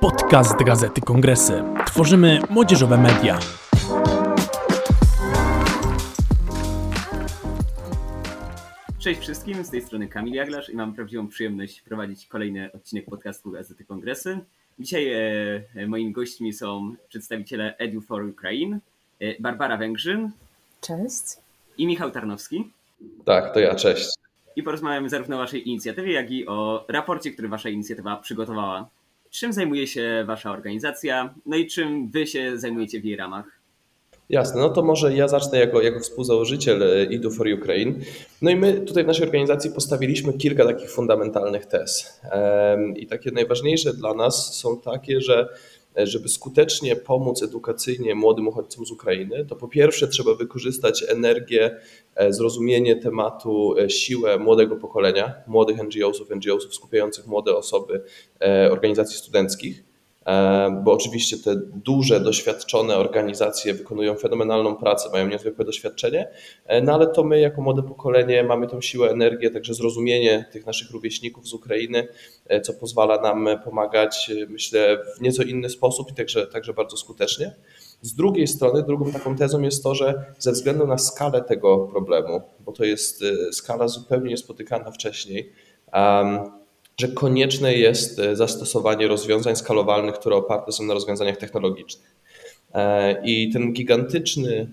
Podcast 0.00 0.64
Gazety 0.64 1.00
Kongresy. 1.00 1.62
Tworzymy 1.86 2.40
młodzieżowe 2.50 2.98
media. 2.98 3.38
Cześć 8.98 9.20
wszystkim, 9.20 9.64
z 9.64 9.70
tej 9.70 9.82
strony 9.82 10.08
Kamil 10.08 10.34
Jaglarz 10.34 10.70
i 10.70 10.76
mam 10.76 10.94
prawdziwą 10.94 11.28
przyjemność 11.28 11.80
prowadzić 11.82 12.26
kolejny 12.26 12.72
odcinek 12.72 13.04
podcastu 13.04 13.50
Gazety 13.50 13.84
Kongresy. 13.84 14.38
Dzisiaj 14.78 15.12
e, 15.74 15.86
moimi 15.86 16.12
gośćmi 16.12 16.52
są 16.52 16.94
przedstawiciele 17.08 17.76
Edu 17.76 18.00
for 18.00 18.24
Ukraine, 18.24 18.78
e, 19.20 19.40
Barbara 19.40 19.76
Węgrzyn. 19.76 20.30
Cześć. 20.80 21.24
I 21.78 21.86
Michał 21.86 22.10
Tarnowski. 22.10 22.70
Tak, 23.24 23.54
to 23.54 23.60
ja, 23.60 23.74
cześć. 23.74 24.08
I 24.56 24.62
porozmawiamy 24.62 25.08
zarówno 25.08 25.36
o 25.36 25.38
Waszej 25.38 25.68
inicjatywie, 25.68 26.12
jak 26.12 26.30
i 26.30 26.46
o 26.46 26.84
raporcie, 26.88 27.30
który 27.30 27.48
Wasza 27.48 27.68
inicjatywa 27.68 28.16
przygotowała. 28.16 28.88
Czym 29.40 29.52
zajmuje 29.52 29.86
się 29.86 30.24
Wasza 30.26 30.50
organizacja, 30.50 31.34
no 31.46 31.56
i 31.56 31.66
czym 31.66 32.10
Wy 32.10 32.26
się 32.26 32.58
zajmujecie 32.58 33.00
w 33.00 33.04
jej 33.04 33.16
ramach? 33.16 33.44
Jasne, 34.28 34.60
no 34.60 34.68
to 34.68 34.82
może 34.82 35.14
ja 35.14 35.28
zacznę 35.28 35.58
jako, 35.58 35.82
jako 35.82 36.00
współzałożyciel 36.00 36.82
IDU 37.10 37.30
for 37.30 37.46
Ukraine. 37.46 37.94
No 38.42 38.50
i 38.50 38.56
my 38.56 38.80
tutaj 38.80 39.04
w 39.04 39.06
naszej 39.06 39.24
organizacji 39.24 39.70
postawiliśmy 39.70 40.32
kilka 40.32 40.64
takich 40.64 40.90
fundamentalnych 40.90 41.66
tez. 41.66 42.20
I 42.96 43.06
takie 43.06 43.30
najważniejsze 43.30 43.94
dla 43.94 44.14
nas 44.14 44.54
są 44.56 44.80
takie, 44.80 45.20
że 45.20 45.48
żeby 46.06 46.28
skutecznie 46.28 46.96
pomóc 46.96 47.42
edukacyjnie 47.42 48.14
młodym 48.14 48.48
uchodźcom 48.48 48.86
z 48.86 48.90
Ukrainy, 48.90 49.44
to 49.44 49.56
po 49.56 49.68
pierwsze 49.68 50.08
trzeba 50.08 50.34
wykorzystać 50.34 51.04
energię, 51.08 51.76
e, 52.14 52.32
zrozumienie 52.32 52.96
tematu, 52.96 53.78
e, 53.78 53.90
siłę 53.90 54.38
młodego 54.38 54.76
pokolenia, 54.76 55.34
młodych 55.46 55.78
NGO-sów, 55.78 56.30
NGO-sów 56.30 56.74
skupiających 56.74 57.26
młode 57.26 57.56
osoby, 57.56 58.02
e, 58.42 58.72
organizacji 58.72 59.18
studenckich. 59.18 59.87
E, 60.28 60.80
bo 60.84 60.92
oczywiście 60.92 61.36
te 61.38 61.56
duże, 61.84 62.20
doświadczone 62.20 62.96
organizacje 62.96 63.74
wykonują 63.74 64.14
fenomenalną 64.14 64.76
pracę, 64.76 65.08
mają 65.12 65.28
niezwykłe 65.28 65.64
doświadczenie, 65.64 66.28
e, 66.66 66.82
no 66.82 66.94
ale 66.94 67.06
to 67.06 67.24
my 67.24 67.40
jako 67.40 67.62
młode 67.62 67.82
pokolenie 67.82 68.44
mamy 68.44 68.66
tą 68.66 68.80
siłę, 68.80 69.10
energię, 69.10 69.50
także 69.50 69.74
zrozumienie 69.74 70.44
tych 70.52 70.66
naszych 70.66 70.90
rówieśników 70.90 71.48
z 71.48 71.54
Ukrainy, 71.54 72.08
e, 72.46 72.60
co 72.60 72.74
pozwala 72.74 73.20
nam 73.20 73.48
pomagać, 73.64 74.30
myślę, 74.48 74.98
w 75.16 75.20
nieco 75.20 75.42
inny 75.42 75.70
sposób 75.70 76.10
i 76.10 76.14
także, 76.14 76.46
także 76.46 76.74
bardzo 76.74 76.96
skutecznie. 76.96 77.54
Z 78.02 78.14
drugiej 78.14 78.46
strony, 78.46 78.82
drugą 78.82 79.12
taką 79.12 79.36
tezą 79.36 79.62
jest 79.62 79.82
to, 79.82 79.94
że 79.94 80.24
ze 80.38 80.52
względu 80.52 80.86
na 80.86 80.98
skalę 80.98 81.42
tego 81.42 81.78
problemu, 81.78 82.42
bo 82.60 82.72
to 82.72 82.84
jest 82.84 83.24
skala 83.52 83.88
zupełnie 83.88 84.30
niespotykana 84.30 84.90
wcześniej, 84.90 85.52
że 87.00 87.08
konieczne 87.08 87.74
jest 87.74 88.18
e, 88.18 88.36
zastosowanie 88.36 89.08
rozwiązań 89.08 89.56
skalowalnych, 89.56 90.14
które 90.14 90.36
oparte 90.36 90.72
są 90.72 90.84
na 90.84 90.94
rozwiązaniach 90.94 91.36
technologicznych. 91.36 92.16
E, 92.74 93.22
I 93.24 93.52
ten 93.52 93.72
gigantyczny 93.72 94.68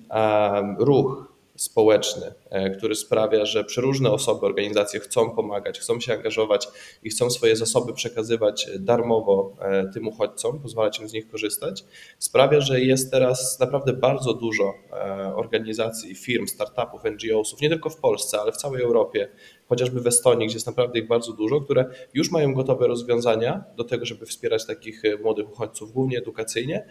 ruch 0.79 1.33
społeczny, 1.55 2.25
e, 2.25 2.44
który 2.77 2.95
sprawia, 2.95 3.45
że 3.45 3.63
przeróżne 3.63 4.11
osoby, 4.11 4.45
organizacje 4.45 4.99
chcą 4.99 5.29
pomagać, 5.35 5.79
chcą 5.79 5.99
się 5.99 6.13
angażować 6.13 6.67
i 7.03 7.09
chcą 7.09 7.29
swoje 7.29 7.55
zasoby 7.55 7.93
przekazywać 7.93 8.69
darmowo 8.79 9.53
e, 9.59 9.89
tym 9.93 10.07
uchodźcom, 10.07 10.59
pozwalać 10.59 10.99
im 10.99 11.09
z 11.09 11.13
nich 11.13 11.27
korzystać, 11.27 11.85
sprawia, 12.19 12.61
że 12.61 12.81
jest 12.81 13.11
teraz 13.11 13.59
naprawdę 13.59 13.93
bardzo 13.93 14.33
dużo 14.33 14.73
e, 14.91 15.35
organizacji, 15.35 16.15
firm, 16.15 16.47
startupów, 16.47 17.01
NGO-sów, 17.03 17.61
nie 17.61 17.69
tylko 17.69 17.89
w 17.89 17.97
Polsce, 17.97 18.39
ale 18.39 18.51
w 18.51 18.57
całej 18.57 18.83
Europie, 18.83 19.29
chociażby 19.69 20.01
w 20.01 20.07
Estonii, 20.07 20.47
gdzie 20.47 20.55
jest 20.55 20.67
naprawdę 20.67 20.99
ich 20.99 21.07
bardzo 21.07 21.33
dużo, 21.33 21.61
które 21.61 21.85
już 22.13 22.31
mają 22.31 22.53
gotowe 22.53 22.87
rozwiązania 22.87 23.63
do 23.77 23.83
tego, 23.83 24.05
żeby 24.05 24.25
wspierać 24.25 24.65
takich 24.65 25.01
młodych 25.23 25.51
uchodźców, 25.51 25.91
głównie 25.91 26.17
edukacyjnie, 26.17 26.87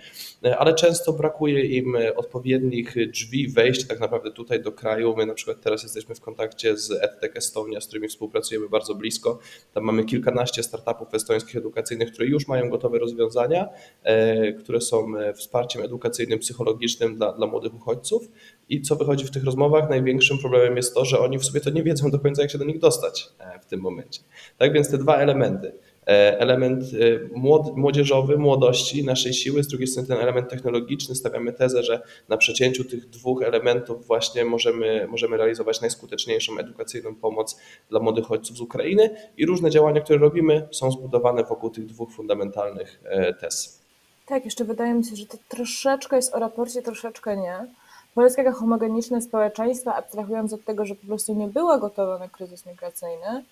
ale 0.58 0.74
często 0.74 1.12
brakuje 1.12 1.64
im 1.64 1.96
odpowiednich 2.16 2.94
drzwi 3.10 3.48
wejścia 3.48 3.88
tak 3.88 4.00
naprawdę 4.00 4.30
tutaj 4.30 4.62
do 4.62 4.72
kraju. 4.72 5.16
My 5.16 5.26
na 5.26 5.34
przykład 5.34 5.53
teraz 5.62 5.82
jesteśmy 5.82 6.14
w 6.14 6.20
kontakcie 6.20 6.76
z 6.76 6.90
EdTech 6.90 7.36
Estonia, 7.36 7.80
z 7.80 7.86
którymi 7.86 8.08
współpracujemy 8.08 8.68
bardzo 8.68 8.94
blisko. 8.94 9.38
Tam 9.72 9.84
mamy 9.84 10.04
kilkanaście 10.04 10.62
startupów 10.62 11.14
estońskich 11.14 11.56
edukacyjnych, 11.56 12.12
które 12.12 12.26
już 12.26 12.48
mają 12.48 12.70
gotowe 12.70 12.98
rozwiązania, 12.98 13.68
e, 14.02 14.52
które 14.52 14.80
są 14.80 15.18
e, 15.18 15.34
wsparciem 15.34 15.82
edukacyjnym, 15.82 16.38
psychologicznym 16.38 17.16
dla, 17.16 17.32
dla 17.32 17.46
młodych 17.46 17.74
uchodźców. 17.74 18.28
I 18.68 18.82
co 18.82 18.96
wychodzi 18.96 19.24
w 19.24 19.30
tych 19.30 19.44
rozmowach? 19.44 19.90
Największym 19.90 20.38
problemem 20.38 20.76
jest 20.76 20.94
to, 20.94 21.04
że 21.04 21.18
oni 21.18 21.38
w 21.38 21.44
sobie 21.44 21.60
to 21.60 21.70
nie 21.70 21.82
wiedzą 21.82 22.10
do 22.10 22.18
końca, 22.18 22.42
jak 22.42 22.50
się 22.50 22.58
do 22.58 22.64
nich 22.64 22.78
dostać 22.78 23.28
e, 23.38 23.60
w 23.60 23.66
tym 23.66 23.80
momencie. 23.80 24.20
Tak 24.58 24.72
więc 24.72 24.90
te 24.90 24.98
dwa 24.98 25.16
elementy 25.16 25.72
element 26.06 26.82
e, 26.84 27.74
młodzieżowy, 27.76 28.38
młodości, 28.38 29.04
naszej 29.04 29.34
siły, 29.34 29.62
z 29.62 29.68
drugiej 29.68 29.86
strony 29.86 30.08
ten 30.08 30.18
element 30.18 30.48
technologiczny. 30.48 31.14
Stawiamy 31.14 31.52
tezę, 31.52 31.82
że 31.82 32.02
na 32.28 32.36
przecięciu 32.36 32.84
tych 32.84 33.08
dwóch 33.08 33.42
elementów 33.42 34.06
właśnie 34.06 34.44
możemy, 34.44 35.06
możemy 35.10 35.36
realizować 35.36 35.80
najskuteczniejszą 35.80 36.58
edukacyjną 36.58 37.14
pomoc 37.14 37.60
dla 37.90 38.00
młodych 38.00 38.24
uchodźców 38.24 38.56
z 38.56 38.60
Ukrainy 38.60 39.10
i 39.36 39.46
różne 39.46 39.70
działania, 39.70 40.00
które 40.00 40.18
robimy 40.18 40.68
są 40.72 40.90
zbudowane 40.90 41.44
wokół 41.44 41.70
tych 41.70 41.86
dwóch 41.86 42.12
fundamentalnych 42.12 43.00
e, 43.04 43.34
tez. 43.34 43.84
Tak, 44.26 44.44
jeszcze 44.44 44.64
wydaje 44.64 44.94
mi 44.94 45.04
się, 45.04 45.16
że 45.16 45.26
to 45.26 45.38
troszeczkę 45.48 46.16
jest 46.16 46.34
o 46.34 46.38
raporcie, 46.38 46.82
troszeczkę 46.82 47.36
nie. 47.36 47.66
Polska 48.14 48.42
jako 48.42 48.58
homogeniczne 48.58 49.22
społeczeństwo, 49.22 49.94
abstrahując 49.94 50.52
od 50.52 50.64
tego, 50.64 50.84
że 50.84 50.94
po 50.94 51.06
prostu 51.06 51.34
nie 51.34 51.48
była 51.48 51.78
gotowa 51.78 52.18
na 52.18 52.28
kryzys 52.28 52.66
migracyjny, 52.66 53.44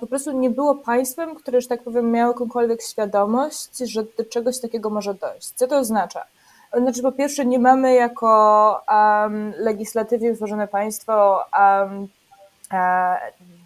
po 0.00 0.06
prostu 0.06 0.32
nie 0.32 0.50
było 0.50 0.74
państwem, 0.74 1.34
które, 1.34 1.60
że 1.60 1.68
tak 1.68 1.82
powiem, 1.82 2.10
miało 2.10 2.32
jakąkolwiek 2.32 2.82
świadomość, 2.82 3.78
że 3.78 4.04
do 4.18 4.24
czegoś 4.24 4.60
takiego 4.60 4.90
może 4.90 5.14
dojść. 5.14 5.52
Co 5.52 5.66
to 5.66 5.78
oznacza? 5.78 6.24
Znaczy, 6.72 7.02
po 7.02 7.12
pierwsze, 7.12 7.46
nie 7.46 7.58
mamy 7.58 7.94
jako 7.94 8.80
um, 8.88 9.54
legislatywnie 9.56 10.32
utworzone 10.32 10.68
państwo 10.68 11.44
um, 11.58 12.08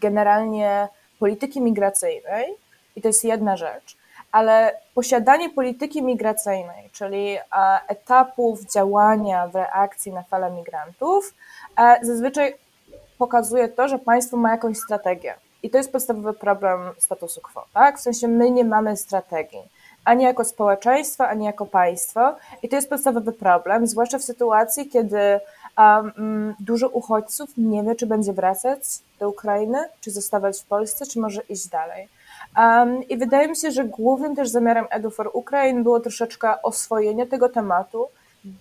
generalnie 0.01 0.89
polityki 1.19 1.61
migracyjnej, 1.61 2.55
i 2.97 3.03
to 3.03 3.09
jest 3.09 3.25
jedna 3.25 3.57
rzecz, 3.57 3.97
ale 4.33 4.77
posiadanie 4.95 5.51
polityki 5.51 6.03
migracyjnej, 6.03 6.91
czyli 6.93 7.39
etapów 7.89 8.61
działania 8.75 9.49
w 9.49 9.55
reakcji 9.55 10.13
na 10.13 10.23
falę 10.23 10.51
migrantów, 10.51 11.35
zazwyczaj 12.03 12.55
pokazuje 13.19 13.69
to, 13.69 13.89
że 13.89 13.99
państwo 13.99 14.37
ma 14.37 14.51
jakąś 14.51 14.79
strategię. 14.79 15.35
I 15.63 15.71
to 15.71 15.79
jest 15.79 15.93
podstawowy 15.93 16.33
problem 16.33 16.81
statusu 16.99 17.41
quo, 17.41 17.65
tak? 17.75 17.99
W 17.99 18.01
sensie 18.01 18.29
my 18.29 18.51
nie 18.51 18.65
mamy 18.65 18.97
strategii, 18.97 19.63
ani 20.05 20.25
jako 20.25 20.45
społeczeństwo, 20.45 21.29
ani 21.29 21.45
jako 21.45 21.67
państwo. 21.67 22.37
I 22.63 22.69
to 22.69 22.77
jest 22.77 22.91
podstawowy 22.91 23.33
problem, 23.33 23.87
zwłaszcza 23.87 24.19
w 24.19 24.23
sytuacji, 24.23 24.89
kiedy 24.89 25.41
um, 25.79 26.55
dużo 26.61 26.89
uchodźców 26.89 27.51
nie 27.57 27.83
wie, 27.83 27.95
czy 27.95 28.07
będzie 28.07 28.33
wracać 28.33 28.81
do 29.21 29.29
Ukrainy, 29.29 29.79
czy 30.01 30.11
zostawać 30.11 30.61
w 30.61 30.65
Polsce, 30.65 31.07
czy 31.07 31.21
może 31.21 31.43
iść 31.49 31.69
dalej. 31.69 32.09
Um, 32.57 33.09
I 33.09 33.17
wydaje 33.17 33.49
mi 33.49 33.57
się, 33.57 33.71
że 33.71 33.85
głównym 33.85 34.37
też 34.37 34.49
zamiarem 34.49 34.87
Edu 34.91 35.11
for 35.11 35.31
Ukraine 35.33 35.83
było 35.83 36.01
troszeczkę 36.01 36.63
oswojenie 36.63 37.27
tego 37.27 37.49
tematu, 37.49 38.09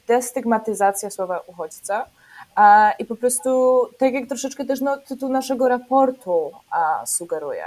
destygmatyzacja 0.08 1.10
słowa 1.10 1.40
uchodźca, 1.48 2.06
i 3.00 3.06
po 3.06 3.16
prostu, 3.16 3.82
tak 3.98 4.14
jak 4.14 4.28
troszeczkę 4.28 4.66
też 4.66 4.82
no, 4.82 4.98
tytuł 4.98 5.30
naszego 5.30 5.68
raportu 5.68 6.52
sugeruje, 7.06 7.66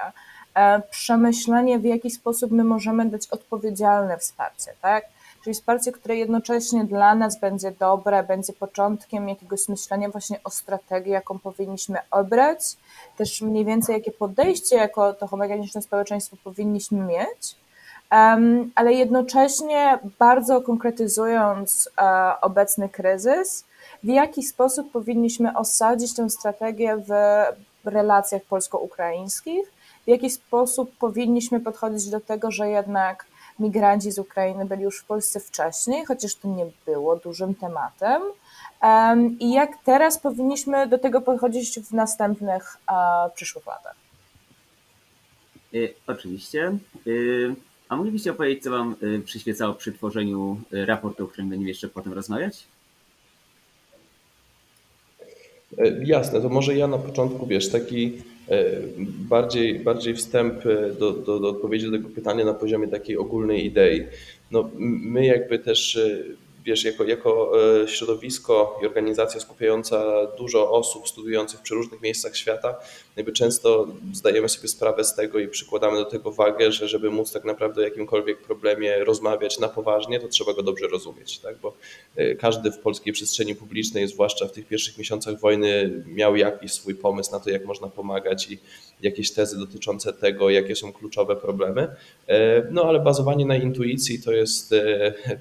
e, 0.55 0.83
przemyślenie, 0.91 1.79
w 1.79 1.85
jaki 1.85 2.11
sposób 2.11 2.51
my 2.51 2.65
możemy 2.65 3.07
dać 3.07 3.27
odpowiedzialne 3.31 4.19
wsparcie, 4.19 4.73
tak? 4.83 5.05
Czyli 5.45 5.55
wsparcie, 5.55 5.93
które 5.93 6.17
jednocześnie 6.17 6.85
dla 6.85 7.15
nas 7.15 7.41
będzie 7.41 7.71
dobre, 7.71 8.23
będzie 8.23 8.53
początkiem 8.53 9.29
jakiegoś 9.29 9.69
myślenia 9.69 10.09
właśnie 10.09 10.41
o 10.45 10.51
strategii, 10.51 11.13
jaką 11.13 11.39
powinniśmy 11.39 11.99
obrać, 12.11 12.77
też 13.17 13.43
mniej 13.43 13.65
więcej 13.65 13.95
jakie 13.95 14.13
podejście 14.13 14.77
jako 14.77 15.13
to 15.13 15.27
homogeniczne 15.27 15.83
społeczeństwo 15.83 16.37
powinniśmy 16.45 16.99
mieć, 16.99 17.57
ale 18.75 18.93
jednocześnie 18.93 19.99
bardzo 20.19 20.61
konkretyzując 20.61 21.91
e, 21.99 22.33
obecny 22.41 22.89
kryzys, 22.89 23.65
w 24.05 24.07
jaki 24.07 24.43
sposób 24.43 24.93
powinniśmy 24.93 25.57
osadzić 25.57 26.15
tę 26.15 26.31
strategię 26.31 26.97
w 26.97 27.11
relacjach 27.85 28.43
polsko-ukraińskich, 28.43 29.73
w 30.05 30.09
jaki 30.09 30.31
sposób 30.31 30.97
powinniśmy 30.99 31.61
podchodzić 31.61 32.11
do 32.11 32.21
tego, 32.21 32.51
że 32.51 32.69
jednak 32.69 33.27
migranci 33.59 34.11
z 34.13 34.19
Ukrainy 34.19 34.65
byli 34.65 34.83
już 34.83 35.01
w 35.01 35.05
Polsce 35.05 35.41
wcześniej, 35.41 36.05
chociaż 36.05 36.35
to 36.35 36.49
nie 36.49 36.67
było 36.87 37.17
dużym 37.17 37.55
tematem. 37.55 38.23
I 39.41 39.53
jak 39.53 39.71
teraz 39.85 40.19
powinniśmy 40.19 40.87
do 40.87 40.99
tego 40.99 41.21
podchodzić 41.21 41.81
w 41.81 41.93
następnych 41.93 42.77
przyszłych 43.35 43.67
latach? 43.67 43.97
Y, 45.75 45.95
oczywiście. 46.07 46.79
Y, 47.07 47.55
a 47.89 47.97
moglibyście 47.97 48.31
opowiedzieć, 48.31 48.63
co 48.65 48.71
Wam 48.71 48.97
y, 49.03 49.21
przyświecało 49.25 49.75
przy 49.75 49.93
tworzeniu 49.93 50.61
raportu, 50.71 51.25
o 51.25 51.29
którym 51.29 51.49
będziemy 51.49 51.69
jeszcze 51.69 51.89
potem 51.89 52.13
rozmawiać? 52.13 52.67
E, 55.79 56.05
jasne, 56.05 56.41
to 56.41 56.49
może 56.49 56.77
ja 56.77 56.87
na 56.87 56.99
początku, 56.99 57.47
wiesz, 57.47 57.71
taki 57.71 58.13
bardziej, 59.07 59.81
bardziej 59.81 60.15
wstęp 60.15 60.55
do, 60.99 61.13
do, 61.13 61.41
do 61.41 61.49
odpowiedzi 61.49 61.87
do 61.87 61.93
tego 61.93 62.09
pytania 62.09 62.45
na 62.45 62.55
poziomie 62.55 62.89
takiej 62.89 63.19
ogólnej 63.19 63.67
idei. 63.67 64.07
No, 64.51 64.71
my 64.79 65.27
jakby 65.27 65.59
też 65.59 65.99
wiesz, 66.65 66.85
jako, 66.85 67.05
jako 67.05 67.53
e, 67.83 67.89
środowisko 67.89 68.79
i 68.83 68.87
organizacja 68.87 69.41
skupiająca 69.41 70.27
dużo 70.39 70.71
osób 70.71 71.09
studiujących 71.09 71.61
w 71.61 71.63
przeróżnych 71.63 72.01
miejscach 72.03 72.37
świata, 72.37 72.75
jakby 73.17 73.33
często 73.33 73.87
zdajemy 74.13 74.49
sobie 74.49 74.69
sprawę 74.69 75.05
z 75.05 75.15
tego 75.15 75.39
i 75.39 75.49
przykładamy 75.49 75.99
do 75.99 76.05
tego 76.05 76.33
wagę, 76.33 76.73
że 76.73 76.89
żeby 76.89 77.11
móc 77.11 77.33
tak 77.33 77.45
naprawdę 77.45 77.81
o 77.81 77.85
jakimkolwiek 77.85 78.43
problemie 78.43 79.05
rozmawiać 79.05 79.59
na 79.59 79.69
poważnie, 79.69 80.21
to 80.21 80.29
trzeba 80.29 80.55
go 80.55 80.63
dobrze 80.63 80.89
rozumieć, 80.89 81.39
tak? 81.39 81.57
bo 81.59 81.77
e, 82.17 82.35
każdy 82.35 82.71
w 82.71 82.79
polskiej 82.79 83.13
przestrzeni 83.13 83.55
publicznej, 83.55 84.09
zwłaszcza 84.09 84.49
w 84.49 84.53
tych 84.53 84.67
pierwszych 84.67 84.99
miesiącach 84.99 85.41
wojny, 85.41 86.03
miał 86.07 86.37
jakiś 86.37 86.73
swój 86.73 86.95
pomysł 86.95 87.33
na 87.33 87.41
to, 87.41 87.51
jak 87.51 87.65
można 87.65 87.89
pomagać 87.89 88.51
i 88.51 88.59
jakieś 89.03 89.31
tezy 89.31 89.59
dotyczące 89.59 90.13
tego, 90.13 90.51
jakie 90.51 90.77
są 90.77 90.93
kluczowe 90.93 91.37
problemy. 91.37 91.89
E, 92.29 92.63
no 92.71 92.85
ale 92.85 93.01
bazowanie 93.01 93.47
na 93.47 93.57
intuicji 93.57 94.23
to 94.23 94.33
jest, 94.33 94.75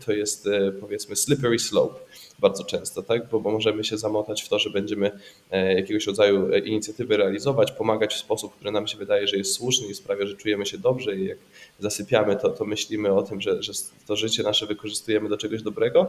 to 0.05 0.11
jest 0.11 0.49
powiedzmy 0.79 1.15
slippery 1.15 1.59
slope 1.59 1.99
bardzo 2.43 2.63
często, 2.63 3.03
tak? 3.03 3.29
Bo, 3.29 3.39
bo, 3.39 3.51
możemy 3.51 3.83
się 3.83 3.97
zamotać 3.97 4.43
w 4.43 4.49
to, 4.49 4.59
że 4.59 4.69
będziemy 4.69 5.11
e, 5.51 5.73
jakiegoś 5.73 6.07
rodzaju 6.07 6.53
e, 6.53 6.59
inicjatywy 6.59 7.17
realizować, 7.17 7.71
pomagać 7.71 8.13
w 8.13 8.17
sposób, 8.17 8.55
który 8.55 8.71
nam 8.71 8.87
się 8.87 8.97
wydaje, 8.97 9.27
że 9.27 9.37
jest 9.37 9.53
słuszny 9.53 9.87
i 9.87 9.95
sprawia, 9.95 10.25
że 10.25 10.35
czujemy 10.35 10.65
się 10.65 10.77
dobrze 10.77 11.15
i 11.15 11.25
jak 11.25 11.37
zasypiamy, 11.79 12.35
to, 12.35 12.49
to 12.49 12.65
myślimy 12.65 13.13
o 13.13 13.23
tym, 13.23 13.41
że, 13.41 13.63
że 13.63 13.73
to 14.07 14.15
życie 14.15 14.43
nasze 14.43 14.65
wykorzystujemy 14.65 15.29
do 15.29 15.37
czegoś 15.37 15.61
dobrego. 15.61 16.07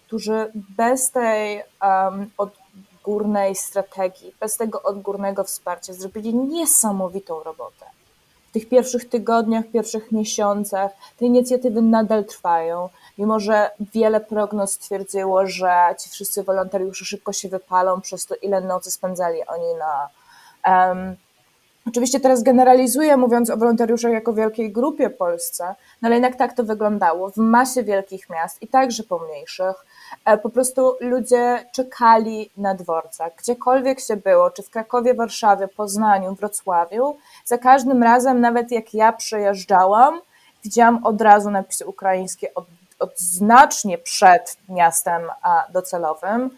którzy 0.08 0.52
bez 0.54 1.12
tej 1.12 1.64
um, 1.82 2.30
odgórnej 2.38 3.56
strategii, 3.56 4.36
bez 4.40 4.58
tego 4.58 4.84
odgórnego 4.84 5.44
wsparcia 5.44 5.94
zrobili 5.94 6.36
niesamowitą 6.36 7.44
robotę. 7.44 7.86
Tych 8.54 8.70
pierwszych 8.70 9.10
tygodniach, 9.10 9.66
pierwszych 9.74 10.12
miesiącach 10.12 10.92
te 11.18 11.26
inicjatywy 11.26 11.82
nadal 11.82 12.26
trwają, 12.26 12.90
mimo 13.18 13.40
że 13.40 13.72
wiele 13.94 14.20
prognoz 14.22 14.72
stwierdziło, 14.72 15.48
że 15.48 15.96
ci 16.00 16.10
wszyscy 16.10 16.44
wolontariusze 16.44 17.06
szybko 17.06 17.34
się 17.34 17.50
wypalą 17.50 18.02
przez 18.02 18.26
to, 18.26 18.36
ile 18.36 18.62
nocy 18.62 18.92
spędzali 18.92 19.40
oni 19.48 19.76
na 19.80 20.10
um, 20.88 21.16
Oczywiście 21.88 22.20
teraz 22.20 22.44
generalizuję, 22.44 23.18
mówiąc 23.18 23.50
o 23.50 23.58
wolontariuszach 23.58 24.12
jako 24.12 24.34
wielkiej 24.34 24.72
grupie 24.72 25.10
Polsce, 25.10 25.76
no 26.02 26.08
ale 26.08 26.16
jednak 26.16 26.36
tak 26.36 26.54
to 26.54 26.64
wyglądało 26.64 27.30
w 27.30 27.38
masie 27.38 27.84
wielkich 27.84 28.30
miast 28.30 28.62
i 28.62 28.68
także 28.68 29.04
pomniejszych. 29.04 29.86
E, 30.25 30.38
po 30.38 30.50
prostu 30.50 30.95
ludzie 31.00 31.65
czekali 31.74 32.50
na 32.57 32.75
dworcach, 32.75 33.36
gdziekolwiek 33.36 34.00
się 34.00 34.18
było, 34.18 34.51
czy 34.51 34.63
w 34.63 34.69
Krakowie, 34.69 35.13
Warszawie, 35.13 35.68
Poznaniu, 35.68 36.36
Wrocławiu. 36.36 37.18
Za 37.45 37.57
każdym 37.57 38.04
razem, 38.04 38.42
nawet 38.42 38.71
jak 38.71 38.94
ja 38.94 39.13
przejeżdżałam, 39.13 40.21
widziałam 40.63 41.06
od 41.06 41.21
razu 41.21 41.51
napisy 41.51 41.86
ukraińskie 41.86 42.54
od, 42.54 42.65
od 43.00 43.19
znacznie 43.19 43.98
przed 43.98 44.57
miastem 44.69 45.21
docelowym. 45.74 46.50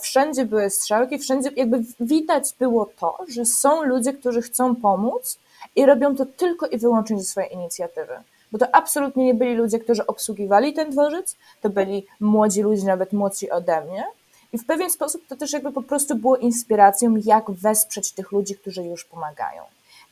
Wszędzie 0.00 0.44
były 0.44 0.70
strzałki, 0.70 1.18
wszędzie 1.18 1.50
jakby 1.56 1.82
widać 2.00 2.54
było 2.58 2.90
to, 2.98 3.18
że 3.28 3.44
są 3.44 3.82
ludzie, 3.82 4.12
którzy 4.12 4.42
chcą 4.42 4.76
pomóc 4.76 5.38
i 5.76 5.86
robią 5.86 6.16
to 6.16 6.26
tylko 6.26 6.66
i 6.66 6.78
wyłącznie 6.78 7.18
ze 7.18 7.24
swojej 7.24 7.52
inicjatywy. 7.52 8.16
Bo 8.52 8.58
to 8.58 8.74
absolutnie 8.74 9.24
nie 9.24 9.34
byli 9.34 9.54
ludzie, 9.54 9.78
którzy 9.78 10.06
obsługiwali 10.06 10.72
ten 10.72 10.90
dworzec, 10.90 11.36
to 11.62 11.70
byli 11.70 12.06
młodzi 12.20 12.62
ludzie, 12.62 12.84
nawet 12.84 13.12
młodsi 13.12 13.50
ode 13.50 13.84
mnie. 13.84 14.04
I 14.52 14.58
w 14.58 14.66
pewien 14.66 14.90
sposób 14.90 15.26
to 15.28 15.36
też 15.36 15.52
jakby 15.52 15.72
po 15.72 15.82
prostu 15.82 16.16
było 16.16 16.36
inspiracją, 16.36 17.14
jak 17.24 17.50
wesprzeć 17.50 18.12
tych 18.12 18.32
ludzi, 18.32 18.54
którzy 18.54 18.82
już 18.82 19.04
pomagają. 19.04 19.62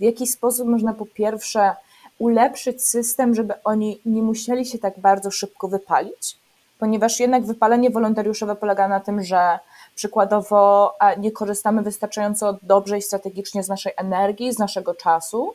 W 0.01 0.03
jaki 0.03 0.27
sposób 0.27 0.69
można 0.69 0.95
po 0.95 1.07
pierwsze 1.07 1.75
ulepszyć 2.19 2.85
system, 2.87 3.35
żeby 3.35 3.55
oni 3.65 4.01
nie 4.07 4.23
musieli 4.23 4.67
się 4.67 4.79
tak 4.79 4.99
bardzo 4.99 5.31
szybko 5.31 5.69
wypalić, 5.69 6.37
ponieważ 6.79 7.21
jednak 7.21 7.45
wypalenie 7.45 7.91
wolontariuszowe 7.91 8.57
polega 8.57 8.89
na 8.89 9.01
tym, 9.01 9.23
że 9.23 9.59
przykładowo 9.95 10.93
nie 11.19 11.33
korzystamy 11.33 11.83
wystarczająco 11.83 12.59
dobrze 12.63 12.99
i 12.99 13.03
strategicznie 13.03 13.63
z 13.63 13.69
naszej 13.69 13.93
energii, 13.97 14.53
z 14.53 14.59
naszego 14.59 14.95
czasu. 14.95 15.55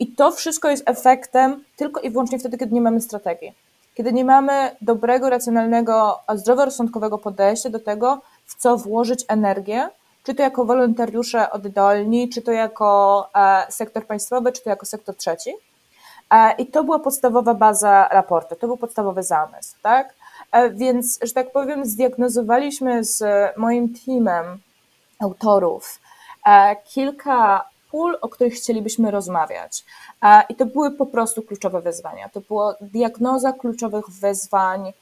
I 0.00 0.06
to 0.06 0.32
wszystko 0.32 0.70
jest 0.70 0.82
efektem 0.86 1.64
tylko 1.76 2.00
i 2.00 2.10
wyłącznie 2.10 2.38
wtedy, 2.38 2.58
kiedy 2.58 2.74
nie 2.74 2.80
mamy 2.80 3.00
strategii. 3.00 3.54
Kiedy 3.94 4.12
nie 4.12 4.24
mamy 4.24 4.76
dobrego, 4.80 5.30
racjonalnego, 5.30 6.18
zdroworozsądkowego 6.34 7.18
podejścia 7.18 7.70
do 7.70 7.80
tego, 7.80 8.20
w 8.46 8.54
co 8.54 8.76
włożyć 8.76 9.24
energię, 9.28 9.88
czy 10.22 10.34
to 10.34 10.42
jako 10.42 10.64
wolontariusze 10.64 11.50
oddolni, 11.50 12.28
czy 12.28 12.42
to 12.42 12.52
jako 12.52 13.28
e, 13.34 13.66
sektor 13.72 14.06
państwowy, 14.06 14.52
czy 14.52 14.62
to 14.62 14.70
jako 14.70 14.86
sektor 14.86 15.16
trzeci. 15.16 15.50
E, 16.30 16.52
I 16.52 16.66
to 16.66 16.84
była 16.84 16.98
podstawowa 16.98 17.54
baza 17.54 18.08
raportu, 18.08 18.56
to 18.56 18.66
był 18.66 18.76
podstawowy 18.76 19.22
zamysł, 19.22 19.76
tak? 19.82 20.14
E, 20.52 20.70
więc, 20.70 21.18
że 21.22 21.32
tak 21.32 21.52
powiem, 21.52 21.84
zdiagnozowaliśmy 21.86 23.04
z 23.04 23.22
moim 23.56 23.94
teamem 23.94 24.58
autorów 25.18 26.00
kilka 26.84 27.64
pól, 27.90 28.18
o 28.20 28.28
których 28.28 28.54
chcielibyśmy 28.54 29.10
rozmawiać. 29.10 29.84
I 30.48 30.54
to 30.54 30.66
były 30.66 30.90
po 30.90 31.06
prostu 31.06 31.42
kluczowe 31.42 31.80
wyzwania. 31.80 32.28
To 32.28 32.40
była 32.40 32.74
diagnoza 32.80 33.52
kluczowych 33.52 34.10
wyzwań, 34.10 34.92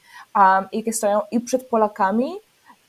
jakie 0.73 0.93
stoją 0.93 1.21
i 1.31 1.41
przed 1.41 1.69
Polakami, 1.69 2.35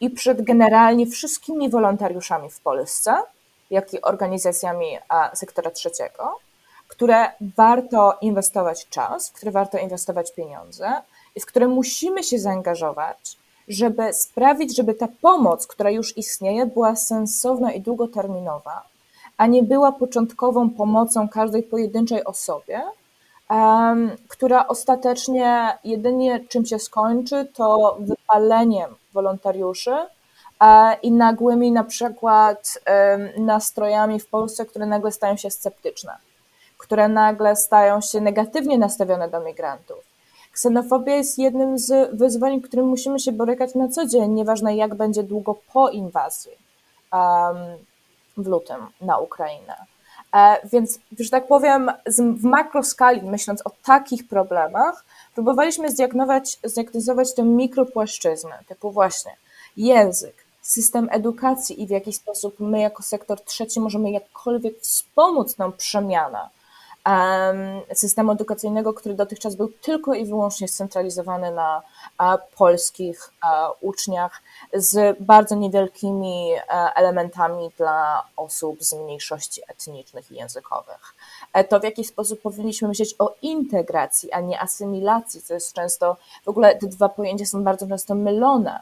i 0.02 0.10
przed 0.10 0.42
generalnie 0.42 1.08
wszystkimi 1.08 1.70
wolontariuszami 1.70 2.50
w 2.50 2.60
Polsce, 2.60 3.18
jak 3.70 3.94
i 3.94 4.02
organizacjami 4.02 4.98
sektora 5.34 5.72
trzeciego, 5.72 6.36
które 6.88 7.32
warto 7.58 8.18
inwestować 8.22 8.88
czas, 8.90 9.30
w 9.30 9.34
które 9.34 9.52
warto 9.52 9.78
inwestować 9.78 10.34
pieniądze, 10.34 10.94
w 11.42 11.46
które 11.46 11.68
musimy 11.68 12.24
się 12.24 12.40
zaangażować, 12.40 13.38
żeby 13.68 14.14
sprawić, 14.14 14.76
żeby 14.76 14.94
ta 14.94 15.08
pomoc, 15.22 15.68
która 15.68 15.90
już 15.90 16.18
istnieje, 16.18 16.66
była 16.66 16.96
sensowna 16.96 17.74
i 17.74 17.82
długoterminowa, 17.82 18.89
a 19.40 19.48
nie 19.48 19.64
była 19.64 19.92
początkową 19.92 20.70
pomocą 20.70 21.30
każdej 21.30 21.64
pojedynczej 21.64 22.24
osobie, 22.24 22.82
która 24.28 24.68
ostatecznie 24.68 25.78
jedynie 25.84 26.40
czym 26.50 26.66
się 26.66 26.80
skończy, 26.80 27.48
to 27.54 27.98
wypaleniem 28.00 28.96
wolontariuszy 29.14 29.92
e, 30.62 30.98
i 31.04 31.12
nagłymi 31.12 31.72
na 31.72 31.84
przykład 31.84 32.80
nastrojami 33.38 34.20
w 34.20 34.28
Polsce, 34.28 34.66
które 34.66 34.86
nagle 34.86 35.12
stają 35.12 35.38
się 35.38 35.52
sceptyczne, 35.52 36.14
które 36.78 37.08
nagle 37.08 37.56
stają 37.56 38.02
się 38.02 38.22
negatywnie 38.22 38.78
nastawione 38.78 39.30
do 39.30 39.40
migrantów. 39.40 39.98
Ksenofobia 40.52 41.16
jest 41.16 41.40
jednym 41.40 41.78
z 41.78 42.18
wyzwań, 42.18 42.62
którym 42.62 42.88
musimy 42.88 43.20
się 43.20 43.32
borykać 43.32 43.76
na 43.76 43.88
co 43.88 44.06
dzień, 44.06 44.32
nieważne 44.32 44.76
jak 44.76 44.96
będzie 44.96 45.24
długo 45.24 45.56
po 45.74 45.90
inwazji. 45.90 46.52
Um, 47.14 47.56
w 48.44 48.48
lutym 48.48 48.88
na 49.02 49.18
Ukrainę. 49.18 49.76
E, 50.36 50.68
więc, 50.68 51.00
że 51.20 51.30
tak 51.30 51.48
powiem, 51.48 51.92
w 52.18 52.44
makroskali, 52.44 53.22
myśląc 53.22 53.62
o 53.66 53.72
takich 53.84 54.28
problemach, 54.28 55.06
próbowaliśmy 55.36 55.92
zdiagnozować, 55.92 56.60
zdiagnozować 56.64 57.34
tę 57.34 57.44
mikropłaszczyznę, 57.44 58.60
typu 58.68 58.92
właśnie 58.92 59.32
język, 59.78 60.46
system 60.62 61.08
edukacji 61.12 61.82
i 61.82 61.88
w 61.88 61.90
jaki 61.90 62.14
sposób 62.14 62.56
my 62.60 62.80
jako 62.80 63.04
sektor 63.04 63.42
trzeci 63.42 63.80
możemy 63.80 64.12
jakkolwiek 64.12 64.80
wspomóc 64.80 65.56
tą 65.56 65.72
przemianę 65.72 66.50
systemu 67.94 68.32
edukacyjnego, 68.32 68.94
który 68.94 69.16
dotychczas 69.16 69.56
był 69.56 69.68
tylko 69.68 70.14
i 70.14 70.26
wyłącznie 70.26 70.68
scentralizowany 70.68 71.52
na 71.52 71.82
polskich 72.58 73.32
uczniach 73.82 74.42
z 74.74 75.18
bardzo 75.20 75.56
niewielkimi 75.56 76.52
e, 76.54 76.62
elementami 76.96 77.72
dla 77.78 78.24
osób 78.38 78.84
z 78.84 78.94
mniejszości 78.94 79.62
etnicznych 79.68 80.32
i 80.32 80.36
językowych. 80.36 81.16
E, 81.54 81.64
to 81.64 81.80
w 81.80 81.84
jaki 81.84 82.04
sposób 82.04 82.42
powinniśmy 82.42 82.88
myśleć 82.88 83.16
o 83.20 83.36
integracji, 83.42 84.32
a 84.32 84.40
nie 84.40 84.60
asymilacji, 84.60 85.42
co 85.42 85.54
jest 85.54 85.74
często, 85.74 86.18
w 86.46 86.48
ogóle 86.48 86.76
te 86.76 86.88
dwa 86.88 87.10
pojęcia 87.10 87.46
są 87.46 87.64
bardzo 87.64 87.88
często 87.88 88.16
mylone 88.16 88.80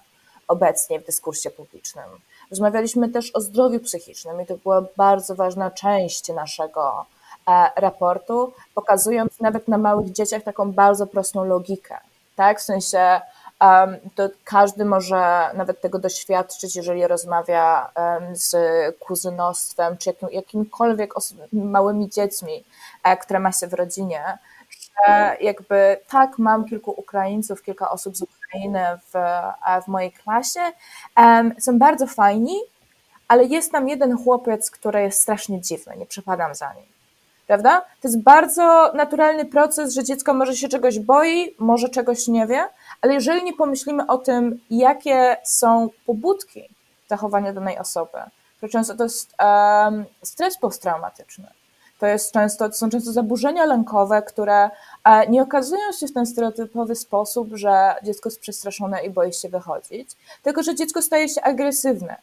obecnie 0.48 1.00
w 1.00 1.06
dyskursie 1.06 1.50
publicznym. 1.52 2.06
Rozmawialiśmy 2.50 3.10
też 3.10 3.32
o 3.36 3.42
zdrowiu 3.42 3.80
psychicznym 3.80 4.42
i 4.42 4.46
to 4.46 4.58
była 4.58 4.84
bardzo 4.98 5.36
ważna 5.36 5.72
część 5.72 6.30
naszego 6.30 7.06
e, 7.12 7.17
raportu, 7.76 8.54
pokazując 8.76 9.40
nawet 9.40 9.68
na 9.68 9.78
małych 9.78 10.12
dzieciach 10.12 10.44
taką 10.44 10.72
bardzo 10.72 11.08
prostą 11.08 11.46
logikę. 11.46 11.98
Tak? 12.36 12.60
W 12.60 12.64
sensie 12.64 13.22
um, 13.62 13.98
to 14.16 14.30
każdy 14.44 14.86
może 14.86 15.52
nawet 15.54 15.82
tego 15.82 16.00
doświadczyć, 16.00 16.76
jeżeli 16.76 17.08
rozmawia 17.08 17.92
um, 17.96 18.36
z 18.36 18.56
kuzynostwem 19.00 19.98
czy 19.98 20.10
jakim, 20.10 20.30
jakimkolwiek 20.32 21.14
małymi 21.54 22.10
dziećmi, 22.10 22.64
e, 23.04 23.18
które 23.18 23.40
ma 23.40 23.52
się 23.52 23.68
w 23.68 23.74
rodzinie, 23.74 24.38
że 25.08 25.38
jakby 25.42 25.98
tak, 26.10 26.40
mam 26.40 26.66
kilku 26.66 26.92
Ukraińców, 26.92 27.64
kilka 27.64 27.90
osób 27.90 28.18
z 28.18 28.22
Ukrainy 28.22 28.86
w, 29.14 29.14
w 29.86 29.88
mojej 29.88 30.12
klasie, 30.12 30.60
um, 31.18 31.54
są 31.60 31.80
bardzo 31.80 32.08
fajni, 32.08 32.58
ale 33.28 33.44
jest 33.44 33.72
tam 33.72 33.90
jeden 33.90 34.24
chłopiec, 34.24 34.72
który 34.72 35.02
jest 35.02 35.22
strasznie 35.22 35.62
dziwny, 35.62 35.98
nie 35.98 36.06
przepadam 36.06 36.56
za 36.56 36.74
nim. 36.74 36.97
Prawda? 37.48 37.82
To 38.02 38.08
jest 38.08 38.22
bardzo 38.22 38.92
naturalny 38.94 39.46
proces, 39.46 39.94
że 39.94 40.04
dziecko 40.04 40.34
może 40.34 40.56
się 40.56 40.70
czegoś 40.70 41.00
boi, 41.00 41.56
może 41.60 41.90
czegoś 41.90 42.28
nie 42.28 42.48
wie, 42.48 42.70
ale 43.02 43.14
jeżeli 43.14 43.44
nie 43.44 43.54
pomyślimy 43.54 44.08
o 44.08 44.18
tym, 44.18 44.60
jakie 44.70 45.38
są 45.44 45.90
pobudki 46.06 46.70
zachowania 47.08 47.54
danej 47.54 47.78
osoby, 47.78 48.18
to 48.62 48.68
często 48.68 48.96
to 48.96 49.04
jest 49.04 49.34
um, 49.40 50.06
stres 50.24 50.58
posttraumatyczny. 50.58 51.48
To, 52.00 52.06
jest 52.06 52.34
często, 52.34 52.70
to 52.70 52.76
są 52.76 52.90
często 52.90 53.12
zaburzenia 53.12 53.66
lękowe, 53.66 54.22
które 54.22 54.70
e, 55.04 55.28
nie 55.28 55.42
okazują 55.42 55.92
się 56.00 56.08
w 56.08 56.14
ten 56.14 56.26
stereotypowy 56.26 56.96
sposób, 56.96 57.50
że 57.54 57.96
dziecko 58.04 58.30
jest 58.30 58.40
przestraszone 58.40 59.06
i 59.06 59.10
boi 59.10 59.34
się 59.34 59.50
wychodzić, 59.50 60.12
tylko 60.44 60.64
że 60.64 60.76
dziecko 60.76 61.02
staje 61.02 61.30
się 61.30 61.42
agresywne. 61.42 62.16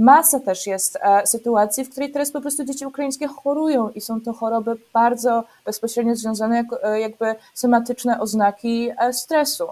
Masa 0.00 0.40
też 0.40 0.66
jest 0.66 0.98
e, 1.00 1.26
sytuacji, 1.26 1.84
w 1.84 1.90
której 1.90 2.12
teraz 2.12 2.30
po 2.30 2.40
prostu 2.40 2.64
dzieci 2.64 2.86
ukraińskie 2.86 3.26
chorują 3.26 3.90
i 3.90 4.00
są 4.00 4.20
to 4.20 4.32
choroby 4.32 4.76
bardzo 4.92 5.44
bezpośrednio 5.64 6.14
związane 6.14 6.64
e, 6.82 7.00
jakby 7.00 7.34
somatyczne 7.54 8.20
oznaki 8.20 8.90
stresu 9.12 9.64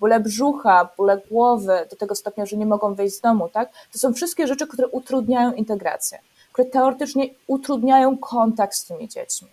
bóle 0.00 0.20
brzucha, 0.20 0.88
bóle 0.96 1.20
głowy, 1.30 1.86
do 1.90 1.96
tego 1.96 2.14
stopnia, 2.14 2.46
że 2.46 2.56
nie 2.56 2.66
mogą 2.66 2.94
wyjść 2.94 3.16
z 3.16 3.20
domu, 3.20 3.48
tak? 3.48 3.70
To 3.92 3.98
są 3.98 4.14
wszystkie 4.14 4.46
rzeczy, 4.46 4.66
które 4.66 4.88
utrudniają 4.88 5.52
integrację 5.52 6.18
które 6.54 6.68
teoretycznie 6.68 7.28
utrudniają 7.46 8.18
kontakt 8.18 8.74
z 8.74 8.84
tymi 8.84 9.08
dziećmi. 9.08 9.48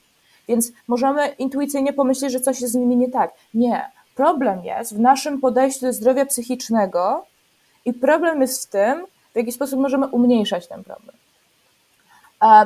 Więc 0.47 0.71
możemy 0.87 1.27
intuicyjnie 1.27 1.93
pomyśleć, 1.93 2.31
że 2.31 2.39
coś 2.39 2.61
jest 2.61 2.73
z 2.73 2.75
nimi 2.75 2.97
nie 2.97 3.09
tak. 3.09 3.31
Nie. 3.53 3.91
Problem 4.15 4.65
jest 4.65 4.95
w 4.95 4.99
naszym 4.99 5.41
podejściu 5.41 5.85
do 5.85 5.93
zdrowia 5.93 6.25
psychicznego 6.25 7.25
i 7.85 7.93
problem 7.93 8.41
jest 8.41 8.67
w 8.67 8.69
tym, 8.69 9.05
w 9.33 9.35
jaki 9.35 9.51
sposób 9.51 9.79
możemy 9.79 10.07
umniejszać 10.07 10.67
ten 10.67 10.83
problem. 10.83 11.15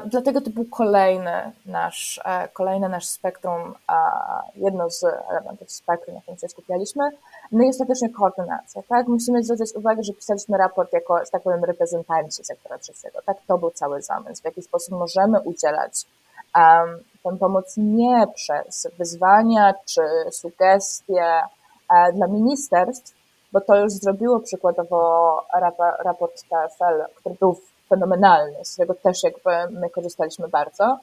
Dlatego 0.05 0.41
to 0.41 0.49
był 0.49 0.65
kolejny 0.65 1.51
nasz, 1.65 2.21
e, 2.25 2.47
kolejny 2.47 2.89
nasz 2.89 3.05
spektrum, 3.05 3.75
jedno 4.55 4.89
z 4.89 5.03
elementów 5.03 5.71
spektrum, 5.71 6.15
na 6.15 6.21
którym 6.21 6.39
się 6.39 6.47
skupialiśmy. 6.49 7.09
No 7.51 7.63
i 7.63 7.69
ostatecznie 7.69 8.09
koordynacja, 8.09 8.81
tak? 8.89 9.07
Musimy 9.07 9.43
zwracać 9.43 9.69
uwagę, 9.75 10.03
że 10.03 10.13
pisaliśmy 10.13 10.57
raport 10.57 10.93
jako, 10.93 11.19
że 11.19 11.31
tak 11.31 11.41
powiem, 11.41 11.63
reprezentanci 11.63 12.43
sektora 12.43 12.77
trzeciego, 12.77 13.19
tak? 13.25 13.37
To 13.47 13.57
był 13.57 13.71
cały 13.71 14.01
zamysł, 14.01 14.41
w 14.41 14.45
jaki 14.45 14.61
sposób 14.61 14.93
możemy 14.93 15.39
udzielać 15.39 16.05
um, 16.55 17.03
tę 17.23 17.37
pomoc 17.37 17.73
nie 17.77 18.27
przez 18.35 18.87
wyzwania 18.97 19.73
czy 19.85 20.01
sugestie 20.31 21.41
e, 21.93 22.13
dla 22.13 22.27
ministerstw, 22.27 23.14
bo 23.55 23.61
to 23.61 23.75
już 23.75 23.93
zrobiło 23.93 24.39
przykładowo 24.39 25.41
raport 26.05 26.43
TFL, 26.49 27.13
który 27.15 27.35
był 27.39 27.55
fenomenalny, 27.89 28.65
z 28.65 28.73
którego 28.73 28.93
też 28.93 29.23
jakby 29.23 29.79
my 29.79 29.89
korzystaliśmy 29.89 30.47
bardzo. 30.47 30.97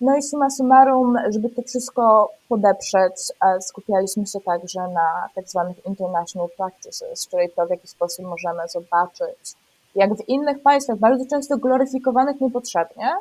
No 0.00 0.16
i 0.16 0.22
suma 0.22 0.50
summarum, 0.50 1.16
żeby 1.28 1.50
to 1.50 1.62
wszystko 1.62 2.30
podeprzeć, 2.48 3.14
e, 3.44 3.62
skupialiśmy 3.62 4.26
się 4.26 4.40
także 4.40 4.80
na 4.80 5.28
tak 5.34 5.48
zwanych 5.48 5.86
international 5.86 6.48
practices, 6.56 7.28
czyli 7.28 7.50
to 7.56 7.66
w 7.66 7.70
jaki 7.70 7.88
sposób 7.88 8.24
możemy 8.24 8.68
zobaczyć, 8.68 9.54
jak 9.94 10.14
w 10.14 10.28
innych 10.28 10.62
państwach, 10.62 10.98
bardzo 10.98 11.24
często 11.30 11.58
gloryfikowanych 11.58 12.40
niepotrzebnie, 12.40 13.16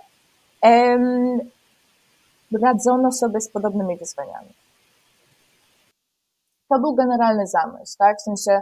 radzono 2.62 3.12
sobie 3.12 3.41
z 3.41 3.50
podobnymi 3.50 3.98
wyzwaniami. 3.98 4.64
To 6.69 6.79
był 6.79 6.95
generalny 6.95 7.48
zamysł, 7.48 7.98
tak? 7.98 8.17
W 8.17 8.22
sensie 8.22 8.62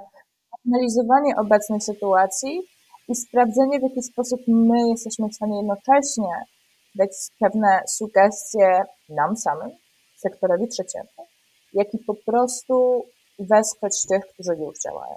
analizowanie 0.68 1.36
obecnej 1.36 1.82
sytuacji 1.82 2.62
i 3.08 3.16
sprawdzenie, 3.16 3.80
w 3.80 3.84
jaki 3.84 4.04
sposób 4.04 4.42
my 4.48 4.90
jesteśmy 4.90 5.30
w 5.30 5.36
stanie 5.36 5.58
jednocześnie 5.58 6.46
dać 6.96 7.10
pewne 7.40 7.82
sugestie 7.88 8.84
nam 9.10 9.38
samym, 9.38 9.70
sektorowi 10.18 10.68
trzeciemu, 10.68 11.28
jak 11.74 11.94
i 11.94 11.98
po 11.98 12.16
prostu 12.16 13.06
wesprzeć 13.40 14.06
tych, 14.10 14.34
którzy 14.34 14.62
już 14.62 14.80
działają. 14.86 15.16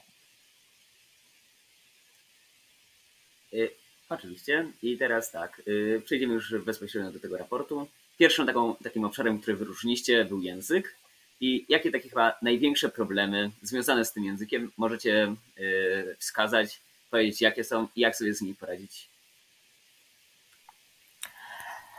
Y, 3.53 3.71
oczywiście. 4.09 4.67
I 4.83 4.99
teraz 4.99 5.31
tak, 5.31 5.63
y, 5.69 6.03
przejdziemy 6.05 6.35
już 6.35 6.55
bezpośrednio 6.59 7.13
do 7.13 7.21
tego 7.21 7.37
raportu. 7.37 7.87
Pierwszym 8.19 8.47
taką, 8.47 8.75
takim 8.75 9.05
obszarem, 9.05 9.41
który 9.41 9.57
wyróżniliście, 9.57 10.25
był 10.25 10.41
język. 10.41 10.97
I 11.41 11.67
jakie 11.69 11.91
takie 11.91 12.09
chyba 12.09 12.35
największe 12.43 12.89
problemy 12.89 13.51
związane 13.63 14.05
z 14.05 14.13
tym 14.13 14.25
językiem 14.25 14.73
możecie 14.77 15.35
y, 15.59 16.17
wskazać 16.19 16.81
powiedzieć, 17.11 17.41
jakie 17.41 17.65
są 17.65 17.89
i 17.97 18.01
jak 18.01 18.17
sobie 18.17 18.35
z 18.35 18.41
nimi 18.41 18.55
poradzić? 18.55 19.09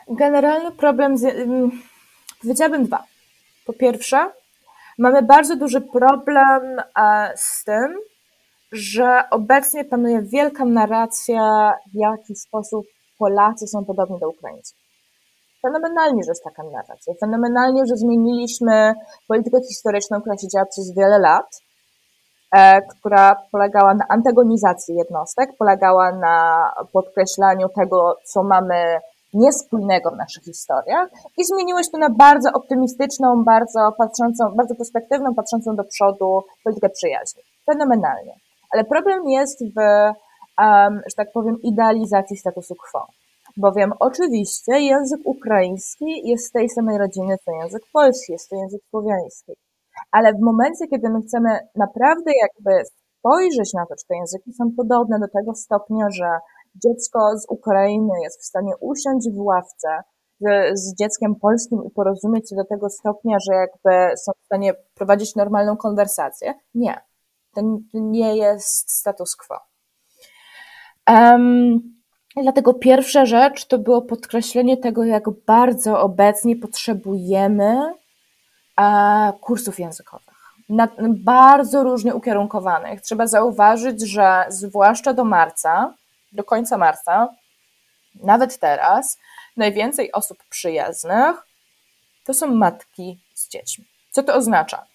Generalny 0.07 0.71
problem, 0.71 1.17
z, 1.17 1.47
powiedziałabym 2.41 2.85
dwa. 2.85 3.03
Po 3.65 3.73
pierwsze, 3.73 4.31
mamy 4.97 5.23
bardzo 5.23 5.55
duży 5.55 5.81
problem 5.81 6.61
e, 6.79 7.33
z 7.35 7.63
tym, 7.63 7.97
że 8.71 9.23
obecnie 9.31 9.85
panuje 9.85 10.21
wielka 10.21 10.65
narracja, 10.65 11.73
w 11.93 11.95
jaki 11.95 12.35
sposób 12.35 12.85
Polacy 13.17 13.67
są 13.67 13.85
podobni 13.85 14.19
do 14.19 14.29
Ukraińców. 14.29 14.86
Fenomenalnie, 15.61 16.23
że 16.23 16.31
jest 16.31 16.43
taka 16.43 16.63
narracja. 16.63 17.13
Fenomenalnie, 17.19 17.85
że 17.85 17.97
zmieniliśmy 17.97 18.93
politykę 19.27 19.57
historyczną, 19.69 20.21
która 20.21 20.37
się 20.37 20.47
działa 20.47 20.65
przez 20.65 20.95
wiele 20.95 21.19
lat 21.19 21.47
E, 22.55 22.81
która 22.81 23.35
polegała 23.51 23.93
na 23.93 24.05
antagonizacji 24.09 24.95
jednostek, 24.95 25.49
polegała 25.57 26.11
na 26.11 26.71
podkreślaniu 26.93 27.69
tego, 27.69 28.15
co 28.23 28.43
mamy 28.43 28.99
niespójnego 29.33 30.11
w 30.11 30.17
naszych 30.17 30.43
historiach 30.43 31.09
i 31.37 31.45
zmieniłeś 31.45 31.91
to 31.91 31.97
na 31.97 32.09
bardzo 32.09 32.49
optymistyczną, 32.53 33.43
bardzo 33.43 33.91
patrzącą, 33.97 34.55
bardzo 34.55 34.75
perspektywną, 34.75 35.35
patrzącą 35.35 35.75
do 35.75 35.83
przodu 35.83 36.43
politykę 36.63 36.89
przyjaźni. 36.89 37.41
Fenomenalnie. 37.65 38.33
Ale 38.73 38.83
problem 38.83 39.29
jest 39.29 39.63
w, 39.63 39.77
um, 39.77 41.01
że 41.09 41.15
tak 41.17 41.31
powiem, 41.31 41.55
idealizacji 41.63 42.37
statusu 42.37 42.75
quo. 42.75 43.07
Bowiem 43.57 43.91
oczywiście 43.99 44.79
język 44.79 45.19
ukraiński 45.25 46.29
jest 46.29 46.47
z 46.47 46.51
tej 46.51 46.69
samej 46.69 46.97
rodziny 46.97 47.35
co 47.45 47.51
język 47.51 47.81
polski, 47.93 48.31
jest 48.31 48.49
to 48.49 48.55
język 48.55 48.81
słowiański 48.89 49.53
ale 50.11 50.33
w 50.33 50.41
momencie, 50.41 50.87
kiedy 50.87 51.09
my 51.09 51.21
chcemy 51.21 51.49
naprawdę 51.75 52.31
jakby 52.41 52.83
spojrzeć 53.19 53.73
na 53.73 53.85
to, 53.85 53.95
czy 53.95 54.07
te 54.07 54.15
języki 54.15 54.53
są 54.53 54.71
podobne 54.77 55.19
do 55.19 55.27
tego 55.27 55.55
stopnia, 55.55 56.05
że 56.09 56.29
dziecko 56.75 57.37
z 57.37 57.45
Ukrainy 57.49 58.13
jest 58.23 58.41
w 58.41 58.45
stanie 58.45 58.73
usiąść 58.79 59.29
w 59.29 59.39
ławce 59.39 59.87
z, 60.73 60.95
dzieckiem 60.99 61.35
polskim 61.35 61.83
i 61.87 61.89
porozumieć 61.89 62.49
się 62.49 62.55
do 62.55 62.65
tego 62.65 62.89
stopnia, 62.89 63.37
że 63.39 63.53
jakby 63.55 64.17
są 64.17 64.31
w 64.41 64.45
stanie 64.45 64.73
prowadzić 64.95 65.35
normalną 65.35 65.77
konwersację. 65.77 66.53
Nie. 66.73 67.01
To 67.55 67.61
nie 67.93 68.37
jest 68.37 68.91
status 68.91 69.35
quo. 69.35 69.57
Um, 71.09 71.96
dlatego 72.43 72.73
pierwsza 72.73 73.25
rzecz 73.25 73.65
to 73.65 73.77
było 73.77 74.01
podkreślenie 74.01 74.77
tego, 74.77 75.03
jak 75.03 75.23
bardzo 75.29 76.01
obecnie 76.01 76.55
potrzebujemy 76.55 77.93
kursów 79.41 79.79
językowych, 79.79 80.35
bardzo 81.09 81.83
różnie 81.83 82.15
ukierunkowanych. 82.15 83.01
Trzeba 83.01 83.27
zauważyć, 83.27 84.01
że 84.01 84.45
zwłaszcza 84.49 85.13
do 85.13 85.23
marca, 85.23 85.93
do 86.31 86.43
końca 86.43 86.77
marca, 86.77 87.29
nawet 88.23 88.59
teraz, 88.59 89.17
najwięcej 89.57 90.11
osób 90.11 90.37
przyjaznych 90.49 91.47
to 92.25 92.33
są 92.33 92.55
matki 92.55 93.19
z 93.33 93.49
dziećmi. 93.49 93.85
Co 94.11 94.23
to 94.23 94.35
oznacza? 94.35 94.85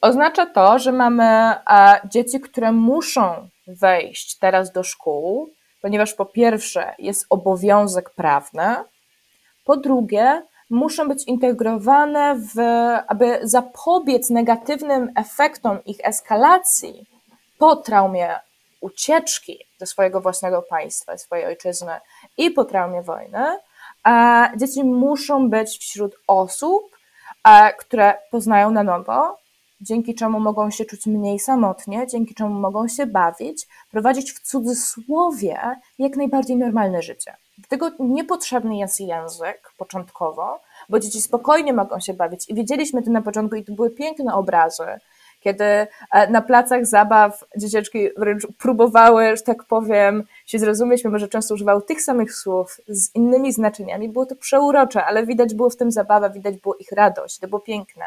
Oznacza 0.00 0.46
to, 0.46 0.78
że 0.78 0.92
mamy 0.92 1.24
e, 1.24 2.00
dzieci, 2.04 2.40
które 2.40 2.72
muszą 2.72 3.48
wejść 3.66 4.38
teraz 4.38 4.72
do 4.72 4.82
szkół, 4.82 5.50
ponieważ 5.82 6.14
po 6.14 6.26
pierwsze 6.26 6.94
jest 6.98 7.26
obowiązek 7.30 8.10
prawny, 8.10 8.76
po 9.64 9.76
drugie 9.76 10.42
muszą 10.70 11.08
być 11.08 11.24
integrowane 11.24 12.36
w, 12.36 12.58
aby 13.06 13.38
zapobiec 13.42 14.30
negatywnym 14.30 15.12
efektom 15.16 15.84
ich 15.84 15.98
eskalacji 16.02 17.06
po 17.58 17.76
traumie 17.76 18.36
ucieczki 18.80 19.58
ze 19.78 19.86
swojego 19.86 20.20
własnego 20.20 20.62
państwa, 20.62 21.18
swojej 21.18 21.46
ojczyzny 21.46 21.92
i 22.36 22.50
po 22.50 22.64
traumie 22.64 23.02
wojny, 23.02 23.58
dzieci 24.56 24.84
muszą 24.84 25.50
być 25.50 25.78
wśród 25.78 26.16
osób, 26.26 26.82
które 27.78 28.18
poznają 28.30 28.70
na 28.70 28.82
nowo, 28.82 29.38
dzięki 29.80 30.14
czemu 30.14 30.40
mogą 30.40 30.70
się 30.70 30.84
czuć 30.84 31.06
mniej 31.06 31.38
samotnie, 31.38 32.06
dzięki 32.06 32.34
czemu 32.34 32.60
mogą 32.60 32.88
się 32.88 33.06
bawić, 33.06 33.66
prowadzić 33.90 34.32
w 34.32 34.40
cudzysłowie 34.40 35.60
jak 35.98 36.16
najbardziej 36.16 36.56
normalne 36.56 37.02
życie. 37.02 37.36
Dlatego 37.58 38.04
niepotrzebny 38.04 38.76
jest 38.76 39.00
język 39.00 39.72
początkowo, 39.76 40.60
bo 40.88 41.00
dzieci 41.00 41.22
spokojnie 41.22 41.72
mogą 41.72 42.00
się 42.00 42.14
bawić. 42.14 42.50
I 42.50 42.54
wiedzieliśmy 42.54 43.02
to 43.02 43.10
na 43.10 43.22
początku, 43.22 43.56
i 43.56 43.64
to 43.64 43.72
były 43.72 43.90
piękne 43.90 44.34
obrazy, 44.34 44.86
kiedy 45.40 45.64
e, 45.64 45.86
na 46.30 46.42
placach 46.42 46.86
zabaw 46.86 47.44
dzieciaczki 47.56 48.08
wręcz 48.16 48.46
próbowały, 48.58 49.36
że 49.36 49.42
tak 49.42 49.64
powiem, 49.64 50.24
się 50.46 50.58
zrozumieć, 50.58 51.04
mimo 51.04 51.18
że 51.18 51.28
często 51.28 51.54
używały 51.54 51.82
tych 51.82 52.02
samych 52.02 52.34
słów 52.34 52.80
z 52.88 53.14
innymi 53.14 53.52
znaczeniami. 53.52 54.08
Było 54.08 54.26
to 54.26 54.36
przeurocze, 54.36 55.04
ale 55.04 55.26
widać 55.26 55.54
było 55.54 55.70
w 55.70 55.76
tym 55.76 55.90
zabawę, 55.92 56.30
widać 56.30 56.56
było 56.56 56.76
ich 56.76 56.92
radość, 56.92 57.38
to 57.38 57.48
było 57.48 57.60
piękne. 57.60 58.04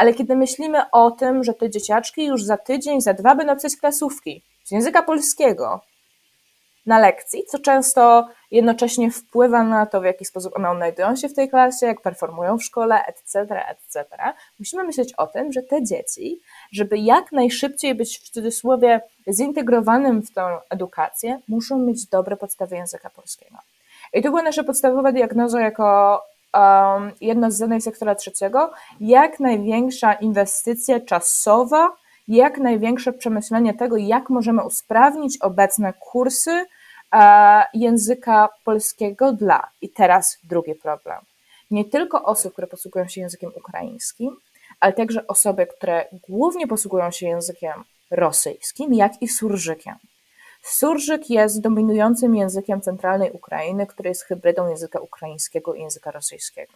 Ale 0.00 0.14
kiedy 0.14 0.36
myślimy 0.36 0.90
o 0.90 1.10
tym, 1.10 1.44
że 1.44 1.54
te 1.54 1.70
dzieciaczki 1.70 2.26
już 2.26 2.44
za 2.44 2.56
tydzień, 2.56 3.00
za 3.00 3.14
dwa 3.14 3.34
będą 3.34 3.54
pisać 3.54 3.76
klasówki 3.76 4.42
z 4.64 4.70
języka 4.70 5.02
polskiego 5.02 5.80
na 6.86 6.98
lekcji, 6.98 7.44
co 7.48 7.58
często 7.58 8.28
jednocześnie 8.50 9.10
wpływa 9.10 9.64
na 9.64 9.86
to, 9.86 10.00
w 10.00 10.04
jaki 10.04 10.24
sposób 10.24 10.56
one 10.56 10.70
odnajdują 10.70 11.16
się 11.16 11.28
w 11.28 11.34
tej 11.34 11.50
klasie, 11.50 11.86
jak 11.86 12.00
performują 12.00 12.58
w 12.58 12.64
szkole, 12.64 13.04
etc., 13.06 13.40
etc. 13.68 14.04
Musimy 14.58 14.84
myśleć 14.84 15.12
o 15.12 15.26
tym, 15.26 15.52
że 15.52 15.62
te 15.62 15.84
dzieci, 15.84 16.40
żeby 16.72 16.98
jak 16.98 17.32
najszybciej 17.32 17.94
być 17.94 18.18
w 18.18 18.30
cudzysłowie 18.30 19.00
zintegrowanym 19.32 20.22
w 20.22 20.32
tą 20.32 20.42
edukację, 20.70 21.40
muszą 21.48 21.78
mieć 21.78 22.06
dobre 22.06 22.36
podstawy 22.36 22.76
języka 22.76 23.10
polskiego. 23.10 23.56
I 24.12 24.22
to 24.22 24.28
była 24.28 24.42
nasza 24.42 24.64
podstawowa 24.64 25.12
diagnoza 25.12 25.60
jako 25.60 26.22
um, 26.54 27.12
jedno 27.20 27.50
z 27.50 27.56
zadań 27.56 27.80
sektora 27.80 28.14
trzeciego, 28.14 28.72
jak 29.00 29.40
największa 29.40 30.12
inwestycja 30.12 31.00
czasowa, 31.00 31.96
jak 32.28 32.58
największe 32.58 33.12
przemyślenie 33.12 33.74
tego, 33.74 33.96
jak 33.96 34.30
możemy 34.30 34.64
usprawnić 34.64 35.38
obecne 35.40 35.92
kursy 35.92 36.64
e, 37.12 37.64
języka 37.74 38.48
polskiego 38.64 39.32
dla. 39.32 39.70
I 39.80 39.88
teraz 39.88 40.38
drugi 40.44 40.74
problem. 40.74 41.18
Nie 41.70 41.84
tylko 41.84 42.24
osób, 42.24 42.52
które 42.52 42.66
posługują 42.66 43.08
się 43.08 43.20
językiem 43.20 43.50
ukraińskim, 43.56 44.36
ale 44.80 44.92
także 44.92 45.26
osoby, 45.26 45.66
które 45.66 46.04
głównie 46.28 46.66
posługują 46.66 47.10
się 47.10 47.26
językiem 47.26 47.84
rosyjskim, 48.10 48.94
jak 48.94 49.22
i 49.22 49.28
surżykiem. 49.28 49.94
Surżyk 50.62 51.30
jest 51.30 51.60
dominującym 51.60 52.34
językiem 52.34 52.80
centralnej 52.80 53.32
Ukrainy, 53.32 53.86
który 53.86 54.08
jest 54.08 54.24
hybrydą 54.24 54.68
języka 54.68 55.00
ukraińskiego 55.00 55.74
i 55.74 55.80
języka 55.80 56.10
rosyjskiego. 56.10 56.72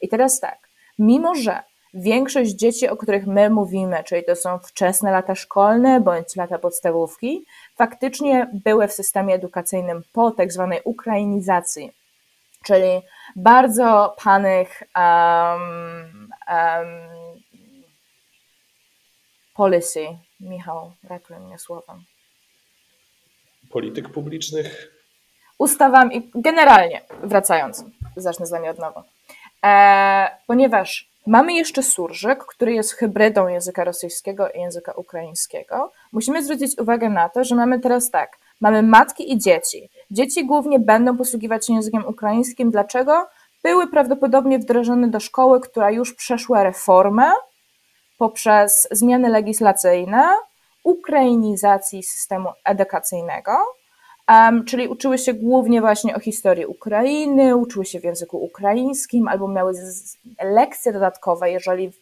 I 0.00 0.08
teraz 0.08 0.40
tak, 0.40 0.68
mimo 0.98 1.34
że 1.34 1.62
większość 1.94 2.50
dzieci, 2.50 2.88
o 2.88 2.96
których 2.96 3.26
my 3.26 3.50
mówimy, 3.50 4.04
czyli 4.04 4.24
to 4.24 4.36
są 4.36 4.58
wczesne 4.58 5.10
lata 5.10 5.34
szkolne 5.34 6.00
bądź 6.00 6.36
lata 6.36 6.58
podstawówki, 6.58 7.46
faktycznie 7.76 8.50
były 8.64 8.88
w 8.88 8.92
systemie 8.92 9.34
edukacyjnym 9.34 10.02
po 10.12 10.30
tak 10.30 10.52
zwanej 10.52 10.80
ukrainizacji, 10.84 11.92
czyli 12.64 13.02
bardzo 13.36 14.16
panych 14.22 14.82
um, 14.96 16.28
um, 16.48 16.86
policy. 19.54 20.06
Michał, 20.40 20.92
ratuj 21.02 21.36
mnie 21.36 21.58
słowem 21.58 22.04
polityk 23.72 24.08
publicznych? 24.08 24.92
Ustawami, 25.58 26.30
generalnie, 26.34 27.00
wracając, 27.22 27.84
zacznę 28.16 28.46
zdanie 28.46 28.70
od 28.70 28.78
nowa. 28.78 29.04
E, 29.64 30.30
ponieważ 30.46 31.08
mamy 31.26 31.52
jeszcze 31.52 31.82
surżyk, 31.82 32.44
który 32.44 32.72
jest 32.72 32.92
hybrydą 32.92 33.48
języka 33.48 33.84
rosyjskiego 33.84 34.48
i 34.50 34.60
języka 34.60 34.92
ukraińskiego, 34.92 35.92
musimy 36.12 36.44
zwrócić 36.44 36.78
uwagę 36.78 37.08
na 37.08 37.28
to, 37.28 37.44
że 37.44 37.54
mamy 37.54 37.80
teraz 37.80 38.10
tak, 38.10 38.36
mamy 38.60 38.82
matki 38.82 39.32
i 39.32 39.38
dzieci. 39.38 39.88
Dzieci 40.10 40.46
głównie 40.46 40.78
będą 40.78 41.16
posługiwać 41.16 41.66
się 41.66 41.74
językiem 41.74 42.06
ukraińskim. 42.06 42.70
Dlaczego? 42.70 43.26
Były 43.62 43.86
prawdopodobnie 43.86 44.58
wdrożone 44.58 45.08
do 45.08 45.20
szkoły, 45.20 45.60
która 45.60 45.90
już 45.90 46.14
przeszła 46.14 46.62
reformę 46.62 47.32
poprzez 48.18 48.88
zmiany 48.90 49.28
legislacyjne, 49.28 50.36
ukrainizacji 50.84 52.02
systemu 52.02 52.48
edukacyjnego, 52.64 53.52
czyli 54.66 54.88
uczyły 54.88 55.18
się 55.18 55.34
głównie 55.34 55.80
właśnie 55.80 56.16
o 56.16 56.20
historii 56.20 56.66
Ukrainy, 56.66 57.56
uczyły 57.56 57.84
się 57.84 58.00
w 58.00 58.04
języku 58.04 58.44
ukraińskim 58.44 59.28
albo 59.28 59.48
miały 59.48 59.72
lekcje 60.42 60.92
dodatkowe, 60.92 61.50
jeżeli 61.50 61.92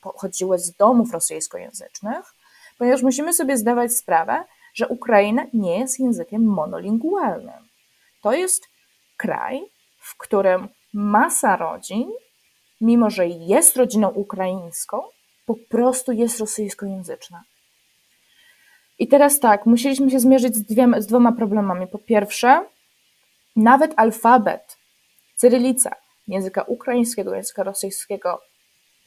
pochodziły 0.00 0.58
z 0.58 0.76
domów 0.76 1.12
rosyjskojęzycznych, 1.12 2.34
ponieważ 2.78 3.02
musimy 3.02 3.32
sobie 3.32 3.56
zdawać 3.56 3.92
sprawę, 3.92 4.44
że 4.74 4.88
Ukraina 4.88 5.46
nie 5.54 5.78
jest 5.78 6.00
językiem 6.00 6.44
monolingualnym. 6.44 7.68
To 8.22 8.32
jest 8.32 8.66
kraj, 9.16 9.62
w 9.98 10.16
którym 10.16 10.68
masa 10.94 11.56
rodzin, 11.56 12.10
mimo 12.80 13.10
że 13.10 13.26
jest 13.26 13.76
rodziną 13.76 14.08
ukraińską, 14.08 15.02
po 15.46 15.54
prostu 15.68 16.12
jest 16.12 16.40
rosyjskojęzyczna. 16.40 17.42
I 18.98 19.08
teraz 19.08 19.40
tak, 19.40 19.66
musieliśmy 19.66 20.10
się 20.10 20.20
zmierzyć 20.20 20.56
z, 20.56 20.62
dwiema, 20.62 21.00
z 21.00 21.06
dwoma 21.06 21.32
problemami. 21.32 21.86
Po 21.86 21.98
pierwsze, 21.98 22.64
nawet 23.56 23.92
alfabet, 23.96 24.76
cyrylica 25.36 25.94
języka 26.28 26.62
ukraińskiego, 26.62 27.34
języka 27.34 27.62
rosyjskiego 27.62 28.40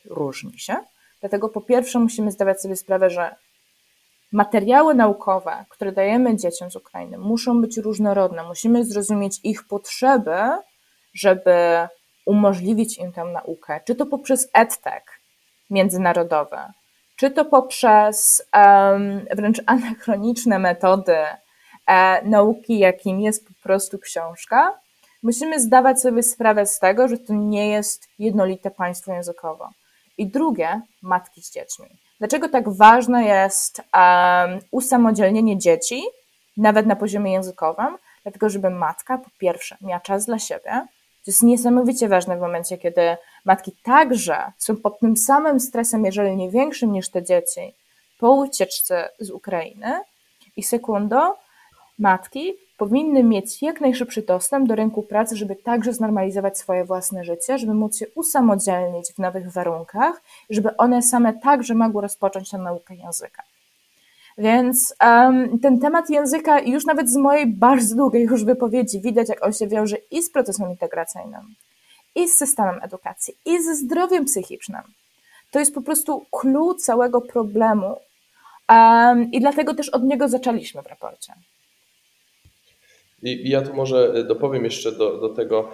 różni 0.05 0.59
się. 0.59 0.75
Dlatego 1.19 1.49
po 1.49 1.61
pierwsze 1.61 1.99
musimy 1.99 2.31
zdawać 2.31 2.61
sobie 2.61 2.75
sprawę, 2.75 3.09
że 3.09 3.35
materiały 4.31 4.95
naukowe, 4.95 5.65
które 5.69 5.91
dajemy 5.91 6.37
dzieciom 6.37 6.71
z 6.71 6.75
Ukrainy, 6.75 7.17
muszą 7.17 7.61
być 7.61 7.77
różnorodne. 7.77 8.43
Musimy 8.43 8.85
zrozumieć 8.85 9.39
ich 9.43 9.67
potrzeby, 9.67 10.37
żeby 11.13 11.87
umożliwić 12.25 12.97
im 12.97 13.11
tę 13.11 13.23
naukę, 13.23 13.81
czy 13.87 13.95
to 13.95 14.05
poprzez 14.05 14.49
edtech 14.53 15.03
międzynarodowe, 15.69 16.73
czy 17.21 17.31
to 17.31 17.45
poprzez 17.45 18.43
wręcz 19.35 19.61
anachroniczne 19.65 20.59
metody 20.59 21.15
e, 21.87 22.21
nauki, 22.25 22.79
jakim 22.79 23.19
jest 23.19 23.47
po 23.47 23.53
prostu 23.63 23.99
książka, 23.99 24.79
musimy 25.23 25.59
zdawać 25.59 26.01
sobie 26.01 26.23
sprawę 26.23 26.65
z 26.65 26.79
tego, 26.79 27.07
że 27.07 27.17
to 27.17 27.33
nie 27.33 27.69
jest 27.69 28.07
jednolite 28.19 28.71
państwo 28.71 29.13
językowo. 29.13 29.69
I 30.17 30.27
drugie, 30.27 30.81
matki 31.01 31.41
z 31.41 31.51
dziećmi. 31.51 31.85
Dlaczego 32.19 32.49
tak 32.49 32.69
ważne 32.69 33.23
jest 33.23 33.77
um, 33.77 34.59
usamodzielnienie 34.71 35.57
dzieci, 35.57 36.03
nawet 36.57 36.85
na 36.85 36.95
poziomie 36.95 37.31
językowym? 37.31 37.97
Dlatego, 38.23 38.49
żeby 38.49 38.69
matka 38.69 39.17
po 39.17 39.29
pierwsze 39.37 39.77
miała 39.81 39.99
czas 39.99 40.25
dla 40.25 40.39
siebie, 40.39 40.71
to 41.25 41.31
jest 41.31 41.43
niesamowicie 41.43 42.07
ważne 42.07 42.37
w 42.37 42.41
momencie, 42.41 42.77
kiedy 42.77 43.17
matki 43.45 43.71
także 43.83 44.51
są 44.57 44.75
pod 44.77 44.99
tym 44.99 45.17
samym 45.17 45.59
stresem, 45.59 46.05
jeżeli 46.05 46.35
nie 46.35 46.49
większym 46.49 46.91
niż 46.91 47.09
te 47.09 47.23
dzieci, 47.23 47.73
po 48.19 48.31
ucieczce 48.31 49.09
z 49.19 49.31
Ukrainy. 49.31 49.99
I 50.57 50.63
sekundo, 50.63 51.37
matki 51.99 52.53
powinny 52.77 53.23
mieć 53.23 53.61
jak 53.61 53.81
najszybszy 53.81 54.21
dostęp 54.21 54.67
do 54.67 54.75
rynku 54.75 55.03
pracy, 55.03 55.35
żeby 55.35 55.55
także 55.55 55.93
znormalizować 55.93 56.57
swoje 56.57 56.85
własne 56.85 57.23
życie, 57.23 57.57
żeby 57.57 57.73
móc 57.73 57.97
się 57.97 58.05
usamodzielnić 58.15 59.13
w 59.13 59.19
nowych 59.19 59.51
warunkach, 59.51 60.21
żeby 60.49 60.77
one 60.77 61.01
same 61.01 61.33
także 61.33 61.75
mogły 61.75 62.01
rozpocząć 62.01 62.49
tę 62.49 62.57
naukę 62.57 62.95
języka. 62.95 63.43
Więc 64.37 64.95
um, 65.01 65.59
ten 65.59 65.79
temat 65.79 66.09
języka 66.09 66.59
już 66.59 66.85
nawet 66.85 67.09
z 67.09 67.17
mojej 67.17 67.47
bardzo 67.47 67.95
długiej 67.95 68.23
już 68.23 68.45
wypowiedzi 68.45 69.01
widać, 69.01 69.29
jak 69.29 69.45
on 69.45 69.53
się 69.53 69.67
wiąże 69.67 69.97
i 70.11 70.23
z 70.23 70.31
procesem 70.31 70.69
integracyjnym, 70.69 71.55
i 72.15 72.29
z 72.29 72.37
systemem 72.37 72.79
edukacji, 72.83 73.37
i 73.45 73.63
ze 73.63 73.75
zdrowiem 73.75 74.25
psychicznym. 74.25 74.81
To 75.51 75.59
jest 75.59 75.73
po 75.73 75.81
prostu 75.81 76.25
klucz 76.31 76.81
całego 76.81 77.21
problemu 77.21 77.95
um, 78.69 79.31
i 79.31 79.39
dlatego 79.39 79.73
też 79.73 79.89
od 79.89 80.03
niego 80.03 80.29
zaczęliśmy 80.29 80.81
w 80.81 80.87
raporcie. 80.87 81.33
I 83.23 83.49
ja 83.49 83.61
tu 83.61 83.73
może 83.73 84.23
dopowiem 84.23 84.63
jeszcze 84.63 84.91
do, 84.91 85.17
do 85.17 85.29
tego, 85.29 85.71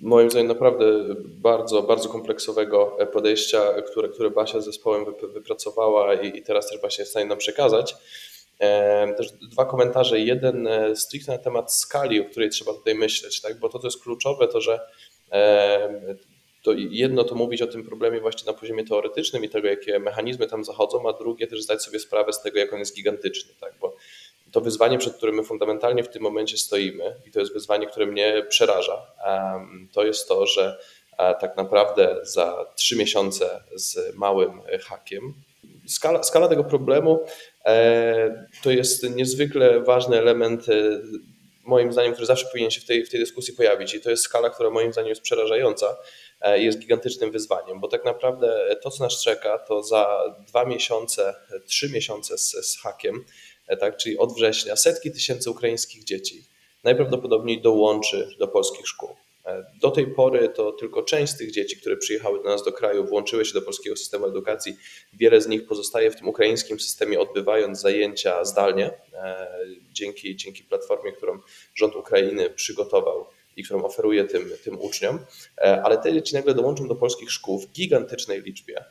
moim 0.00 0.30
zdaniem 0.30 0.48
naprawdę 0.48 0.84
bardzo, 1.24 1.82
bardzo 1.82 2.08
kompleksowego 2.08 2.96
podejścia, 3.12 3.60
które, 3.90 4.08
które 4.08 4.30
Basia 4.30 4.60
z 4.60 4.64
zespołem 4.64 5.04
wypracowała 5.34 6.14
i, 6.14 6.38
i 6.38 6.42
teraz 6.42 6.68
też 6.68 6.80
właśnie 6.80 7.02
jest 7.02 7.10
w 7.10 7.12
stanie 7.12 7.26
nam 7.26 7.38
przekazać. 7.38 7.96
Też 9.16 9.32
dwa 9.32 9.64
komentarze. 9.64 10.20
Jeden 10.20 10.68
stricte 10.94 11.32
na 11.32 11.38
temat 11.38 11.74
skali, 11.74 12.20
o 12.20 12.24
której 12.24 12.50
trzeba 12.50 12.72
tutaj 12.72 12.94
myśleć, 12.94 13.40
tak? 13.40 13.58
bo 13.58 13.68
to, 13.68 13.78
co 13.78 13.86
jest 13.86 14.02
kluczowe, 14.02 14.48
to 14.48 14.60
że 14.60 14.80
to 16.62 16.72
jedno 16.72 17.24
to 17.24 17.34
mówić 17.34 17.62
o 17.62 17.66
tym 17.66 17.84
problemie 17.84 18.20
właśnie 18.20 18.52
na 18.52 18.58
poziomie 18.58 18.84
teoretycznym 18.84 19.44
i 19.44 19.48
tego, 19.48 19.68
jakie 19.68 19.98
mechanizmy 19.98 20.46
tam 20.46 20.64
zachodzą, 20.64 21.08
a 21.08 21.12
drugie 21.12 21.46
też 21.46 21.62
zdać 21.62 21.82
sobie 21.82 21.98
sprawę 21.98 22.32
z 22.32 22.42
tego, 22.42 22.58
jak 22.58 22.72
on 22.72 22.78
jest 22.78 22.96
gigantyczny, 22.96 23.54
tak? 23.60 23.74
bo 23.80 23.96
to 24.52 24.60
wyzwanie, 24.60 24.98
przed 24.98 25.16
którym 25.16 25.34
my 25.34 25.44
fundamentalnie 25.44 26.04
w 26.04 26.08
tym 26.08 26.22
momencie 26.22 26.56
stoimy, 26.56 27.16
i 27.26 27.30
to 27.30 27.40
jest 27.40 27.52
wyzwanie, 27.52 27.86
które 27.86 28.06
mnie 28.06 28.46
przeraża, 28.48 29.06
to 29.92 30.04
jest 30.04 30.28
to, 30.28 30.46
że 30.46 30.78
e, 31.18 31.34
tak 31.34 31.56
naprawdę 31.56 32.16
za 32.22 32.66
trzy 32.76 32.96
miesiące 32.96 33.60
z 33.74 34.16
małym 34.16 34.60
hakiem, 34.82 35.34
skala, 35.86 36.22
skala 36.22 36.48
tego 36.48 36.64
problemu 36.64 37.20
e, 37.64 38.46
to 38.62 38.70
jest 38.70 39.10
niezwykle 39.10 39.80
ważny 39.80 40.18
element, 40.18 40.68
e, 40.68 41.00
moim 41.62 41.92
zdaniem, 41.92 42.12
który 42.12 42.26
zawsze 42.26 42.46
powinien 42.46 42.70
się 42.70 42.80
w 42.80 42.84
tej, 42.84 43.04
w 43.04 43.10
tej 43.10 43.20
dyskusji 43.20 43.54
pojawić, 43.54 43.94
i 43.94 44.00
to 44.00 44.10
jest 44.10 44.22
skala, 44.22 44.50
która 44.50 44.70
moim 44.70 44.92
zdaniem 44.92 45.08
jest 45.08 45.22
przerażająca 45.22 45.96
jest 46.54 46.78
gigantycznym 46.78 47.30
wyzwaniem, 47.30 47.80
bo 47.80 47.88
tak 47.88 48.04
naprawdę 48.04 48.76
to, 48.82 48.90
co 48.90 49.04
nas 49.04 49.22
czeka, 49.22 49.58
to 49.58 49.82
za 49.82 50.34
dwa 50.48 50.64
miesiące, 50.64 51.34
trzy 51.66 51.90
miesiące 51.90 52.38
z, 52.38 52.50
z 52.50 52.78
hakiem, 52.82 53.24
E, 53.66 53.76
tak, 53.76 53.96
czyli 53.96 54.18
od 54.18 54.34
września, 54.34 54.76
setki 54.76 55.12
tysięcy 55.12 55.50
ukraińskich 55.50 56.04
dzieci 56.04 56.44
najprawdopodobniej 56.84 57.60
dołączy 57.60 58.28
do 58.38 58.48
polskich 58.48 58.88
szkół. 58.88 59.08
E, 59.46 59.66
do 59.80 59.90
tej 59.90 60.06
pory 60.06 60.48
to 60.48 60.72
tylko 60.72 61.02
część 61.02 61.32
z 61.32 61.36
tych 61.36 61.50
dzieci, 61.50 61.76
które 61.76 61.96
przyjechały 61.96 62.42
do 62.42 62.48
nas 62.48 62.64
do 62.64 62.72
kraju, 62.72 63.04
włączyły 63.04 63.44
się 63.44 63.54
do 63.54 63.62
polskiego 63.62 63.96
systemu 63.96 64.26
edukacji. 64.26 64.76
Wiele 65.12 65.40
z 65.40 65.48
nich 65.48 65.66
pozostaje 65.66 66.10
w 66.10 66.16
tym 66.16 66.28
ukraińskim 66.28 66.80
systemie, 66.80 67.20
odbywając 67.20 67.80
zajęcia 67.80 68.44
zdalnie, 68.44 68.90
e, 69.12 69.48
dzięki, 69.92 70.36
dzięki 70.36 70.64
platformie, 70.64 71.12
którą 71.12 71.38
rząd 71.74 71.96
Ukrainy 71.96 72.50
przygotował 72.50 73.26
i 73.56 73.64
którą 73.64 73.84
oferuje 73.84 74.24
tym, 74.24 74.50
tym 74.64 74.80
uczniom, 74.80 75.18
e, 75.58 75.82
ale 75.82 75.98
te 75.98 76.12
dzieci 76.12 76.34
nagle 76.34 76.54
dołączą 76.54 76.88
do 76.88 76.94
polskich 76.94 77.32
szkół 77.32 77.58
w 77.58 77.72
gigantycznej 77.72 78.42
liczbie. 78.42 78.84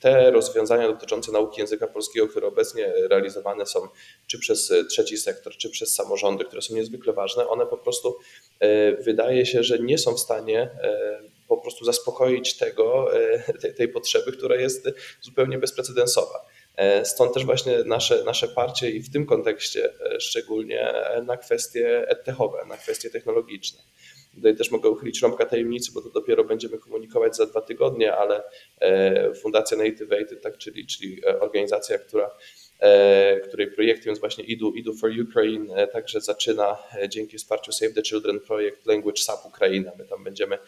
Te 0.00 0.30
rozwiązania 0.30 0.88
dotyczące 0.88 1.32
nauki 1.32 1.60
języka 1.60 1.86
polskiego, 1.86 2.28
które 2.28 2.46
obecnie 2.46 2.92
realizowane 3.10 3.66
są 3.66 3.88
czy 4.26 4.38
przez 4.38 4.72
trzeci 4.90 5.18
sektor, 5.18 5.56
czy 5.56 5.70
przez 5.70 5.94
samorządy, 5.94 6.44
które 6.44 6.62
są 6.62 6.74
niezwykle 6.74 7.12
ważne, 7.12 7.48
one 7.48 7.66
po 7.66 7.76
prostu 7.76 8.18
e, 8.60 8.92
wydaje 8.92 9.46
się, 9.46 9.62
że 9.62 9.78
nie 9.78 9.98
są 9.98 10.14
w 10.14 10.20
stanie 10.20 10.60
e, 10.60 11.20
po 11.48 11.56
prostu 11.56 11.84
zaspokoić 11.84 12.56
tego, 12.56 13.10
tej, 13.60 13.74
tej 13.74 13.88
potrzeby, 13.88 14.32
która 14.32 14.56
jest 14.56 14.88
zupełnie 15.20 15.58
bezprecedensowa. 15.58 16.44
E, 16.78 17.04
stąd 17.04 17.34
też 17.34 17.44
właśnie 17.44 17.84
nasze, 17.84 18.24
nasze 18.24 18.48
parcie 18.48 18.90
i 18.90 19.00
w 19.00 19.12
tym 19.12 19.26
kontekście 19.26 19.92
e, 20.14 20.20
szczególnie 20.20 20.94
na 21.26 21.36
kwestie 21.36 22.08
edtechowe, 22.08 22.58
na 22.68 22.76
kwestie 22.76 23.10
technologiczne. 23.10 23.82
Tutaj 24.34 24.56
też 24.56 24.70
mogę 24.70 24.90
uchylić 24.90 25.22
rąbka 25.22 25.46
tajemnicy, 25.46 25.92
bo 25.92 26.02
to 26.02 26.10
dopiero 26.10 26.44
będziemy 26.44 26.78
komunikować 26.78 27.36
za 27.36 27.46
dwa 27.46 27.60
tygodnie, 27.60 28.16
ale 28.16 28.42
e, 28.80 29.34
Fundacja 29.34 29.76
Native 29.76 30.12
Aid, 30.12 30.42
tak, 30.42 30.58
czyli, 30.58 30.86
czyli 30.86 31.24
organizacja, 31.40 31.98
która, 31.98 32.30
której 33.48 33.70
projektem 33.70 34.10
jest 34.10 34.20
właśnie 34.20 34.44
IDU, 34.44 34.72
IDU 34.74 34.94
for 34.94 35.10
Ukraine, 35.28 35.88
także 35.92 36.20
zaczyna 36.20 36.78
dzięki 37.08 37.38
wsparciu 37.38 37.72
Save 37.72 37.94
the 37.94 38.02
Children 38.02 38.40
projekt 38.40 38.86
Language 38.86 39.22
Sub 39.22 39.46
Ukraina. 39.46 39.92
My 39.98 40.04
tam 40.04 40.24
będziemy 40.24 40.58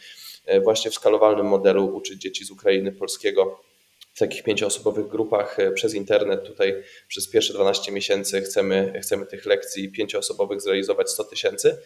właśnie 0.62 0.90
w 0.90 0.94
skalowalnym 0.94 1.46
modelu 1.46 1.96
uczyć 1.96 2.22
dzieci 2.22 2.44
z 2.44 2.50
Ukrainy 2.50 2.92
polskiego 2.92 3.60
w 4.12 4.18
takich 4.18 4.42
pięcioosobowych 4.42 5.06
grupach 5.06 5.60
e, 5.60 5.72
przez 5.72 5.94
internet. 5.94 6.44
Tutaj 6.46 6.82
przez 7.08 7.30
pierwsze 7.30 7.52
12 7.52 7.92
miesięcy 7.92 8.40
chcemy, 8.40 9.00
chcemy 9.02 9.26
tych 9.26 9.46
lekcji 9.46 9.92
pięcioosobowych 9.92 10.60
zrealizować 10.60 11.10
100 11.10 11.24
tysięcy. 11.24 11.78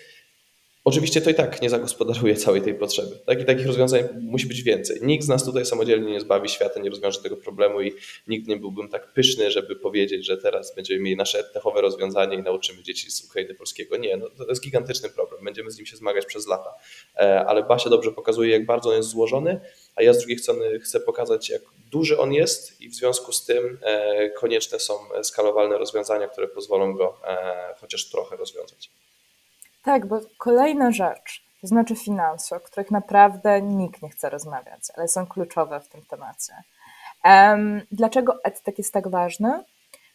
Oczywiście 0.84 1.20
to 1.20 1.30
i 1.30 1.34
tak 1.34 1.62
nie 1.62 1.70
zagospodaruje 1.70 2.36
całej 2.36 2.62
tej 2.62 2.74
potrzeby. 2.74 3.18
Tak? 3.26 3.40
I 3.40 3.44
takich 3.44 3.66
rozwiązań 3.66 4.04
musi 4.20 4.46
być 4.46 4.62
więcej. 4.62 4.98
Nikt 5.02 5.24
z 5.24 5.28
nas 5.28 5.44
tutaj 5.44 5.66
samodzielnie 5.66 6.12
nie 6.12 6.20
zbawi 6.20 6.48
świata, 6.48 6.80
nie 6.80 6.90
rozwiąże 6.90 7.22
tego 7.22 7.36
problemu 7.36 7.80
i 7.80 7.92
nikt 8.26 8.48
nie 8.48 8.56
byłbym 8.56 8.88
tak 8.88 9.12
pyszny, 9.12 9.50
żeby 9.50 9.76
powiedzieć, 9.76 10.26
że 10.26 10.36
teraz 10.36 10.74
będziemy 10.74 11.00
mieli 11.00 11.16
nasze 11.16 11.44
techowe 11.44 11.80
rozwiązanie 11.80 12.36
i 12.36 12.42
nauczymy 12.42 12.82
dzieci 12.82 13.10
z 13.10 13.24
Ukrainy 13.24 13.54
polskiego. 13.54 13.96
Nie, 13.96 14.16
no, 14.16 14.26
to 14.30 14.48
jest 14.48 14.62
gigantyczny 14.62 15.08
problem. 15.08 15.44
Będziemy 15.44 15.70
z 15.70 15.76
nim 15.76 15.86
się 15.86 15.96
zmagać 15.96 16.26
przez 16.26 16.46
lata. 16.46 16.74
E, 17.16 17.44
ale 17.46 17.62
Basia 17.62 17.90
dobrze 17.90 18.12
pokazuje, 18.12 18.50
jak 18.50 18.66
bardzo 18.66 18.90
on 18.90 18.96
jest 18.96 19.08
złożony, 19.08 19.60
a 19.96 20.02
ja 20.02 20.12
z 20.12 20.18
drugiej 20.18 20.38
strony 20.38 20.80
chcę 20.80 21.00
pokazać, 21.00 21.50
jak 21.50 21.62
duży 21.90 22.18
on 22.18 22.32
jest 22.32 22.80
i 22.80 22.88
w 22.88 22.94
związku 22.94 23.32
z 23.32 23.44
tym 23.44 23.78
e, 23.82 24.30
konieczne 24.30 24.78
są 24.78 24.94
skalowalne 25.22 25.78
rozwiązania, 25.78 26.28
które 26.28 26.48
pozwolą 26.48 26.94
go 26.94 27.18
e, 27.26 27.74
chociaż 27.80 28.10
trochę 28.10 28.36
rozwiązać. 28.36 28.90
Tak, 29.84 30.06
bo 30.06 30.20
kolejna 30.38 30.90
rzecz, 30.90 31.44
to 31.60 31.66
znaczy 31.66 31.96
finanse, 31.96 32.56
o 32.56 32.60
których 32.60 32.90
naprawdę 32.90 33.62
nikt 33.62 34.02
nie 34.02 34.08
chce 34.08 34.30
rozmawiać, 34.30 34.80
ale 34.96 35.08
są 35.08 35.26
kluczowe 35.26 35.80
w 35.80 35.88
tym 35.88 36.02
temacie. 36.02 36.52
Um, 37.24 37.82
dlaczego 37.92 38.44
EdTech 38.44 38.78
jest 38.78 38.92
tak 38.92 39.08
ważny? 39.08 39.64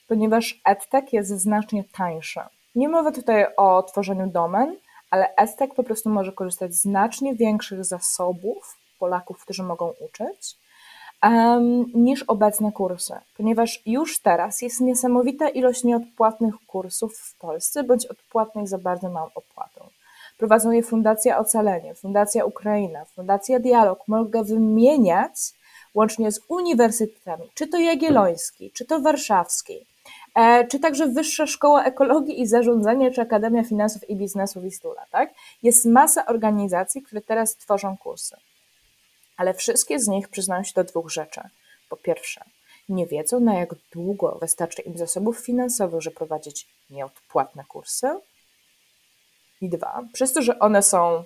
Ponieważ 0.08 0.62
EdTech 0.65 1.13
jest 1.13 1.29
znacznie 1.29 1.84
tańszy. 1.84 2.39
Nie 2.75 2.89
mowa 2.89 3.12
tutaj 3.12 3.45
o 3.58 3.84
tworzeniu 3.84 4.27
domen, 4.27 4.75
ale 5.12 5.36
EdTech 5.36 5.73
po 5.75 5.84
prostu 5.84 6.10
może 6.10 6.32
korzystać 6.32 6.73
z 6.73 6.82
znacznie 6.82 7.36
większych 7.36 7.86
zasobów 7.86 8.77
Polaków, 8.99 9.41
którzy 9.41 9.63
mogą 9.63 9.93
uczyć, 9.99 10.58
niż 11.93 12.23
obecne 12.23 12.71
kursy, 12.71 13.13
ponieważ 13.38 13.82
już 13.86 14.19
teraz 14.19 14.62
jest 14.62 14.82
niesamowita 14.82 15.49
ilość 15.49 15.84
nieodpłatnych 15.84 16.55
kursów 16.67 17.17
w 17.17 17.38
Polsce, 17.38 17.84
bądź 17.84 18.05
odpłatnych 18.05 18.67
za 18.67 18.77
bardzo 18.77 19.10
małą 19.10 19.29
opłatą. 19.36 19.89
Prowadzą 20.38 20.71
je 20.71 20.84
Fundacja 20.84 21.39
Ocalenie, 21.39 21.95
Fundacja 21.95 22.45
Ukraina, 22.45 23.05
Fundacja 23.05 23.60
Dialog. 23.60 24.08
Mogę 24.08 24.43
wymieniać 24.43 25.34
łącznie 25.93 26.32
z 26.32 26.41
uniwersytetami, 26.47 27.49
czy 27.53 27.67
to 27.67 27.77
Jagielloński, 27.77 28.71
czy 28.71 28.86
to 28.86 28.99
Warszawski, 28.99 29.86
e, 30.36 30.67
czy 30.67 30.79
także 30.79 31.08
Wyższa 31.08 31.47
Szkoła 31.47 31.84
Ekologii 31.84 32.41
i 32.41 32.47
Zarządzania, 32.47 33.12
czy 33.12 33.21
Akademia 33.21 33.63
Finansów 33.63 34.10
i 34.10 34.15
Biznesu 34.15 34.62
Wistula. 34.62 35.05
Tak? 35.12 35.29
Jest 35.63 35.86
masa 35.86 36.25
organizacji, 36.25 37.01
które 37.01 37.21
teraz 37.21 37.55
tworzą 37.55 37.97
kursy 37.97 38.36
ale 39.39 39.54
wszystkie 39.54 39.99
z 39.99 40.08
nich 40.08 40.30
przyznają 40.30 40.63
się 40.63 40.71
do 40.75 40.84
dwóch 40.84 41.12
rzeczy. 41.12 41.41
Po 41.89 41.97
pierwsze, 41.97 42.41
nie 42.89 43.08
wiedzą 43.08 43.39
na 43.39 43.60
jak 43.60 43.75
długo 43.93 44.38
wystarczy 44.41 44.82
im 44.82 44.97
zasobów 44.97 45.39
finansowych, 45.39 46.02
żeby 46.02 46.15
prowadzić 46.15 46.67
nieodpłatne 46.89 47.63
kursy. 47.67 48.19
I 49.62 49.69
dwa, 49.69 50.04
przez 50.13 50.34
to, 50.34 50.41
że 50.41 50.60
one 50.60 50.84
są 50.84 51.23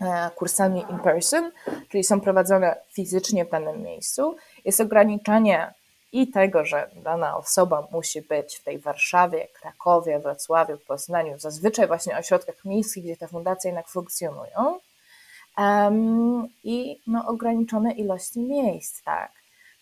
e, 0.00 0.30
kursami 0.36 0.84
in 0.90 0.98
person, 0.98 1.52
czyli 1.88 2.04
są 2.04 2.20
prowadzone 2.20 2.76
fizycznie 2.92 3.44
w 3.44 3.50
danym 3.50 3.82
miejscu, 3.82 4.36
jest 4.64 4.80
ograniczanie 4.80 5.74
i 6.12 6.30
tego, 6.30 6.64
że 6.64 6.90
dana 6.94 7.36
osoba 7.36 7.88
musi 7.92 8.22
być 8.22 8.56
w 8.56 8.64
tej 8.64 8.78
Warszawie, 8.78 9.48
Krakowie, 9.60 10.18
Wrocławiu, 10.18 10.78
Poznaniu, 10.78 11.38
zazwyczaj 11.38 11.86
właśnie 11.86 12.18
ośrodkach 12.18 12.64
miejskich, 12.64 13.04
gdzie 13.04 13.16
te 13.16 13.28
fundacje 13.28 13.68
jednak 13.68 13.88
funkcjonują, 13.88 14.78
i 16.64 17.00
no, 17.06 17.26
ograniczone 17.26 17.92
ilości 17.92 18.40
miejsc, 18.40 19.02
tak. 19.02 19.32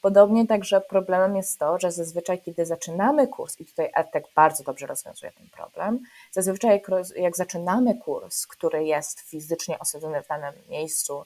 Podobnie 0.03 0.47
także 0.47 0.81
problemem 0.81 1.37
jest 1.37 1.59
to, 1.59 1.79
że 1.79 1.93
zazwyczaj, 1.93 2.43
kiedy 2.43 2.67
zaczynamy 2.67 3.29
kurs, 3.29 3.61
i 3.61 3.65
tutaj 3.65 3.91
EdTech 3.95 4.25
bardzo 4.35 4.65
dobrze 4.65 4.87
rozwiązuje 4.87 5.33
ten 5.33 5.49
problem, 5.51 6.01
zazwyczaj 6.33 6.71
jak, 6.71 6.91
jak 7.17 7.37
zaczynamy 7.37 7.95
kurs, 7.95 8.47
który 8.47 8.85
jest 8.85 9.21
fizycznie 9.21 9.79
osadzony 9.79 10.23
w 10.23 10.29
danym 10.29 10.55
miejscu, 10.69 11.25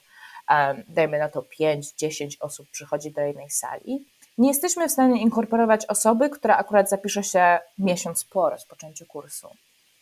um, 0.49 0.83
dajmy 0.87 1.19
na 1.19 1.29
to 1.29 1.41
5-10 1.61 2.27
osób 2.39 2.69
przychodzi 2.71 3.11
do 3.11 3.21
jednej 3.21 3.49
sali, 3.49 4.05
nie 4.37 4.47
jesteśmy 4.47 4.89
w 4.89 4.91
stanie 4.91 5.21
inkorporować 5.21 5.85
osoby, 5.85 6.29
która 6.29 6.57
akurat 6.57 6.89
zapisze 6.89 7.23
się 7.23 7.59
miesiąc 7.77 8.23
po 8.23 8.49
rozpoczęciu 8.49 9.05
kursu 9.05 9.49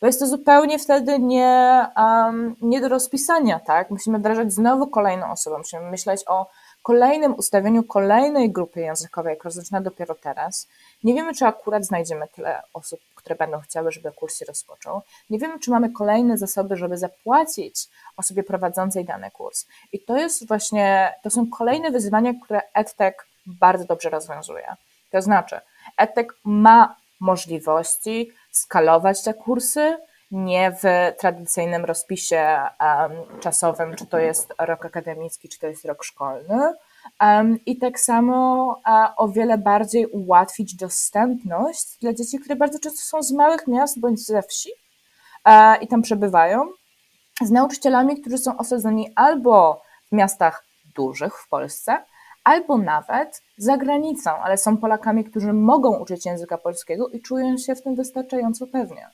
bo 0.01 0.07
jest 0.07 0.19
to 0.19 0.27
zupełnie 0.27 0.79
wtedy 0.79 1.19
nie, 1.19 1.85
um, 1.97 2.55
nie 2.61 2.81
do 2.81 2.87
rozpisania, 2.87 3.59
tak? 3.59 3.91
Musimy 3.91 4.19
wdrażać 4.19 4.53
znowu 4.53 4.87
kolejną 4.87 5.31
osobę, 5.31 5.57
musimy 5.57 5.91
myśleć 5.91 6.23
o 6.27 6.49
kolejnym 6.83 7.35
ustawieniu 7.35 7.83
kolejnej 7.83 8.51
grupy 8.51 8.79
językowej, 8.79 9.37
która 9.37 9.51
zaczyna 9.51 9.81
dopiero 9.81 10.15
teraz. 10.15 10.67
Nie 11.03 11.13
wiemy, 11.13 11.33
czy 11.33 11.45
akurat 11.45 11.85
znajdziemy 11.85 12.27
tyle 12.35 12.61
osób, 12.73 12.99
które 13.15 13.35
będą 13.35 13.59
chciały, 13.59 13.91
żeby 13.91 14.11
kurs 14.11 14.37
się 14.37 14.45
rozpoczął. 14.45 15.01
Nie 15.29 15.39
wiemy, 15.39 15.59
czy 15.59 15.71
mamy 15.71 15.91
kolejne 15.91 16.37
zasoby, 16.37 16.75
żeby 16.75 16.97
zapłacić 16.97 17.87
osobie 18.17 18.43
prowadzącej 18.43 19.05
dany 19.05 19.31
kurs. 19.31 19.65
I 19.93 19.99
to 19.99 20.17
jest 20.17 20.47
właśnie, 20.47 21.13
to 21.23 21.29
są 21.29 21.49
kolejne 21.49 21.91
wyzwania, 21.91 22.33
które 22.43 22.61
EdTech 22.73 23.15
bardzo 23.45 23.85
dobrze 23.85 24.09
rozwiązuje. 24.09 24.75
To 25.11 25.21
znaczy, 25.21 25.59
EdTech 25.97 26.27
ma 26.43 26.95
możliwości 27.19 28.31
skalować 28.57 29.23
te 29.23 29.33
kursy 29.33 29.97
nie 30.31 30.71
w 30.71 31.13
tradycyjnym 31.19 31.85
rozpisie 31.85 32.59
um, 32.79 33.11
czasowym, 33.39 33.95
czy 33.95 34.05
to 34.05 34.17
jest 34.19 34.53
rok 34.59 34.85
akademicki, 34.85 35.49
czy 35.49 35.59
to 35.59 35.67
jest 35.67 35.85
rok 35.85 36.03
szkolny. 36.03 36.73
Um, 37.21 37.59
I 37.65 37.77
tak 37.77 37.99
samo 37.99 38.65
uh, 38.87 39.09
o 39.17 39.29
wiele 39.29 39.57
bardziej 39.57 40.05
ułatwić 40.05 40.75
dostępność 40.75 41.97
dla 42.01 42.13
dzieci, 42.13 42.39
które 42.39 42.55
bardzo 42.55 42.79
często 42.79 43.01
są 43.01 43.23
z 43.23 43.31
małych 43.31 43.67
miast 43.67 43.99
bądź 43.99 44.25
ze 44.25 44.41
wsi 44.41 44.69
uh, 45.45 45.81
i 45.81 45.87
tam 45.87 46.01
przebywają, 46.01 46.69
z 47.41 47.51
nauczycielami, 47.51 48.21
którzy 48.21 48.37
są 48.37 48.57
osadzeni 48.57 49.11
albo 49.15 49.81
w 50.11 50.15
miastach 50.15 50.63
dużych 50.95 51.37
w 51.39 51.49
Polsce, 51.49 52.03
albo 52.47 52.77
nawet 52.77 53.41
za 53.57 53.77
granicą, 53.77 54.31
ale 54.31 54.57
są 54.57 54.77
Polakami, 54.77 55.23
którzy 55.23 55.53
mogą 55.53 55.99
uczyć 55.99 56.25
języka 56.25 56.57
polskiego 56.57 57.09
i 57.09 57.21
czują 57.21 57.57
się 57.57 57.75
w 57.75 57.83
tym 57.83 57.95
wystarczająco 57.95 58.67
pewnie. 58.67 59.09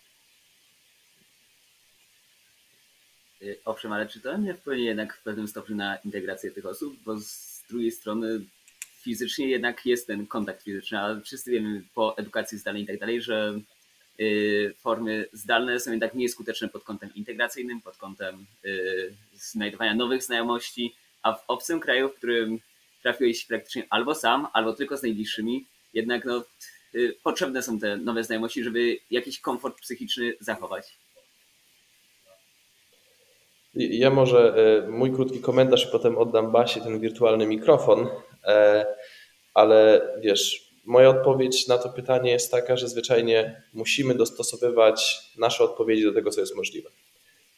Y, 3.42 3.60
owszem, 3.66 3.92
ale 3.94 4.08
czy 4.08 4.22
to 4.22 4.38
nie 4.38 4.54
wpłynie 4.54 4.84
jednak 4.84 5.18
w 5.18 5.24
pewnym 5.24 5.48
stopniu 5.48 5.76
na 5.76 5.96
integrację 5.96 6.52
tych 6.52 6.66
osób? 6.66 6.94
Bo 7.06 7.18
z 7.20 7.64
drugiej 7.70 7.92
strony 7.92 8.28
fizycznie 9.02 9.48
jednak 9.48 9.86
jest 9.86 10.08
ten 10.08 10.28
kontakt 10.28 10.64
fizyczny, 10.64 11.00
a 11.00 11.20
wszyscy 11.20 11.52
wiemy 11.52 11.84
po 11.94 12.18
edukacji 12.18 12.58
zdalnej 12.58 12.84
i 12.84 12.88
tak 12.88 13.00
dalej, 13.00 13.22
że 13.22 13.60
y, 14.20 14.74
formy 14.78 15.26
zdalne 15.34 15.80
są 15.80 15.92
jednak 15.92 16.14
mniej 16.14 16.30
skuteczne 16.30 16.70
pod 16.70 16.84
kątem 16.84 17.10
integracyjnym, 17.16 17.82
pod 17.82 17.98
kątem 17.98 18.46
y, 18.66 19.14
znajdowania 19.34 19.96
nowych 19.96 20.24
znajomości, 20.24 20.96
a 21.24 21.34
w 21.34 21.44
obcym 21.48 21.80
kraju, 21.80 22.10
w 22.10 22.16
którym 22.16 22.60
trafiłeś 23.04 23.46
praktycznie 23.46 23.88
albo 23.90 24.16
sam, 24.16 24.48
albo 24.54 24.74
tylko 24.74 24.98
z 24.98 25.04
najbliższymi, 25.04 25.66
jednak 25.94 26.26
no, 26.26 26.44
potrzebne 27.24 27.64
są 27.64 27.80
te 27.80 27.98
nowe 27.98 28.24
znajomości, 28.24 28.64
żeby 28.64 28.98
jakiś 29.12 29.40
komfort 29.40 29.80
psychiczny 29.82 30.34
zachować. 30.40 30.98
Ja 33.76 34.10
może 34.10 34.56
e, 34.56 34.90
mój 34.90 35.14
krótki 35.14 35.40
komentarz 35.40 35.86
i 35.86 35.92
potem 35.92 36.18
oddam 36.18 36.52
Basi 36.52 36.82
ten 36.82 37.00
wirtualny 37.00 37.48
mikrofon, 37.48 38.08
e, 38.44 38.86
ale 39.54 40.02
wiesz, 40.22 40.74
moja 40.86 41.10
odpowiedź 41.10 41.68
na 41.68 41.78
to 41.78 41.90
pytanie 41.90 42.32
jest 42.32 42.52
taka, 42.52 42.78
że 42.78 42.88
zwyczajnie 42.88 43.64
musimy 43.74 44.16
dostosowywać 44.16 45.22
nasze 45.38 45.64
odpowiedzi 45.64 46.04
do 46.04 46.14
tego, 46.14 46.32
co 46.32 46.42
jest 46.42 46.56
możliwe. 46.56 46.90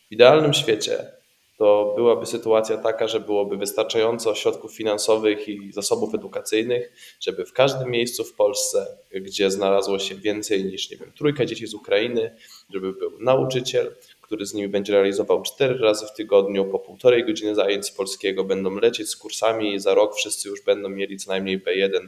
W 0.10 0.12
idealnym 0.12 0.53
świecie 0.53 1.12
to 1.57 1.93
byłaby 1.95 2.25
sytuacja 2.25 2.77
taka, 2.77 3.07
że 3.07 3.19
byłoby 3.19 3.57
wystarczająco 3.57 4.35
środków 4.35 4.75
finansowych 4.75 5.49
i 5.49 5.71
zasobów 5.73 6.15
edukacyjnych, 6.15 6.91
żeby 7.19 7.45
w 7.45 7.53
każdym 7.53 7.89
miejscu 7.89 8.23
w 8.23 8.33
Polsce, 8.33 8.97
gdzie 9.11 9.51
znalazło 9.51 9.99
się 9.99 10.15
więcej 10.15 10.65
niż, 10.65 10.91
nie 10.91 10.97
wiem, 10.97 11.11
trójka 11.17 11.45
dzieci 11.45 11.67
z 11.67 11.73
Ukrainy, 11.73 12.35
żeby 12.73 12.93
był 12.93 13.11
nauczyciel, 13.19 13.95
który 14.21 14.45
z 14.45 14.53
nimi 14.53 14.67
będzie 14.67 14.93
realizował 14.93 15.41
cztery 15.41 15.77
razy 15.77 16.05
w 16.05 16.13
tygodniu 16.13 16.65
po 16.65 16.79
półtorej 16.79 17.25
godziny 17.25 17.55
zajęć 17.55 17.85
z 17.85 17.91
polskiego, 17.91 18.43
będą 18.43 18.75
lecieć 18.75 19.09
z 19.09 19.15
kursami 19.15 19.73
i 19.73 19.79
za 19.79 19.93
rok 19.93 20.15
wszyscy 20.15 20.49
już 20.49 20.63
będą 20.63 20.89
mieli 20.89 21.17
co 21.17 21.31
najmniej 21.31 21.63
B1, 21.63 22.07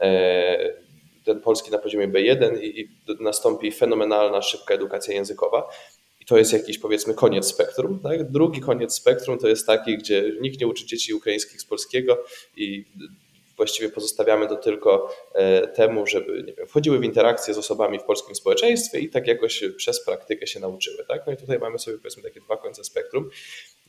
e, 0.00 0.88
ten 1.24 1.40
polski 1.40 1.70
na 1.70 1.78
poziomie 1.78 2.08
B1 2.08 2.62
i 2.62 2.88
nastąpi 3.20 3.72
fenomenalna, 3.72 4.42
szybka 4.42 4.74
edukacja 4.74 5.14
językowa. 5.14 5.68
To 6.28 6.38
jest 6.38 6.52
jakiś 6.52 6.78
powiedzmy 6.78 7.14
koniec 7.14 7.46
spektrum. 7.46 8.00
Tak? 8.00 8.30
Drugi 8.30 8.60
koniec 8.60 8.94
spektrum 8.94 9.38
to 9.38 9.48
jest 9.48 9.66
taki, 9.66 9.98
gdzie 9.98 10.32
nikt 10.40 10.60
nie 10.60 10.66
uczy 10.66 10.86
dzieci 10.86 11.14
ukraińskich 11.14 11.60
z 11.60 11.64
polskiego 11.64 12.24
i 12.56 12.84
właściwie 13.56 13.88
pozostawiamy 13.88 14.48
to 14.48 14.56
tylko 14.56 15.14
e, 15.34 15.66
temu, 15.66 16.06
żeby 16.06 16.42
nie 16.46 16.52
wiem, 16.52 16.66
wchodziły 16.66 16.98
w 16.98 17.04
interakcję 17.04 17.54
z 17.54 17.58
osobami 17.58 17.98
w 17.98 18.02
polskim 18.02 18.34
społeczeństwie 18.34 18.98
i 18.98 19.10
tak 19.10 19.26
jakoś 19.26 19.64
przez 19.76 20.04
praktykę 20.04 20.46
się 20.46 20.60
nauczyły. 20.60 21.04
Tak? 21.08 21.26
No 21.26 21.32
i 21.32 21.36
tutaj 21.36 21.58
mamy 21.58 21.78
sobie 21.78 21.98
powiedzmy 21.98 22.22
takie 22.22 22.40
dwa 22.40 22.56
końce 22.56 22.84
spektrum. 22.84 23.30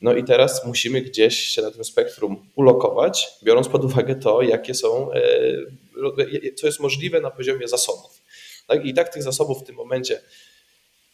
No 0.02 0.14
i 0.14 0.24
teraz 0.24 0.66
musimy 0.66 1.00
gdzieś 1.00 1.38
się 1.38 1.62
na 1.62 1.70
tym 1.70 1.84
spektrum 1.84 2.50
ulokować, 2.56 3.28
biorąc 3.42 3.68
pod 3.68 3.84
uwagę 3.84 4.14
to, 4.14 4.42
jakie 4.42 4.74
są, 4.74 5.12
e, 5.12 6.54
co 6.54 6.66
jest 6.66 6.80
możliwe 6.80 7.20
na 7.20 7.30
poziomie 7.30 7.68
zasobów. 7.68 8.22
Tak? 8.66 8.86
I 8.86 8.94
tak 8.94 9.08
tych 9.08 9.22
zasobów 9.22 9.60
w 9.60 9.64
tym 9.66 9.76
momencie 9.76 10.20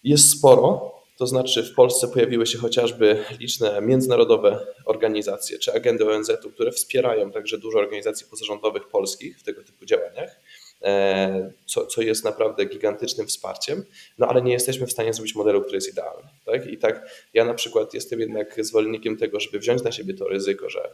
jest 0.05 0.31
sporo, 0.39 0.96
to 1.17 1.27
znaczy 1.27 1.63
w 1.63 1.75
Polsce 1.75 2.09
pojawiły 2.09 2.47
się 2.47 2.59
chociażby 2.59 3.25
liczne 3.41 3.81
międzynarodowe 3.81 4.67
organizacje 4.85 5.59
czy 5.59 5.73
agendy 5.73 6.11
ONZ-u, 6.11 6.51
które 6.51 6.73
wspierają 6.73 7.31
także 7.31 7.59
dużo 7.59 7.79
organizacji 7.79 8.27
pozarządowych 8.31 8.89
polskich 8.89 9.39
w 9.39 9.43
tego 9.43 9.63
typu 9.63 9.87
działaniach, 9.87 10.41
e, 10.83 11.53
co, 11.67 11.87
co 11.87 12.03
jest 12.03 12.25
naprawdę 12.25 12.65
gigantycznym 12.65 13.27
wsparciem, 13.27 13.85
no 14.19 14.29
ale 14.29 14.43
nie 14.43 14.53
jesteśmy 14.53 14.87
w 14.87 14.93
stanie 14.93 15.15
zrobić 15.15 15.35
modelu, 15.35 15.61
który 15.61 15.77
jest 15.77 15.89
idealny. 15.89 16.29
Tak? 16.45 16.67
I 16.67 16.79
tak 16.79 17.11
ja 17.35 17.45
na 17.45 17.55
przykład 17.55 17.95
jestem 17.95 18.21
jednak 18.21 18.65
zwolennikiem 18.65 19.17
tego, 19.17 19.41
żeby 19.41 19.59
wziąć 19.59 19.83
na 19.83 19.93
siebie 19.93 20.15
to 20.15 20.29
ryzyko, 20.29 20.71
że 20.71 20.91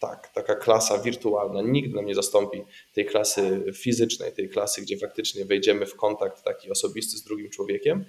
tak, 0.00 0.28
taka 0.34 0.54
klasa 0.54 0.98
wirtualna 0.98 1.62
nigdy 1.62 1.96
nam 1.96 2.06
nie 2.06 2.14
zastąpi 2.14 2.62
tej 2.92 3.06
klasy 3.06 3.64
fizycznej, 3.74 4.32
tej 4.32 4.48
klasy, 4.48 4.82
gdzie 4.82 4.98
faktycznie 4.98 5.44
wejdziemy 5.44 5.86
w 5.86 5.96
kontakt 5.96 6.42
taki 6.42 6.70
osobisty 6.70 7.16
z 7.16 7.22
drugim 7.22 7.50
człowiekiem, 7.50 8.04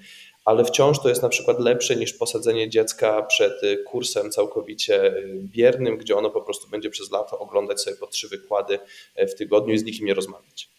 ale 0.45 0.65
wciąż 0.65 0.99
to 0.99 1.09
jest 1.09 1.21
na 1.21 1.29
przykład 1.29 1.59
lepsze 1.59 1.95
niż 1.95 2.13
posadzenie 2.13 2.69
dziecka 2.69 3.21
przed 3.21 3.61
kursem 3.85 4.31
całkowicie 4.31 5.13
biernym, 5.37 5.97
gdzie 5.97 6.15
ono 6.15 6.29
po 6.29 6.41
prostu 6.41 6.69
będzie 6.69 6.89
przez 6.89 7.11
lato 7.11 7.39
oglądać 7.39 7.81
sobie 7.81 7.95
po 7.97 8.07
trzy 8.07 8.27
wykłady 8.27 8.79
w 9.17 9.33
tygodniu 9.33 9.73
i 9.73 9.77
z 9.77 9.83
nikim 9.83 10.05
nie 10.05 10.13
rozmawiać. 10.13 10.69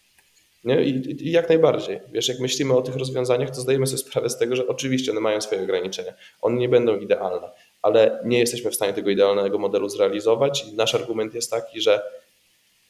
Nie? 0.63 0.83
I, 0.83 1.27
I, 1.27 1.31
jak 1.31 1.49
najbardziej. 1.49 1.99
Wiesz, 2.11 2.27
jak 2.27 2.39
myślimy 2.39 2.73
o 2.73 2.81
tych 2.81 2.95
rozwiązaniach, 2.95 3.49
to 3.49 3.61
zdajemy 3.61 3.87
sobie 3.87 3.97
sprawę 3.97 4.29
z 4.29 4.37
tego, 4.37 4.55
że 4.55 4.67
oczywiście 4.67 5.11
one 5.11 5.21
mają 5.21 5.41
swoje 5.41 5.63
ograniczenia. 5.63 6.13
One 6.41 6.57
nie 6.57 6.69
będą 6.69 6.97
idealne, 6.97 7.49
ale 7.81 8.21
nie 8.25 8.39
jesteśmy 8.39 8.71
w 8.71 8.75
stanie 8.75 8.93
tego 8.93 9.09
idealnego 9.09 9.57
modelu 9.59 9.89
zrealizować. 9.89 10.65
I 10.65 10.75
nasz 10.75 10.95
argument 10.95 11.33
jest 11.33 11.51
taki, 11.51 11.81
że 11.81 12.01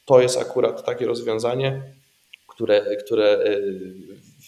to 0.04 0.20
jest 0.20 0.38
akurat 0.38 0.84
takie 0.84 1.06
rozwiązanie, 1.06 1.82
które, 2.46 2.96
które 2.96 3.38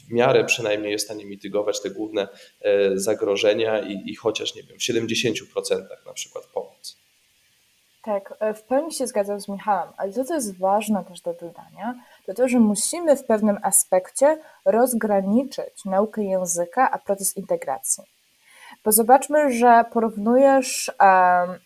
w 0.08 0.12
miarę 0.12 0.44
przynajmniej 0.44 0.92
jest 0.92 1.04
w 1.04 1.08
stanie 1.08 1.26
mitygować 1.26 1.82
te 1.82 1.90
główne 1.90 2.28
e, 2.60 2.98
zagrożenia 2.98 3.80
i, 3.80 4.02
i 4.06 4.16
chociaż, 4.16 4.54
nie 4.54 4.62
wiem, 4.62 4.78
w 4.78 4.82
70% 4.82 5.42
na 6.06 6.12
przykład 6.12 6.46
pomóc. 6.46 6.96
Tak, 8.02 8.34
e, 8.40 8.54
w 8.54 8.62
pełni 8.62 8.92
się 8.92 9.06
zgadzam 9.06 9.40
z 9.40 9.48
Michałem, 9.48 9.88
ale 9.96 10.12
to, 10.12 10.24
co 10.24 10.34
jest 10.34 10.58
ważne 10.58 11.04
też 11.04 11.20
do 11.20 11.34
dodania, 11.34 11.94
to 12.26 12.34
to, 12.34 12.48
że 12.48 12.60
musimy 12.60 13.16
w 13.16 13.24
pewnym 13.24 13.58
aspekcie 13.62 14.38
rozgraniczyć 14.64 15.84
naukę 15.84 16.22
języka, 16.22 16.90
a 16.90 16.98
proces 16.98 17.36
integracji. 17.36 18.04
Bo 18.84 18.92
zobaczmy, 18.92 19.52
że 19.52 19.84
porównujesz 19.92 20.90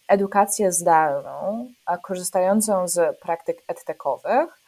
edukację 0.08 0.72
zdalną, 0.72 1.68
korzystającą 2.02 2.88
z 2.88 3.18
praktyk 3.18 3.62
edtekowych, 3.68 4.60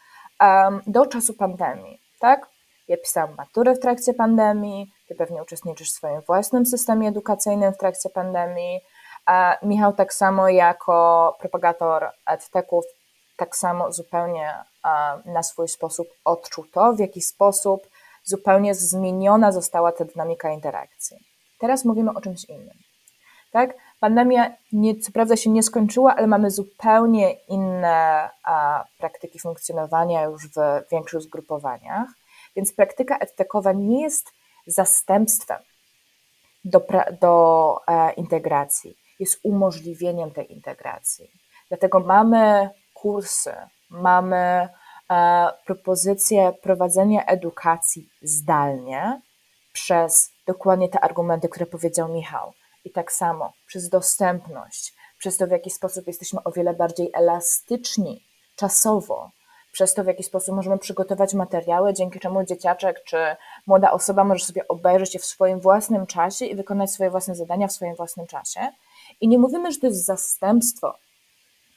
do 0.87 1.07
czasu 1.07 1.35
pandemii, 1.35 2.01
tak? 2.21 2.49
Ja 2.89 2.97
pisałam 2.97 3.35
maturę 3.37 3.75
w 3.75 3.81
trakcie 3.81 4.15
pandemii, 4.15 4.93
ty 5.09 5.15
pewnie 5.15 5.43
uczestniczysz 5.43 5.91
w 5.91 5.95
swoim 5.95 6.21
własnym 6.21 6.67
systemie 6.67 7.09
edukacyjnym 7.09 7.73
w 7.73 7.79
trakcie 7.79 8.11
pandemii, 8.11 8.81
a 9.27 9.57
Michał 9.63 9.93
tak 9.93 10.15
samo 10.15 10.49
jako 10.49 11.37
propagator 11.41 12.11
edteków, 12.27 12.85
tak 13.37 13.57
samo 13.57 13.93
zupełnie 13.93 14.55
na 15.25 15.43
swój 15.43 15.69
sposób 15.69 16.09
odczuł 16.25 16.65
to, 16.73 16.93
w 16.93 16.99
jaki 16.99 17.23
sposób 17.23 17.87
zupełnie 18.25 18.75
zmieniona 18.75 19.53
została 19.53 19.93
ta 19.93 20.05
dynamika 20.05 20.51
interakcji. 20.51 21.17
Teraz 21.59 21.85
mówimy 21.85 22.11
o 22.11 22.21
czymś 22.21 22.45
innym. 22.45 22.79
Tak? 23.53 23.75
Pandemia 24.01 24.51
nie, 24.73 25.01
co 25.01 25.13
prawda 25.13 25.37
się 25.37 25.51
nie 25.51 25.63
skończyła, 25.63 26.15
ale 26.17 26.27
mamy 26.27 26.51
zupełnie 26.51 27.33
inne 27.33 28.29
a, 28.45 28.85
praktyki 28.99 29.39
funkcjonowania 29.39 30.25
już 30.25 30.49
w 30.49 30.57
większych 30.91 31.21
zgrupowaniach, 31.21 32.09
więc 32.57 32.73
praktyka 32.73 33.19
edtekowa 33.19 33.73
nie 33.73 34.03
jest 34.03 34.33
zastępstwem 34.67 35.59
do, 36.65 36.87
do 37.21 37.77
e, 37.89 38.13
integracji, 38.13 38.97
jest 39.21 39.41
umożliwieniem 39.43 40.31
tej 40.31 40.53
integracji. 40.53 41.31
Dlatego 41.69 42.01
mamy 42.01 42.71
kursy, 42.95 43.55
mamy 43.91 44.69
e, 45.11 45.49
propozycję 45.67 46.53
prowadzenia 46.63 47.25
edukacji 47.25 48.09
zdalnie 48.23 49.21
przez 49.73 50.33
dokładnie 50.47 50.89
te 50.89 51.01
argumenty, 51.01 51.49
które 51.49 51.67
powiedział 51.67 52.09
Michał. 52.09 52.53
I 52.85 52.91
tak 52.91 53.13
samo 53.13 53.53
przez 53.67 53.89
dostępność, 53.89 54.95
przez 55.19 55.37
to, 55.37 55.47
w 55.47 55.51
jaki 55.51 55.71
sposób 55.71 56.07
jesteśmy 56.07 56.41
o 56.45 56.53
wiele 56.53 56.75
bardziej 56.75 57.11
elastyczni 57.15 58.25
czasowo, 58.57 59.31
przez 59.77 59.95
to, 59.95 60.05
w 60.05 60.07
jaki 60.07 60.23
sposób 60.23 60.55
możemy 60.55 60.79
przygotować 60.79 61.35
materiały, 61.35 61.95
dzięki 61.95 62.21
czemu 62.21 62.45
dzieciaczek 62.45 63.05
czy 63.05 63.17
młoda 63.67 63.91
osoba 63.91 64.25
może 64.25 64.45
sobie 64.45 64.69
obejrzeć 64.69 65.15
je 65.15 65.21
w 65.21 65.25
swoim 65.25 65.61
własnym 65.61 66.07
czasie 66.07 66.45
i 66.45 66.57
wykonać 66.57 66.91
swoje 66.91 67.11
własne 67.11 67.35
zadania 67.35 67.69
w 67.69 67.73
swoim 67.73 67.95
własnym 67.95 68.27
czasie. 68.27 68.61
I 69.21 69.29
nie 69.29 69.39
mówimy, 69.39 69.73
że 69.73 69.81
to 69.81 69.87
jest 69.87 70.05
zastępstwo 70.05 70.95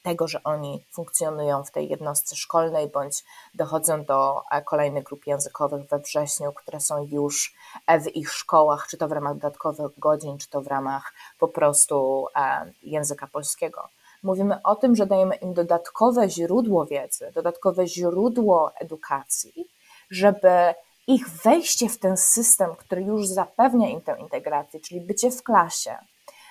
tego, 0.04 0.28
że 0.28 0.44
oni 0.44 0.86
funkcjonują 0.92 1.64
w 1.64 1.72
tej 1.72 1.90
jednostce 1.90 2.36
szkolnej, 2.36 2.88
bądź 2.88 3.24
dochodzą 3.54 4.04
do 4.04 4.42
e, 4.52 4.62
kolejnych 4.62 5.04
grup 5.04 5.28
językowych 5.28 5.88
we 5.88 6.00
wrześniu, 6.00 6.54
które 6.54 6.80
są 6.80 7.08
już 7.12 7.56
e, 7.88 8.00
w 8.00 8.16
ich 8.16 8.32
szkołach, 8.32 8.88
czy 8.90 8.98
to 8.98 9.08
w 9.08 9.12
ramach 9.12 9.34
dodatkowych 9.34 10.00
godzin, 10.00 10.38
czy 10.38 10.50
to 10.50 10.62
w 10.62 10.68
ramach 10.68 11.14
po 11.40 11.48
prostu 11.48 12.28
e, 12.36 12.72
języka 12.84 13.28
polskiego. 13.28 13.90
Mówimy 14.24 14.64
o 14.64 14.76
tym, 14.76 14.96
że 14.96 15.06
dajemy 15.06 15.36
im 15.36 15.54
dodatkowe 15.54 16.30
źródło 16.30 16.86
wiedzy, 16.86 17.32
dodatkowe 17.36 17.88
źródło 17.88 18.72
edukacji, 18.76 19.66
żeby 20.12 20.74
ich 21.08 21.30
wejście 21.30 21.90
w 21.90 22.00
ten 22.00 22.18
system, 22.18 22.76
który 22.76 23.02
już 23.02 23.28
zapewnia 23.28 23.90
im 23.90 24.02
tę 24.02 24.16
integrację, 24.20 24.80
czyli 24.80 25.02
bycie 25.02 25.32
w 25.32 25.44
klasie, 25.44 25.98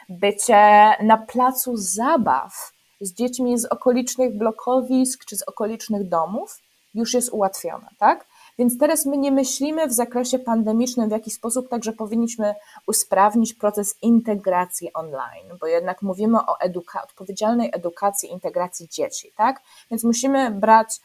bycie 0.09 0.93
na 1.03 1.17
placu 1.17 1.77
zabaw 1.77 2.73
z 3.01 3.13
dziećmi 3.13 3.59
z 3.59 3.65
okolicznych 3.65 4.39
blokowisk 4.39 5.25
czy 5.25 5.37
z 5.37 5.43
okolicznych 5.43 6.09
domów, 6.09 6.59
już 6.95 7.15
jest 7.15 7.33
ułatwione, 7.33 7.89
tak? 7.99 8.27
Więc 8.59 8.79
teraz 8.79 9.07
my 9.07 9.19
nie 9.19 9.33
myślimy 9.33 9.87
w 9.87 9.93
zakresie 9.93 10.39
pandemicznym, 10.39 11.09
w 11.09 11.13
jaki 11.13 11.31
sposób 11.31 11.69
także 11.69 11.93
powinniśmy 11.93 12.55
usprawnić 12.87 13.55
proces 13.55 13.95
integracji 14.03 14.93
online, 14.93 15.59
bo 15.61 15.67
jednak 15.67 16.03
mówimy 16.03 16.39
o 16.39 16.61
eduka 16.61 17.03
odpowiedzialnej 17.03 17.71
edukacji, 17.73 18.31
integracji 18.33 18.89
dzieci, 18.89 19.33
tak? 19.37 19.61
Więc 19.91 20.05
musimy 20.05 20.51
brać 20.51 21.01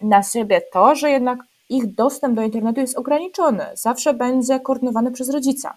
na 0.00 0.22
siebie 0.22 0.62
to, 0.72 0.94
że 0.94 1.10
jednak 1.10 1.38
ich 1.68 1.94
dostęp 1.94 2.36
do 2.36 2.42
internetu 2.42 2.80
jest 2.80 2.98
ograniczony, 2.98 3.66
zawsze 3.74 4.14
będzie 4.14 4.60
koordynowany 4.60 5.12
przez 5.12 5.30
rodzica. 5.30 5.76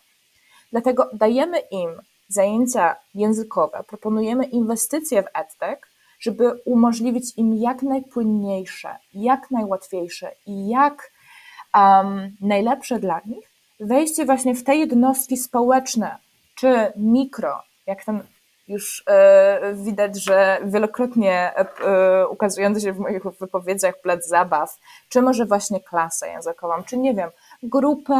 Dlatego 0.72 1.10
dajemy 1.14 1.60
im 1.60 1.90
zajęcia 2.28 2.96
językowe, 3.16 3.84
proponujemy 3.88 4.46
inwestycje 4.46 5.24
w 5.24 5.28
EdTech, 5.34 5.91
żeby 6.22 6.52
umożliwić 6.66 7.38
im 7.38 7.58
jak 7.58 7.84
najpłynniejsze, 7.84 8.96
jak 9.14 9.52
najłatwiejsze 9.52 10.32
i 10.48 10.68
jak 10.68 11.12
um, 11.76 12.36
najlepsze 12.42 13.00
dla 13.00 13.22
nich 13.26 13.52
wejście 13.80 14.26
właśnie 14.26 14.56
w 14.56 14.64
te 14.64 14.76
jednostki 14.76 15.38
społeczne, 15.38 16.18
czy 16.56 16.92
mikro, 16.96 17.64
jak 17.88 18.06
ten 18.06 18.24
już 18.68 19.04
e, 19.08 19.74
widać, 19.76 20.24
że 20.24 20.58
wielokrotnie 20.66 21.52
e, 21.56 22.28
ukazujący 22.28 22.82
się 22.82 22.94
w 22.94 23.00
moich 23.00 23.24
wypowiedziach 23.24 24.02
plac 24.02 24.28
zabaw, 24.28 24.78
czy 25.10 25.22
może 25.22 25.46
właśnie 25.46 25.80
klasę 25.80 26.30
językową, 26.30 26.84
czy 26.84 26.98
nie 26.98 27.14
wiem, 27.14 27.30
grupę 27.64 28.16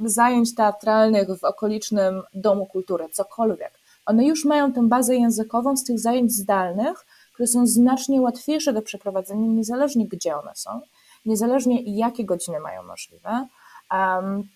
zajęć 0.00 0.54
teatralnych 0.54 1.28
w 1.38 1.44
okolicznym 1.44 2.22
domu 2.34 2.66
kultury, 2.66 3.08
cokolwiek. 3.12 3.72
One 4.06 4.24
już 4.24 4.44
mają 4.44 4.72
tę 4.72 4.88
bazę 4.88 5.16
językową 5.16 5.76
z 5.76 5.84
tych 5.84 5.98
zajęć 5.98 6.32
zdalnych, 6.32 7.06
które 7.40 7.48
są 7.48 7.66
znacznie 7.66 8.20
łatwiejsze 8.20 8.72
do 8.72 8.82
przeprowadzenia, 8.82 9.46
niezależnie 9.46 10.08
gdzie 10.08 10.36
one 10.36 10.50
są, 10.54 10.80
niezależnie 11.24 11.82
jakie 11.96 12.24
godziny 12.24 12.60
mają 12.60 12.82
możliwe. 12.82 13.46
Um, 13.92 14.48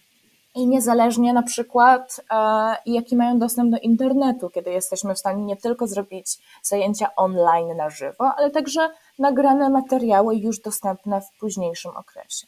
i 0.55 0.67
niezależnie 0.67 1.33
na 1.33 1.43
przykład, 1.43 2.21
e, 2.31 2.77
jaki 2.87 3.17
mają 3.17 3.39
dostęp 3.39 3.71
do 3.71 3.79
internetu, 3.79 4.51
kiedy 4.51 4.71
jesteśmy 4.71 5.15
w 5.15 5.19
stanie 5.19 5.45
nie 5.45 5.57
tylko 5.57 5.87
zrobić 5.87 6.39
zajęcia 6.63 7.15
online 7.17 7.77
na 7.77 7.91
żywo, 7.91 8.33
ale 8.37 8.51
także 8.51 8.91
nagrane 9.19 9.71
materiały 9.71 10.37
już 10.37 10.61
dostępne 10.61 11.21
w 11.21 11.39
późniejszym 11.41 11.97
okresie. 11.97 12.47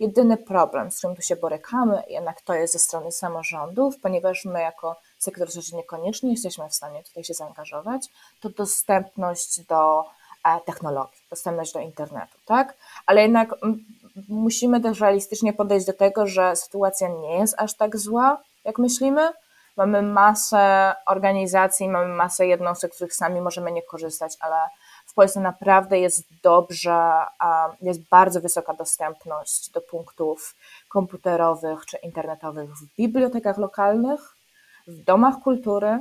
Jedyny 0.00 0.36
problem, 0.36 0.90
z 0.90 0.98
którym 0.98 1.16
tu 1.16 1.22
się 1.22 1.36
borykamy, 1.36 2.02
jednak 2.08 2.42
to 2.42 2.54
jest 2.54 2.72
ze 2.72 2.78
strony 2.78 3.12
samorządów, 3.12 4.00
ponieważ 4.00 4.44
my 4.44 4.60
jako 4.60 4.96
sektor 5.24 5.52
rzeczy 5.52 5.76
niekoniecznie 5.76 6.30
jesteśmy 6.30 6.68
w 6.68 6.74
stanie 6.74 7.02
tutaj 7.02 7.24
się 7.24 7.34
zaangażować, 7.34 8.08
to 8.40 8.48
dostępność 8.50 9.60
do 9.60 10.04
e, 10.44 10.60
technologii, 10.60 11.18
dostępność 11.30 11.72
do 11.72 11.80
internetu, 11.80 12.38
tak? 12.46 12.74
Ale 13.06 13.22
jednak 13.22 13.54
musimy 14.28 14.80
też 14.80 15.00
realistycznie 15.00 15.52
podejść 15.52 15.86
do 15.86 15.92
tego, 15.92 16.26
że 16.26 16.56
sytuacja 16.56 17.08
nie 17.08 17.38
jest 17.38 17.54
aż 17.58 17.74
tak 17.74 17.96
zła, 17.96 18.40
jak 18.64 18.78
myślimy. 18.78 19.32
Mamy 19.76 20.02
masę 20.02 20.94
organizacji, 21.06 21.88
mamy 21.88 22.14
masę 22.14 22.46
jednostek, 22.46 22.92
z 22.92 22.96
których 22.96 23.14
sami 23.14 23.40
możemy 23.40 23.72
nie 23.72 23.82
korzystać, 23.82 24.36
ale 24.40 24.56
w 25.06 25.14
Polsce 25.14 25.40
naprawdę 25.40 25.98
jest 25.98 26.22
dobrze, 26.42 27.12
jest 27.82 28.00
bardzo 28.08 28.40
wysoka 28.40 28.74
dostępność 28.74 29.70
do 29.70 29.80
punktów 29.80 30.54
komputerowych 30.88 31.86
czy 31.86 31.96
internetowych 31.96 32.70
w 32.70 32.96
bibliotekach 32.96 33.58
lokalnych, 33.58 34.33
w 34.86 35.04
domach 35.04 35.40
kultury 35.42 35.98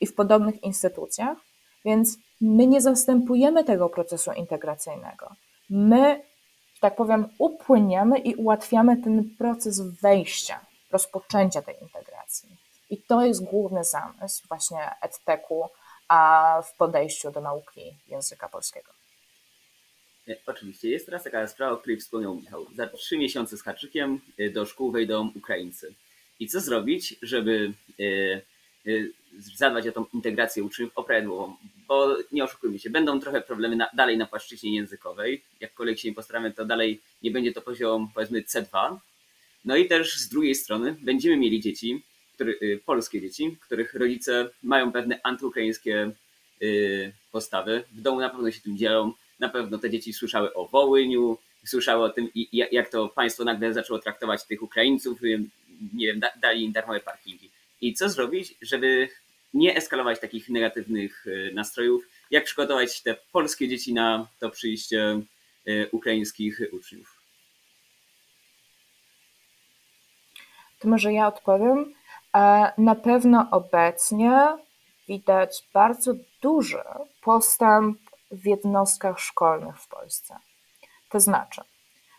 i 0.00 0.06
w 0.06 0.14
podobnych 0.14 0.62
instytucjach, 0.62 1.38
więc 1.84 2.18
my 2.40 2.66
nie 2.66 2.80
zastępujemy 2.80 3.64
tego 3.64 3.88
procesu 3.88 4.32
integracyjnego. 4.32 5.34
My 5.70 6.22
tak 6.80 6.96
powiem, 6.96 7.28
upłyniemy 7.38 8.18
i 8.18 8.34
ułatwiamy 8.34 9.02
ten 9.02 9.36
proces 9.38 9.80
wejścia, 9.80 10.60
rozpoczęcia 10.90 11.62
tej 11.62 11.74
integracji. 11.82 12.56
I 12.90 13.02
to 13.02 13.24
jest 13.24 13.44
główny 13.44 13.84
zamysł 13.84 14.48
właśnie 14.48 14.90
EdTechu 15.02 15.68
a 16.08 16.62
w 16.62 16.76
podejściu 16.76 17.30
do 17.30 17.40
nauki 17.40 17.96
języka 18.08 18.48
polskiego. 18.48 18.92
Nie, 20.26 20.36
oczywiście. 20.46 20.88
Jest 20.88 21.06
teraz 21.06 21.24
taka 21.24 21.46
sprawa, 21.46 21.72
o 21.72 21.76
której 21.76 21.96
wspomniał 21.96 22.34
Michał. 22.34 22.66
Za 22.76 22.86
trzy 22.86 23.18
miesiące 23.18 23.56
z 23.56 23.62
haczykiem 23.62 24.20
y, 24.40 24.50
do 24.50 24.66
szkół 24.66 24.90
wejdą 24.90 25.32
Ukraińcy. 25.36 25.94
I 26.40 26.48
co 26.48 26.60
zrobić, 26.60 27.16
żeby 27.22 27.72
y, 28.00 28.42
y, 28.86 29.12
zadbać 29.56 29.88
o 29.88 29.92
tą 29.92 30.04
integrację 30.14 30.64
uczniów 30.64 30.90
oprawidłową, 30.94 31.56
bo 31.88 32.16
nie 32.32 32.44
oszukujmy 32.44 32.78
się, 32.78 32.90
będą 32.90 33.20
trochę 33.20 33.40
problemy 33.40 33.76
na, 33.76 33.88
dalej 33.94 34.18
na 34.18 34.26
płaszczyźnie 34.26 34.74
językowej. 34.74 35.42
Jakkolwiek 35.60 35.98
się 35.98 36.08
nie 36.08 36.14
postaramy, 36.14 36.52
to 36.52 36.64
dalej 36.64 37.00
nie 37.22 37.30
będzie 37.30 37.52
to 37.52 37.62
poziom 37.62 38.10
powiedzmy 38.14 38.42
C2. 38.42 38.96
No 39.64 39.76
i 39.76 39.88
też 39.88 40.16
z 40.16 40.28
drugiej 40.28 40.54
strony 40.54 40.96
będziemy 41.00 41.36
mieli 41.36 41.60
dzieci, 41.60 42.02
który, 42.34 42.58
y, 42.62 42.80
polskie 42.86 43.20
dzieci, 43.20 43.56
których 43.60 43.94
rodzice 43.94 44.50
mają 44.62 44.92
pewne 44.92 45.20
antyukraińskie 45.22 46.10
postawy. 47.32 47.84
W 47.92 48.00
domu 48.00 48.20
na 48.20 48.30
pewno 48.30 48.50
się 48.50 48.60
tym 48.60 48.78
dzielą. 48.78 49.12
Na 49.38 49.48
pewno 49.48 49.78
te 49.78 49.90
dzieci 49.90 50.12
słyszały 50.12 50.54
o 50.54 50.66
Wołyniu, 50.66 51.38
słyszały 51.66 52.04
o 52.04 52.08
tym, 52.08 52.28
jak 52.52 52.90
to 52.90 53.08
państwo 53.08 53.44
nagle 53.44 53.72
zaczęło 53.72 53.98
traktować 53.98 54.44
tych 54.44 54.62
Ukraińców, 54.62 55.18
nie 55.94 56.06
wiem, 56.06 56.20
dali 56.40 56.64
im 56.64 56.72
darmowe 56.72 57.00
parkingi. 57.00 57.50
I 57.80 57.94
co 57.94 58.08
zrobić, 58.08 58.54
żeby 58.62 59.08
nie 59.54 59.76
eskalować 59.76 60.20
takich 60.20 60.48
negatywnych 60.48 61.26
e, 61.26 61.54
nastrojów, 61.54 62.04
jak 62.30 62.44
przygotować 62.44 63.02
te 63.02 63.16
polskie 63.32 63.68
dzieci 63.68 63.94
na 63.94 64.26
to 64.40 64.50
przyjście 64.50 65.20
e, 65.66 65.88
ukraińskich 65.88 66.60
uczniów? 66.72 67.20
To 70.78 70.88
może 70.88 71.12
ja 71.12 71.26
odpowiem. 71.26 71.94
E, 72.34 72.72
na 72.78 72.94
pewno 72.94 73.48
obecnie 73.50 74.32
widać 75.08 75.64
bardzo 75.74 76.14
duży 76.42 76.82
postęp 77.22 77.98
w 78.30 78.46
jednostkach 78.46 79.20
szkolnych 79.20 79.76
w 79.76 79.88
Polsce. 79.88 80.36
To 81.08 81.20
znaczy, 81.20 81.60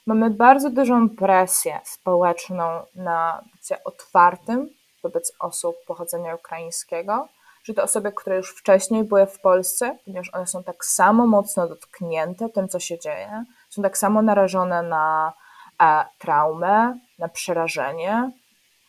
mamy 0.06 0.30
bardzo 0.30 0.70
dużą 0.70 1.10
presję 1.10 1.80
społeczną 1.84 2.86
na 2.96 3.44
bycie 3.56 3.84
otwartym 3.84 4.70
wobec 5.04 5.34
osób 5.40 5.76
pochodzenia 5.88 6.36
ukraińskiego, 6.36 7.28
że 7.64 7.74
to 7.74 7.84
osoby, 7.84 8.12
które 8.12 8.36
już 8.38 8.56
wcześniej 8.56 9.04
były 9.04 9.26
w 9.26 9.40
Polsce, 9.40 9.98
ponieważ 10.06 10.30
one 10.34 10.48
są 10.48 10.64
tak 10.64 10.86
samo 10.86 11.28
mocno 11.28 11.68
dotknięte 11.68 12.50
tym, 12.50 12.68
co 12.68 12.80
się 12.80 13.00
dzieje, 13.00 13.46
są 13.70 13.82
tak 13.82 13.98
samo 13.98 14.22
narażone 14.22 14.84
na 14.84 15.34
e, 15.82 16.06
traumę, 16.20 17.00
na 17.20 17.30
przerażenie, 17.30 18.32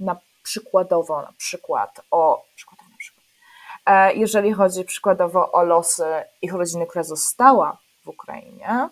na 0.00 0.16
przykładowo 0.42 1.22
na 1.22 1.32
przykład 1.38 2.00
o 2.10 2.44
przykładowo 2.54 2.90
na 2.90 2.96
przykład, 2.96 3.24
e, 3.86 4.14
jeżeli 4.14 4.52
chodzi 4.52 4.84
przykładowo 4.84 5.52
o 5.52 5.64
losy 5.64 6.24
ich 6.42 6.52
rodziny, 6.54 6.86
która 6.86 7.04
została 7.04 7.78
w 8.04 8.08
Ukrainie, 8.08 8.88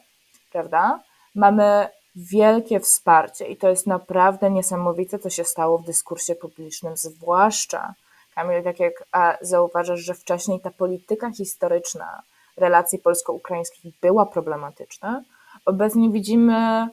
prawda? 0.53 1.01
Mamy 1.35 1.89
wielkie 2.17 2.81
wsparcie 2.81 3.47
i 3.47 3.57
to 3.57 3.69
jest 3.69 3.87
naprawdę 3.87 4.51
niesamowite, 4.51 5.19
co 5.19 5.31
się 5.31 5.45
stało 5.45 5.79
w 5.79 5.85
dyskursie 5.85 6.35
publicznym, 6.35 6.97
zwłaszcza, 6.97 7.95
Kamil, 8.35 8.63
tak 8.63 8.81
jak 8.81 9.05
zauważasz, 9.41 10.01
że 10.01 10.15
wcześniej 10.15 10.61
ta 10.61 10.71
polityka 10.71 11.31
historyczna 11.31 12.23
relacji 12.57 12.99
polsko-ukraińskich 12.99 13.95
była 14.01 14.27
problematyczna, 14.27 15.23
obecnie 15.65 16.11
widzimy 16.11 16.89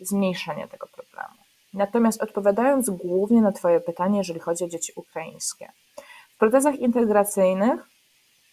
zmniejszenie 0.00 0.68
tego 0.68 0.86
problemu. 0.86 1.34
Natomiast 1.74 2.22
odpowiadając 2.22 2.90
głównie 2.90 3.42
na 3.42 3.52
Twoje 3.52 3.80
pytanie, 3.80 4.18
jeżeli 4.18 4.40
chodzi 4.40 4.64
o 4.64 4.68
dzieci 4.68 4.92
ukraińskie, 4.96 5.72
w 6.34 6.38
procesach 6.38 6.74
integracyjnych 6.74 7.80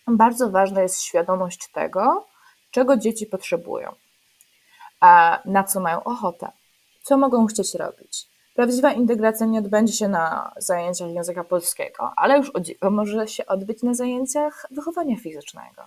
bardzo 0.08 0.50
ważna 0.50 0.82
jest 0.82 1.02
świadomość 1.02 1.72
tego, 1.72 2.26
czego 2.72 2.98
dzieci 2.98 3.26
potrzebują 3.26 3.92
a 5.00 5.40
na 5.46 5.64
co 5.64 5.80
mają 5.80 6.04
ochotę, 6.04 6.52
co 7.04 7.18
mogą 7.18 7.46
chcieć 7.46 7.76
robić. 7.76 8.30
Prawdziwa 8.56 8.92
integracja 8.92 9.46
nie 9.46 9.60
odbędzie 9.60 9.94
się 9.94 10.08
na 10.08 10.52
zajęciach 10.58 11.10
języka 11.10 11.44
polskiego, 11.44 12.12
ale 12.16 12.38
już 12.38 12.52
może 12.82 13.28
się 13.28 13.46
odbyć 13.46 13.84
na 13.84 13.94
zajęciach 13.94 14.66
wychowania 14.72 15.16
fizycznego. 15.16 15.84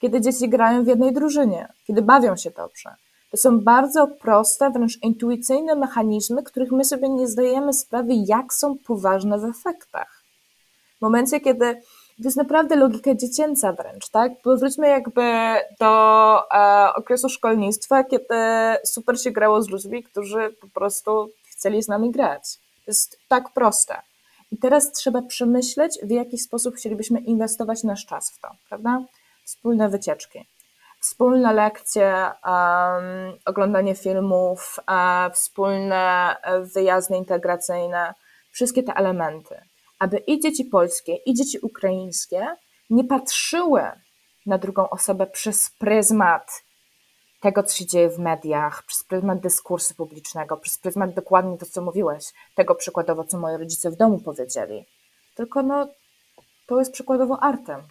kiedy 0.00 0.20
dzieci 0.20 0.48
grają 0.48 0.84
w 0.84 0.86
jednej 0.86 1.12
drużynie, 1.12 1.68
kiedy 1.86 2.02
bawią 2.02 2.36
się 2.36 2.50
dobrze. 2.50 2.94
To 3.30 3.36
są 3.36 3.60
bardzo 3.60 4.06
proste, 4.06 4.70
wręcz 4.70 5.02
intuicyjne 5.02 5.74
mechanizmy, 5.74 6.42
których 6.42 6.72
my 6.72 6.84
sobie 6.84 7.08
nie 7.08 7.28
zdajemy 7.28 7.72
sprawy, 7.72 8.12
jak 8.26 8.54
są 8.54 8.78
poważne 8.78 9.38
w 9.38 9.44
efektach. 9.44 10.22
W 10.98 11.02
momencie, 11.02 11.40
kiedy 11.40 11.82
to 12.22 12.28
jest 12.28 12.36
naprawdę 12.36 12.76
logika 12.76 13.14
dziecięca 13.14 13.72
wręcz, 13.72 14.08
tak? 14.08 14.32
Powróćmy 14.42 14.88
jakby 14.88 15.22
do 15.80 16.38
e, 16.50 16.94
okresu 16.94 17.28
szkolnictwa, 17.28 18.04
kiedy 18.04 18.34
super 18.84 19.20
się 19.20 19.30
grało 19.30 19.62
z 19.62 19.68
ludźmi, 19.68 20.02
którzy 20.02 20.56
po 20.60 20.68
prostu 20.68 21.30
chcieli 21.50 21.82
z 21.82 21.88
nami 21.88 22.10
grać. 22.10 22.56
To 22.56 22.90
jest 22.90 23.18
tak 23.28 23.52
proste. 23.52 23.96
I 24.52 24.56
teraz 24.56 24.92
trzeba 24.92 25.22
przemyśleć, 25.22 25.98
w 26.02 26.10
jaki 26.10 26.38
sposób 26.38 26.74
chcielibyśmy 26.74 27.20
inwestować 27.20 27.82
nasz 27.84 28.06
czas 28.06 28.30
w 28.30 28.40
to, 28.40 28.48
prawda? 28.68 29.02
Wspólne 29.44 29.88
wycieczki, 29.88 30.46
wspólne 31.00 31.52
lekcje, 31.52 32.30
um, 32.44 33.38
oglądanie 33.44 33.94
filmów, 33.94 34.76
um, 34.88 35.32
wspólne 35.32 36.36
wyjazdy 36.74 37.16
integracyjne, 37.16 38.14
wszystkie 38.50 38.82
te 38.82 38.94
elementy, 38.94 39.60
aby 39.98 40.18
i 40.18 40.40
dzieci 40.40 40.64
polskie, 40.64 41.16
i 41.16 41.34
dzieci 41.34 41.58
ukraińskie 41.58 42.46
nie 42.90 43.04
patrzyły 43.04 43.82
na 44.46 44.58
drugą 44.58 44.90
osobę 44.90 45.26
przez 45.26 45.70
pryzmat 45.70 46.62
tego, 47.40 47.62
co 47.62 47.76
się 47.76 47.86
dzieje 47.86 48.10
w 48.10 48.18
mediach, 48.18 48.82
przez 48.82 49.04
pryzmat 49.04 49.40
dyskursu 49.40 49.94
publicznego, 49.94 50.56
przez 50.56 50.78
pryzmat 50.78 51.14
dokładnie 51.14 51.58
to, 51.58 51.66
co 51.66 51.82
mówiłeś, 51.82 52.32
tego 52.54 52.74
przykładowo, 52.74 53.24
co 53.24 53.38
moi 53.38 53.56
rodzice 53.56 53.90
w 53.90 53.96
domu 53.96 54.18
powiedzieli. 54.18 54.84
Tylko 55.34 55.62
no, 55.62 55.88
to 56.66 56.78
jest 56.78 56.92
przykładowo 56.92 57.42
Artem. 57.42 57.82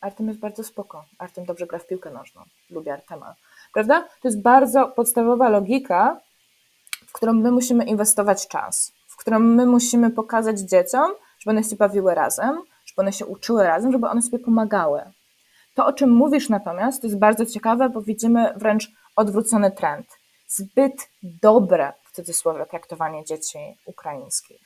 Artem 0.00 0.28
jest 0.28 0.40
bardzo 0.40 0.64
spoko. 0.64 1.04
Artem 1.18 1.44
dobrze 1.44 1.66
gra 1.66 1.78
w 1.78 1.86
piłkę 1.86 2.10
nożną. 2.10 2.42
Lubię 2.70 2.92
Artema. 2.92 3.34
Prawda? 3.72 4.00
To 4.02 4.28
jest 4.28 4.42
bardzo 4.42 4.88
podstawowa 4.88 5.48
logika, 5.48 6.20
w 7.06 7.12
którą 7.12 7.32
my 7.32 7.50
musimy 7.50 7.84
inwestować 7.84 8.48
czas, 8.48 8.92
w 9.08 9.16
którą 9.16 9.38
my 9.38 9.66
musimy 9.66 10.10
pokazać 10.10 10.60
dzieciom, 10.60 11.12
żeby 11.42 11.58
one 11.58 11.64
się 11.64 11.76
bawiły 11.76 12.14
razem, 12.14 12.62
żeby 12.84 13.00
one 13.00 13.12
się 13.12 13.26
uczyły 13.26 13.62
razem, 13.62 13.92
żeby 13.92 14.08
one 14.08 14.22
sobie 14.22 14.38
pomagały. 14.38 15.02
To, 15.74 15.86
o 15.86 15.92
czym 15.92 16.10
mówisz 16.10 16.48
natomiast, 16.48 17.00
to 17.00 17.06
jest 17.06 17.18
bardzo 17.18 17.46
ciekawe, 17.46 17.88
bo 17.88 18.02
widzimy 18.02 18.52
wręcz 18.56 18.90
odwrócony 19.16 19.70
trend. 19.70 20.06
Zbyt 20.46 21.08
dobre, 21.22 21.92
w 22.04 22.12
cudzysłowie, 22.12 22.66
traktowanie 22.66 23.24
dzieci 23.24 23.58
ukraińskich. 23.86 24.60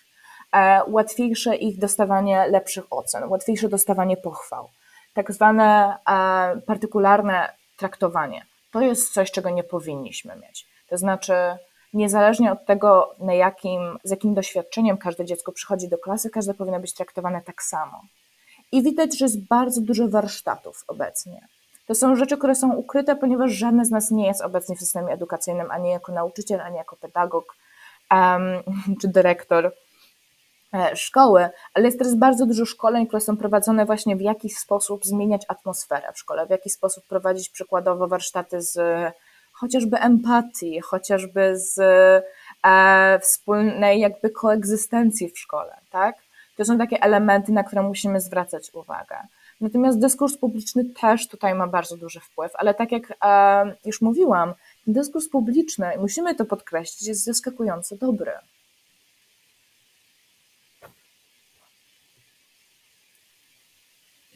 E, 0.52 0.80
łatwiejsze 0.88 1.56
ich 1.56 1.78
dostawanie 1.78 2.46
lepszych 2.48 2.84
ocen, 2.90 3.24
łatwiejsze 3.28 3.68
dostawanie 3.68 4.16
pochwał. 4.16 4.70
Tak 5.14 5.32
zwane 5.32 5.96
e, 6.10 6.60
partykularne 6.66 7.52
traktowanie. 7.76 8.46
To 8.72 8.80
jest 8.80 9.12
coś, 9.12 9.30
czego 9.30 9.50
nie 9.50 9.64
powinniśmy 9.64 10.36
mieć. 10.36 10.66
To 10.88 10.98
znaczy, 10.98 11.34
niezależnie 11.92 12.52
od 12.52 12.66
tego, 12.66 13.14
na 13.18 13.34
jakim, 13.34 13.98
z 14.04 14.10
jakim 14.10 14.34
doświadczeniem 14.34 14.98
każde 14.98 15.24
dziecko 15.24 15.52
przychodzi 15.52 15.88
do 15.88 15.98
klasy, 15.98 16.30
każde 16.30 16.54
powinno 16.54 16.80
być 16.80 16.94
traktowane 16.94 17.42
tak 17.42 17.62
samo. 17.62 18.02
I 18.72 18.82
widać, 18.82 19.18
że 19.18 19.24
jest 19.24 19.46
bardzo 19.46 19.80
dużo 19.80 20.08
warsztatów 20.08 20.84
obecnie. 20.88 21.48
To 21.86 21.94
są 21.94 22.16
rzeczy, 22.16 22.36
które 22.36 22.54
są 22.54 22.74
ukryte, 22.74 23.16
ponieważ 23.16 23.52
żadne 23.52 23.84
z 23.84 23.90
nas 23.90 24.10
nie 24.10 24.26
jest 24.26 24.40
obecnie 24.40 24.76
w 24.76 24.80
systemie 24.80 25.12
edukacyjnym, 25.12 25.70
ani 25.70 25.90
jako 25.90 26.12
nauczyciel, 26.12 26.60
ani 26.60 26.76
jako 26.76 26.96
pedagog 26.96 27.54
um, 28.10 28.42
czy 29.00 29.08
dyrektor 29.08 29.72
e, 30.74 30.96
szkoły, 30.96 31.48
ale 31.74 31.84
jest 31.86 31.98
teraz 31.98 32.14
bardzo 32.14 32.46
dużo 32.46 32.64
szkoleń, 32.64 33.06
które 33.06 33.20
są 33.20 33.36
prowadzone 33.36 33.86
właśnie 33.86 34.16
w 34.16 34.20
jakiś 34.20 34.56
sposób 34.56 35.04
zmieniać 35.04 35.42
atmosferę 35.48 36.12
w 36.14 36.18
szkole, 36.18 36.46
w 36.46 36.50
jaki 36.50 36.70
sposób 36.70 37.06
prowadzić 37.06 37.48
przykładowo 37.48 38.08
warsztaty 38.08 38.62
z 38.62 38.78
chociażby 39.56 39.96
empatii, 39.96 40.80
chociażby 40.80 41.58
z 41.58 41.78
e, 42.64 43.18
wspólnej 43.20 44.00
jakby 44.00 44.30
koegzystencji 44.30 45.30
w 45.30 45.38
szkole, 45.38 45.76
tak? 45.90 46.16
To 46.56 46.64
są 46.64 46.78
takie 46.78 47.02
elementy, 47.02 47.52
na 47.52 47.64
które 47.64 47.82
musimy 47.82 48.20
zwracać 48.20 48.74
uwagę. 48.74 49.16
Natomiast 49.60 49.98
dyskurs 49.98 50.38
publiczny 50.38 50.84
też 50.84 51.28
tutaj 51.28 51.54
ma 51.54 51.66
bardzo 51.66 51.96
duży 51.96 52.20
wpływ, 52.20 52.52
ale 52.54 52.74
tak 52.74 52.92
jak 52.92 53.12
e, 53.24 53.76
już 53.84 54.00
mówiłam, 54.00 54.54
dyskurs 54.86 55.28
publiczny, 55.28 55.86
musimy 55.98 56.34
to 56.34 56.44
podkreślić, 56.44 57.08
jest 57.08 57.24
zaskakująco 57.24 57.96
dobry. 57.96 58.32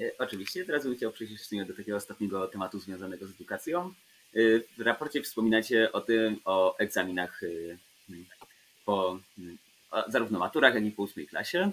E, 0.01 0.11
oczywiście, 0.19 0.65
teraz 0.65 0.85
bym 0.85 0.95
chciał 0.95 1.13
przejść 1.13 1.51
do 1.67 1.75
takiego 1.75 1.97
ostatniego 1.97 2.49
tematu 2.49 2.79
związanego 2.79 3.27
z 3.27 3.31
edukacją. 3.31 3.93
E, 4.35 4.41
w 4.79 4.81
raporcie 4.81 5.23
wspominacie 5.23 5.93
o 5.93 6.01
tym, 6.01 6.41
o 6.45 6.79
egzaminach 6.79 7.43
e, 7.43 7.47
po 8.85 9.19
zarówno 10.09 10.39
maturach, 10.39 10.75
jak 10.75 10.85
i 10.85 10.91
po 10.91 11.03
ósmej 11.03 11.27
klasie. 11.27 11.73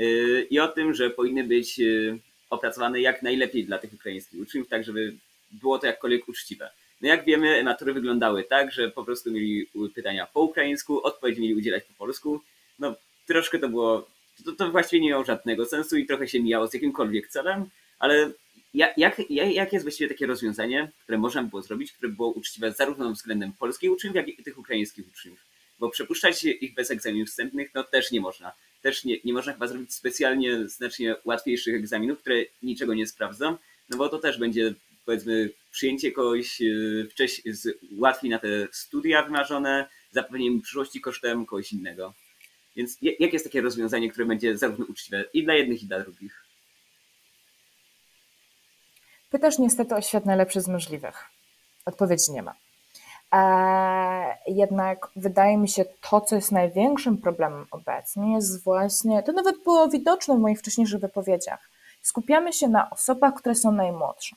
Y, 0.00 0.46
i 0.50 0.58
o 0.58 0.68
tym, 0.68 0.94
że 0.94 1.10
powinny 1.10 1.44
być 1.44 1.80
y, 1.80 2.18
opracowane 2.50 3.00
jak 3.00 3.22
najlepiej 3.22 3.64
dla 3.64 3.78
tych 3.78 3.94
ukraińskich 3.94 4.40
uczniów, 4.40 4.68
tak 4.68 4.84
żeby 4.84 5.14
było 5.50 5.78
to 5.78 5.86
jakkolwiek 5.86 6.28
uczciwe. 6.28 6.70
No 7.00 7.08
jak 7.08 7.24
wiemy, 7.24 7.64
matury 7.64 7.92
wyglądały 7.92 8.44
tak, 8.44 8.72
że 8.72 8.90
po 8.90 9.04
prostu 9.04 9.30
mieli 9.30 9.68
pytania 9.94 10.26
po 10.26 10.40
ukraińsku, 10.40 11.06
odpowiedzi 11.06 11.40
mieli 11.40 11.54
udzielać 11.54 11.84
po 11.84 11.94
polsku. 11.94 12.40
No 12.78 12.94
troszkę 13.26 13.58
to 13.58 13.68
było, 13.68 14.08
to, 14.44 14.52
to 14.52 14.70
właściwie 14.70 15.02
nie 15.02 15.10
miało 15.10 15.24
żadnego 15.24 15.66
sensu 15.66 15.96
i 15.96 16.06
trochę 16.06 16.28
się 16.28 16.40
mijało 16.40 16.66
z 16.66 16.74
jakimkolwiek 16.74 17.28
celem, 17.28 17.70
ale 17.98 18.30
jak, 18.76 18.98
jak, 19.30 19.52
jak 19.54 19.72
jest 19.72 19.84
właściwie 19.84 20.08
takie 20.08 20.26
rozwiązanie, 20.26 20.92
które 21.02 21.18
można 21.18 21.42
by 21.42 21.48
było 21.48 21.62
zrobić, 21.62 21.92
które 21.92 22.12
było 22.12 22.30
uczciwe 22.30 22.72
zarówno 22.72 23.12
względem 23.12 23.52
polskich 23.52 23.92
uczniów, 23.92 24.14
jak 24.14 24.28
i 24.28 24.42
tych 24.42 24.58
ukraińskich 24.58 25.08
uczniów? 25.08 25.38
Bo 25.78 25.90
przepuszczać 25.90 26.44
ich 26.44 26.74
bez 26.74 26.90
egzaminów 26.90 27.28
wstępnych, 27.28 27.70
no 27.74 27.84
też 27.84 28.12
nie 28.12 28.20
można 28.20 28.52
też 28.86 29.04
nie, 29.04 29.16
nie 29.24 29.32
można 29.32 29.52
chyba 29.52 29.66
zrobić 29.66 29.94
specjalnie 29.94 30.68
znacznie 30.68 31.16
łatwiejszych 31.24 31.74
egzaminów, 31.74 32.18
które 32.18 32.36
niczego 32.62 32.94
nie 32.94 33.06
sprawdzą, 33.06 33.56
no 33.88 33.96
bo 33.96 34.08
to 34.08 34.18
też 34.18 34.38
będzie 34.38 34.74
powiedzmy 35.04 35.50
przyjęcie 35.70 36.12
kogoś 36.12 36.62
e, 36.62 36.64
wcześniej 37.10 37.54
łatwiej 37.98 38.30
na 38.30 38.38
te 38.38 38.68
studia 38.72 39.22
wymarzone, 39.22 39.88
zapewnienie 40.10 40.62
przyszłości 40.62 41.00
kosztem 41.00 41.46
kogoś 41.46 41.72
innego. 41.72 42.14
Więc 42.76 42.98
jakie 43.00 43.30
jest 43.32 43.44
takie 43.44 43.60
rozwiązanie, 43.60 44.10
które 44.10 44.26
będzie 44.26 44.58
zarówno 44.58 44.86
uczciwe 44.88 45.24
i 45.34 45.44
dla 45.44 45.54
jednych, 45.54 45.82
i 45.82 45.86
dla 45.86 46.00
drugich? 46.00 46.45
Pytasz 49.36 49.58
niestety 49.58 49.94
o 49.94 50.00
świat 50.00 50.26
najlepszy 50.26 50.60
z 50.60 50.68
możliwych. 50.68 51.24
Odpowiedzi 51.86 52.32
nie 52.32 52.42
ma. 52.42 52.54
Jednak 54.46 55.08
wydaje 55.16 55.56
mi 55.58 55.68
się, 55.68 55.84
to, 56.10 56.20
co 56.20 56.36
jest 56.36 56.52
największym 56.52 57.18
problemem 57.18 57.66
obecnie, 57.70 58.34
jest 58.34 58.64
właśnie, 58.64 59.22
to 59.22 59.32
nawet 59.32 59.64
było 59.64 59.88
widoczne 59.88 60.34
w 60.36 60.38
moich 60.38 60.58
wcześniejszych 60.58 61.00
wypowiedziach. 61.00 61.70
Skupiamy 62.02 62.52
się 62.52 62.68
na 62.68 62.90
osobach, 62.90 63.34
które 63.34 63.54
są 63.54 63.72
najmłodsze. 63.72 64.36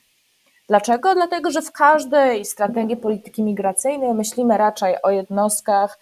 Dlaczego? 0.68 1.14
Dlatego, 1.14 1.50
że 1.50 1.62
w 1.62 1.72
każdej 1.72 2.44
strategii 2.44 2.96
polityki 2.96 3.42
migracyjnej 3.42 4.14
myślimy 4.14 4.58
raczej 4.58 5.02
o 5.02 5.10
jednostkach, 5.10 5.98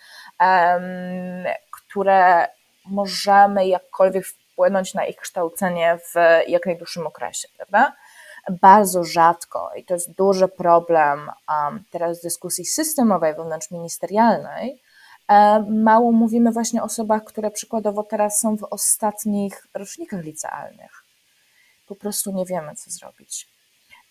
które 1.71 2.49
możemy 2.87 3.69
jakkolwiek 3.69 4.27
wpłynąć 4.27 4.95
na 4.95 5.07
ich 5.07 5.17
kształcenie 5.17 5.99
w 5.99 6.15
jak 6.49 6.67
najdłuższym 6.67 7.07
okresie, 7.07 7.49
prawda? 7.57 7.93
Bardzo 8.51 9.05
rzadko, 9.05 9.71
i 9.77 9.85
to 9.85 9.95
jest 9.95 10.13
duży 10.13 10.49
problem 10.49 11.31
um, 11.49 11.85
teraz 11.91 12.19
w 12.19 12.23
dyskusji 12.23 12.65
systemowej 12.65 13.35
wewnątrzministerialnej, 13.35 14.83
um, 15.29 15.83
mało 15.83 16.13
mówimy 16.13 16.53
właśnie 16.53 16.83
o 16.83 16.85
osobach, 16.85 17.25
które 17.25 17.51
przykładowo 17.51 18.03
teraz 18.03 18.41
są 18.41 18.57
w 18.57 18.65
ostatnich 18.65 19.67
rocznikach 19.75 20.25
licealnych. 20.25 21.05
Po 21.89 21.95
prostu 21.95 22.33
nie 22.33 22.45
wiemy, 22.47 22.75
co 22.75 22.91
zrobić. 22.91 23.49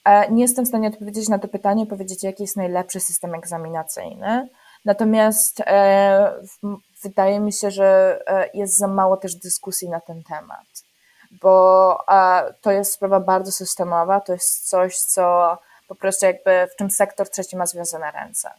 E, 0.06 0.32
nie 0.32 0.42
jestem 0.42 0.66
w 0.66 0.68
stanie 0.68 0.88
odpowiedzieć 0.88 1.30
na 1.30 1.40
to 1.40 1.48
pytanie, 1.48 1.86
powiedzieć, 1.86 2.24
jaki 2.24 2.44
jest 2.44 2.58
najlepszy 2.58 3.00
system 3.00 3.36
egzaminacyjny. 3.36 4.50
Natomiast 4.86 5.60
e, 5.60 6.34
wydaje 7.04 7.40
mi 7.40 7.54
się, 7.54 7.72
że 7.72 8.20
e, 8.28 8.50
jest 8.54 8.78
za 8.78 8.88
mało 8.88 9.18
też 9.18 9.36
dyskusji 9.36 9.90
na 9.90 10.02
ten 10.02 10.24
temat 10.24 10.87
bo 11.42 12.06
to 12.62 12.72
jest 12.72 12.94
sprawa 12.94 13.20
bardzo 13.20 13.52
systemowa, 13.52 14.22
to 14.22 14.34
jest 14.34 14.70
coś, 14.70 14.98
co 14.98 15.58
po 15.88 15.96
prostu 15.96 16.26
jakby 16.26 16.68
w 16.74 16.76
czym 16.76 16.92
sektor 16.92 17.30
trzeci 17.30 17.58
ma 17.58 17.66
związane 17.66 18.12
ręce. 18.12 18.52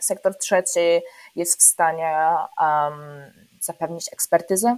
Sektor 0.00 0.38
trzeci 0.38 1.00
jest 1.36 1.60
w 1.60 1.62
stanie 1.62 2.28
um, 2.60 3.32
zapewnić 3.60 4.12
ekspertyzę, 4.12 4.76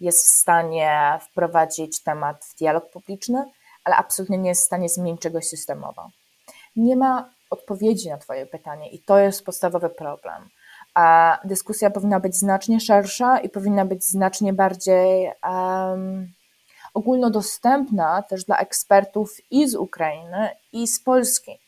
jest 0.00 0.26
w 0.26 0.30
stanie 0.30 1.18
wprowadzić 1.30 2.02
temat 2.02 2.44
w 2.44 2.58
dialog 2.58 2.90
publiczny, 2.90 3.44
ale 3.84 3.96
absolutnie 3.96 4.38
nie 4.38 4.48
jest 4.48 4.62
w 4.62 4.66
stanie 4.66 4.88
zmienić 4.88 5.20
czegoś 5.22 5.48
systemowo. 5.48 6.10
Nie 6.76 6.96
ma 6.96 7.30
odpowiedzi 7.50 8.08
na 8.08 8.18
Twoje 8.18 8.46
pytanie 8.46 8.90
i 8.90 9.02
to 9.02 9.18
jest 9.18 9.44
podstawowy 9.44 9.90
problem 9.90 10.48
a 10.96 11.38
dyskusja 11.44 11.90
powinna 11.90 12.20
być 12.20 12.36
znacznie 12.36 12.80
szersza 12.80 13.38
i 13.38 13.48
powinna 13.48 13.84
być 13.84 14.04
znacznie 14.04 14.52
bardziej 14.52 15.32
um, 15.48 16.32
ogólnodostępna 16.94 18.22
też 18.22 18.44
dla 18.44 18.58
ekspertów 18.58 19.36
i 19.50 19.68
z 19.68 19.74
Ukrainy, 19.74 20.48
i 20.72 20.86
z 20.86 21.00
Polski, 21.00 21.58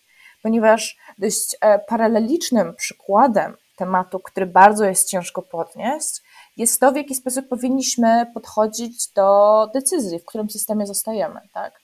ponieważ 0.43 0.99
dość 1.19 1.57
e, 1.61 1.79
paralelicznym 1.79 2.75
przykładem 2.75 3.57
tematu, 3.77 4.21
który 4.21 4.47
bardzo 4.47 4.85
jest 4.85 5.09
ciężko 5.09 5.43
podnieść, 5.43 6.23
jest 6.57 6.81
to, 6.81 6.93
w 6.93 6.97
jaki 6.97 7.15
sposób 7.15 7.49
powinniśmy 7.49 8.27
podchodzić 8.35 9.09
do 9.13 9.71
decyzji, 9.75 10.19
w 10.19 10.25
którym 10.25 10.51
systemie 10.51 10.87
zostajemy, 10.87 11.41
tak? 11.53 11.81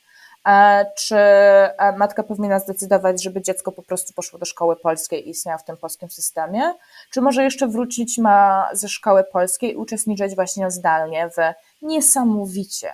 E, 0.47 0.87
czy 0.97 1.17
e, 1.17 1.93
matka 1.97 2.23
powinna 2.23 2.59
zdecydować, 2.59 3.23
żeby 3.23 3.43
dziecko 3.43 3.73
po 3.73 3.83
prostu 3.83 4.13
poszło 4.13 4.39
do 4.39 4.45
szkoły 4.47 4.77
polskiej 4.77 5.27
i 5.27 5.31
istniało 5.31 5.59
w 5.59 5.65
tym 5.65 5.77
polskim 5.77 6.11
systemie, 6.11 6.75
czy 7.11 7.21
może 7.21 7.45
jeszcze 7.45 7.69
wrócić 7.69 8.19
ma 8.19 8.69
ze 8.73 8.89
szkoły 8.89 9.25
polskiej 9.25 9.73
i 9.73 9.77
uczestniczyć 9.77 10.35
właśnie 10.35 10.71
zdalnie 10.71 11.31
w 11.31 11.37
niesamowicie 11.83 12.93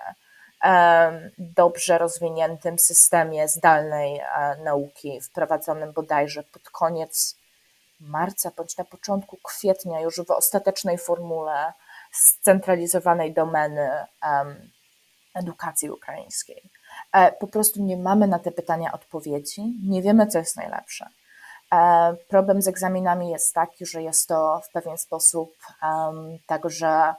dobrze 1.37 1.97
rozwiniętym 1.97 2.79
systemie 2.79 3.47
zdalnej 3.47 4.19
e, 4.19 4.55
nauki, 4.63 5.21
wprowadzonym 5.21 5.93
bodajże 5.93 6.43
pod 6.43 6.69
koniec 6.69 7.35
marca 7.99 8.51
bądź 8.57 8.77
na 8.77 8.85
początku 8.85 9.37
kwietnia, 9.43 10.01
już 10.01 10.15
w 10.15 10.31
ostatecznej 10.31 10.97
formule 10.97 11.73
scentralizowanej 12.11 13.33
domeny 13.33 13.89
edukacji 15.35 15.89
ukraińskiej. 15.89 16.70
E, 17.13 17.31
po 17.31 17.47
prostu 17.47 17.83
nie 17.83 17.97
mamy 17.97 18.27
na 18.27 18.39
te 18.39 18.51
pytania 18.51 18.91
odpowiedzi, 18.91 19.61
nie 19.89 20.01
wiemy, 20.01 20.27
co 20.27 20.37
jest 20.37 20.55
najlepsze. 20.55 21.09
E, 21.73 22.15
problem 22.27 22.61
z 22.61 22.67
egzaminami 22.67 23.29
jest 23.29 23.53
taki, 23.53 23.85
że 23.85 24.03
jest 24.03 24.27
to 24.27 24.61
w 24.69 24.71
pewien 24.71 24.97
sposób 24.97 25.55
także 26.47 27.13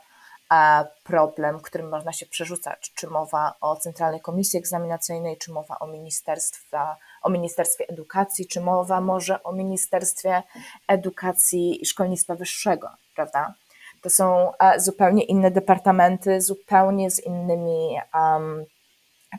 e, 0.53 0.87
problem, 1.05 1.61
którym 1.61 1.89
można 1.89 2.13
się 2.13 2.27
przerzucać. 2.27 2.93
Czy 2.95 3.07
mowa 3.07 3.55
o 3.61 3.77
Centralnej 3.77 4.21
Komisji 4.21 4.59
Egzaminacyjnej, 4.59 5.37
czy 5.37 5.53
mowa 5.53 5.79
o, 5.79 5.87
ministerstwa, 5.87 6.97
o 7.23 7.31
Ministerstwie 7.31 7.89
Edukacji, 7.89 8.47
czy 8.47 8.61
mowa 8.61 9.01
może 9.01 9.43
o 9.43 9.53
Ministerstwie 9.53 10.43
Edukacji 10.89 11.83
i 11.83 11.87
Szkolnictwa 11.87 12.35
Wyższego, 12.35 12.91
prawda? 13.15 13.55
To 14.03 14.11
są 14.11 14.53
zupełnie 14.77 15.25
inne 15.25 15.51
departamenty, 15.51 16.41
zupełnie 16.41 17.11
z 17.11 17.21
innymi 17.21 17.99
um, 18.15 18.65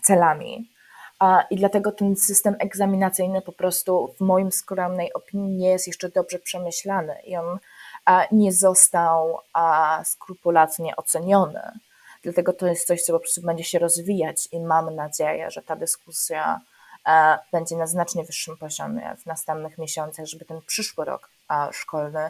celami. 0.01 0.69
I 1.49 1.55
dlatego 1.55 1.91
ten 1.91 2.15
system 2.15 2.55
egzaminacyjny 2.59 3.41
po 3.41 3.51
prostu 3.51 4.15
w 4.17 4.21
moim 4.21 4.51
skromnej 4.51 5.13
opinii 5.13 5.57
nie 5.57 5.69
jest 5.69 5.87
jeszcze 5.87 6.09
dobrze 6.09 6.39
przemyślany 6.39 7.15
i 7.23 7.35
on 7.35 7.59
nie 8.31 8.53
został 8.53 9.39
skrupulatnie 10.03 10.95
oceniony. 10.95 11.61
Dlatego 12.23 12.53
to 12.53 12.67
jest 12.67 12.87
coś, 12.87 13.01
co 13.01 13.13
po 13.13 13.19
prostu 13.19 13.41
będzie 13.41 13.63
się 13.63 13.79
rozwijać 13.79 14.47
i 14.51 14.59
mam 14.59 14.95
nadzieję, 14.95 15.51
że 15.51 15.61
ta 15.61 15.75
dyskusja 15.75 16.61
będzie 17.51 17.75
na 17.75 17.87
znacznie 17.87 18.23
wyższym 18.23 18.57
poziomie 18.57 19.15
w 19.23 19.25
następnych 19.25 19.77
miesiącach, 19.77 20.25
żeby 20.25 20.45
ten 20.45 20.61
przyszły 20.61 21.05
rok 21.05 21.29
szkolny 21.71 22.29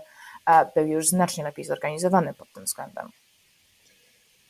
był 0.76 0.86
już 0.88 1.07
znacznie 1.07 1.43
lepiej 1.43 1.66
zorganizowany 1.66 2.34
pod 2.34 2.53
tym 2.53 2.64
względem. 2.64 3.09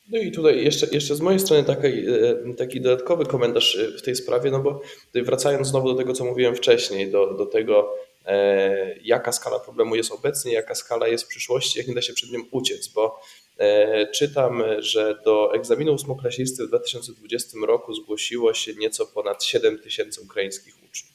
No 0.09 0.17
i 0.19 0.31
tutaj 0.31 0.63
jeszcze, 0.63 0.87
jeszcze 0.91 1.15
z 1.15 1.21
mojej 1.21 1.39
strony 1.39 1.63
taki, 1.63 1.87
e, 1.87 2.53
taki 2.57 2.81
dodatkowy 2.81 3.25
komentarz 3.25 3.75
e, 3.75 3.97
w 3.97 4.01
tej 4.01 4.15
sprawie, 4.15 4.51
no 4.51 4.59
bo 4.59 4.81
wracając 5.13 5.67
znowu 5.67 5.89
do 5.91 5.95
tego, 5.95 6.13
co 6.13 6.25
mówiłem 6.25 6.55
wcześniej, 6.55 7.11
do, 7.11 7.33
do 7.33 7.45
tego, 7.45 7.95
e, 8.25 8.95
jaka 9.03 9.31
skala 9.31 9.59
problemu 9.59 9.95
jest 9.95 10.11
obecnie, 10.11 10.53
jaka 10.53 10.75
skala 10.75 11.07
jest 11.07 11.23
w 11.23 11.27
przyszłości, 11.27 11.79
jak 11.79 11.87
nie 11.87 11.93
da 11.93 12.01
się 12.01 12.13
przed 12.13 12.31
nim 12.31 12.45
uciec, 12.51 12.87
bo 12.87 13.19
e, 13.57 14.07
czytam, 14.07 14.63
że 14.79 15.19
do 15.25 15.53
egzaminu 15.53 15.93
ósmoklasisty 15.93 16.63
w 16.65 16.67
2020 16.67 17.57
roku 17.67 17.93
zgłosiło 17.93 18.53
się 18.53 18.73
nieco 18.73 19.05
ponad 19.05 19.43
7 19.43 19.79
tysięcy 19.79 20.21
ukraińskich 20.21 20.75
uczniów. 20.89 21.13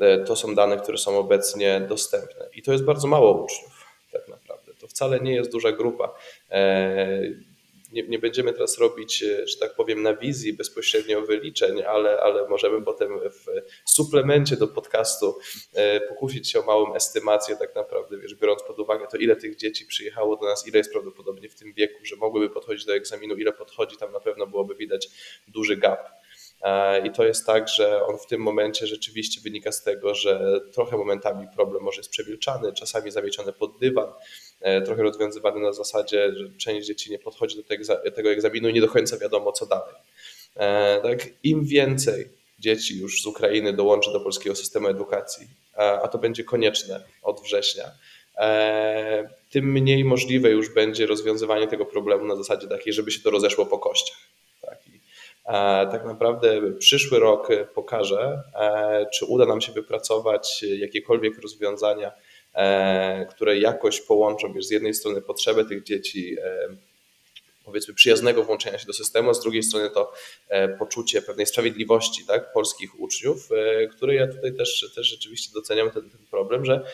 E, 0.00 0.24
to 0.24 0.36
są 0.36 0.54
dane, 0.54 0.76
które 0.76 0.98
są 0.98 1.18
obecnie 1.18 1.86
dostępne 1.88 2.48
i 2.54 2.62
to 2.62 2.72
jest 2.72 2.84
bardzo 2.84 3.08
mało 3.08 3.44
uczniów 3.44 3.80
tak 4.12 4.28
naprawdę. 4.28 4.72
To 4.74 4.86
wcale 4.88 5.20
nie 5.20 5.34
jest 5.34 5.52
duża 5.52 5.72
grupa. 5.72 6.14
Nie, 7.92 8.02
nie 8.02 8.18
będziemy 8.18 8.52
teraz 8.52 8.78
robić, 8.78 9.22
e, 9.22 9.46
że 9.46 9.58
tak 9.58 9.74
powiem, 9.74 10.02
na 10.02 10.16
wizji 10.16 10.52
bezpośrednio 10.52 11.22
wyliczeń, 11.22 11.82
ale, 11.82 12.20
ale 12.20 12.48
możemy 12.48 12.82
potem 12.82 13.20
w 13.30 13.46
suplemencie 13.90 14.56
do 14.56 14.68
podcastu 14.68 15.38
e, 15.74 16.00
pokusić 16.00 16.50
się 16.50 16.60
o 16.60 16.62
małą 16.62 16.94
estymację, 16.94 17.56
tak 17.56 17.74
naprawdę, 17.74 18.18
wiesz, 18.18 18.34
biorąc 18.34 18.62
pod 18.62 18.78
uwagę 18.78 19.06
to, 19.10 19.16
ile 19.16 19.36
tych 19.36 19.56
dzieci 19.56 19.86
przyjechało 19.86 20.36
do 20.36 20.46
nas, 20.46 20.68
ile 20.68 20.78
jest 20.78 20.92
prawdopodobnie 20.92 21.48
w 21.48 21.54
tym 21.54 21.72
wieku, 21.72 22.04
że 22.04 22.16
mogłyby 22.16 22.50
podchodzić 22.50 22.84
do 22.84 22.94
egzaminu, 22.94 23.34
ile 23.34 23.52
podchodzi, 23.52 23.96
tam 23.96 24.12
na 24.12 24.20
pewno 24.20 24.46
byłoby 24.46 24.74
widać 24.74 25.08
duży 25.48 25.76
gap. 25.76 26.08
E, 26.62 27.06
I 27.06 27.10
to 27.10 27.24
jest 27.24 27.46
tak, 27.46 27.68
że 27.68 28.04
on 28.06 28.18
w 28.18 28.26
tym 28.26 28.40
momencie 28.40 28.86
rzeczywiście 28.86 29.40
wynika 29.40 29.72
z 29.72 29.82
tego, 29.82 30.14
że 30.14 30.60
trochę 30.72 30.96
momentami 30.96 31.46
problem 31.54 31.82
może 31.82 32.00
jest 32.00 32.10
przewilczany, 32.10 32.72
czasami 32.72 33.10
zawieciony 33.10 33.52
pod 33.52 33.78
dywan, 33.78 34.12
trochę 34.84 35.02
rozwiązywany 35.02 35.60
na 35.60 35.72
zasadzie, 35.72 36.32
że 36.36 36.50
część 36.58 36.86
dzieci 36.86 37.10
nie 37.10 37.18
podchodzi 37.18 37.56
do 37.56 37.62
tego 38.14 38.30
egzaminu 38.30 38.68
i 38.68 38.72
nie 38.72 38.80
do 38.80 38.88
końca 38.88 39.18
wiadomo, 39.18 39.52
co 39.52 39.66
dalej. 39.66 39.94
E, 40.56 41.00
tak, 41.02 41.28
Im 41.42 41.64
więcej 41.64 42.28
dzieci 42.58 43.00
już 43.00 43.22
z 43.22 43.26
Ukrainy 43.26 43.72
dołączy 43.72 44.12
do 44.12 44.20
polskiego 44.20 44.56
systemu 44.56 44.88
edukacji, 44.88 45.46
a 46.02 46.08
to 46.08 46.18
będzie 46.18 46.44
konieczne 46.44 47.04
od 47.22 47.40
września, 47.40 47.90
tym 49.50 49.72
mniej 49.72 50.04
możliwe 50.04 50.50
już 50.50 50.74
będzie 50.74 51.06
rozwiązywanie 51.06 51.66
tego 51.66 51.86
problemu 51.86 52.24
na 52.24 52.36
zasadzie 52.36 52.68
takiej, 52.68 52.92
żeby 52.92 53.10
się 53.10 53.20
to 53.20 53.30
rozeszło 53.30 53.66
po 53.66 53.78
kościach. 53.78 54.16
E, 55.50 55.86
tak 55.90 56.04
naprawdę 56.04 56.72
przyszły 56.78 57.18
rok 57.18 57.48
pokaże, 57.74 58.42
e, 58.54 59.06
czy 59.14 59.24
uda 59.24 59.46
nam 59.46 59.60
się 59.60 59.72
wypracować 59.72 60.62
jakiekolwiek 60.62 61.38
rozwiązania, 61.38 62.08
e, 62.08 62.12
które 63.30 63.58
jakoś 63.58 64.00
połączą 64.00 64.52
wiesz, 64.52 64.66
z 64.66 64.70
jednej 64.70 64.94
strony 64.94 65.22
potrzebę 65.22 65.64
tych 65.64 65.82
dzieci, 65.82 66.36
powiedzmy 67.64 67.94
przyjaznego 67.94 68.44
włączenia 68.44 68.78
się 68.78 68.86
do 68.86 68.92
systemu, 68.92 69.30
a 69.30 69.34
z 69.34 69.40
drugiej 69.40 69.62
strony 69.62 69.90
to 69.90 70.12
poczucie 70.78 71.22
pewnej 71.22 71.46
sprawiedliwości 71.46 72.26
tak, 72.26 72.52
polskich 72.52 73.00
uczniów, 73.00 73.48
które 73.96 74.14
ja 74.14 74.26
tutaj 74.26 74.54
też, 74.54 74.92
też 74.94 75.06
rzeczywiście 75.06 75.52
doceniam 75.54 75.90
ten, 75.90 76.10
ten 76.10 76.26
problem, 76.30 76.64
że, 76.64 76.84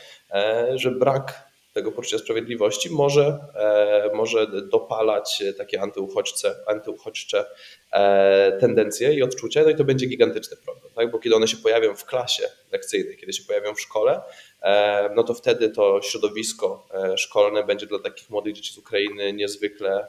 że 0.74 0.90
brak 0.90 1.55
tego 1.76 1.92
poczucia 1.92 2.18
sprawiedliwości 2.18 2.90
może, 2.90 3.38
e, 3.54 4.10
może 4.14 4.46
dopalać 4.62 5.42
takie 5.58 5.80
antyuchodźce, 5.80 6.54
antyuchodźcze 6.66 7.44
e, 7.92 8.58
tendencje 8.60 9.14
i 9.14 9.22
odczucia, 9.22 9.62
no 9.62 9.70
i 9.70 9.76
to 9.76 9.84
będzie 9.84 10.06
gigantyczny 10.06 10.56
problem, 10.56 10.92
tak? 10.94 11.10
bo 11.10 11.18
kiedy 11.18 11.36
one 11.36 11.48
się 11.48 11.56
pojawią 11.56 11.94
w 11.94 12.04
klasie 12.04 12.42
lekcyjnej, 12.72 13.16
kiedy 13.16 13.32
się 13.32 13.42
pojawią 13.44 13.74
w 13.74 13.80
szkole, 13.80 14.20
e, 14.62 15.10
no 15.14 15.22
to 15.22 15.34
wtedy 15.34 15.70
to 15.70 16.00
środowisko 16.02 16.88
szkolne 17.16 17.64
będzie 17.64 17.86
dla 17.86 17.98
takich 17.98 18.30
młodych 18.30 18.54
dzieci 18.54 18.74
z 18.74 18.78
Ukrainy 18.78 19.32
niezwykle, 19.32 20.06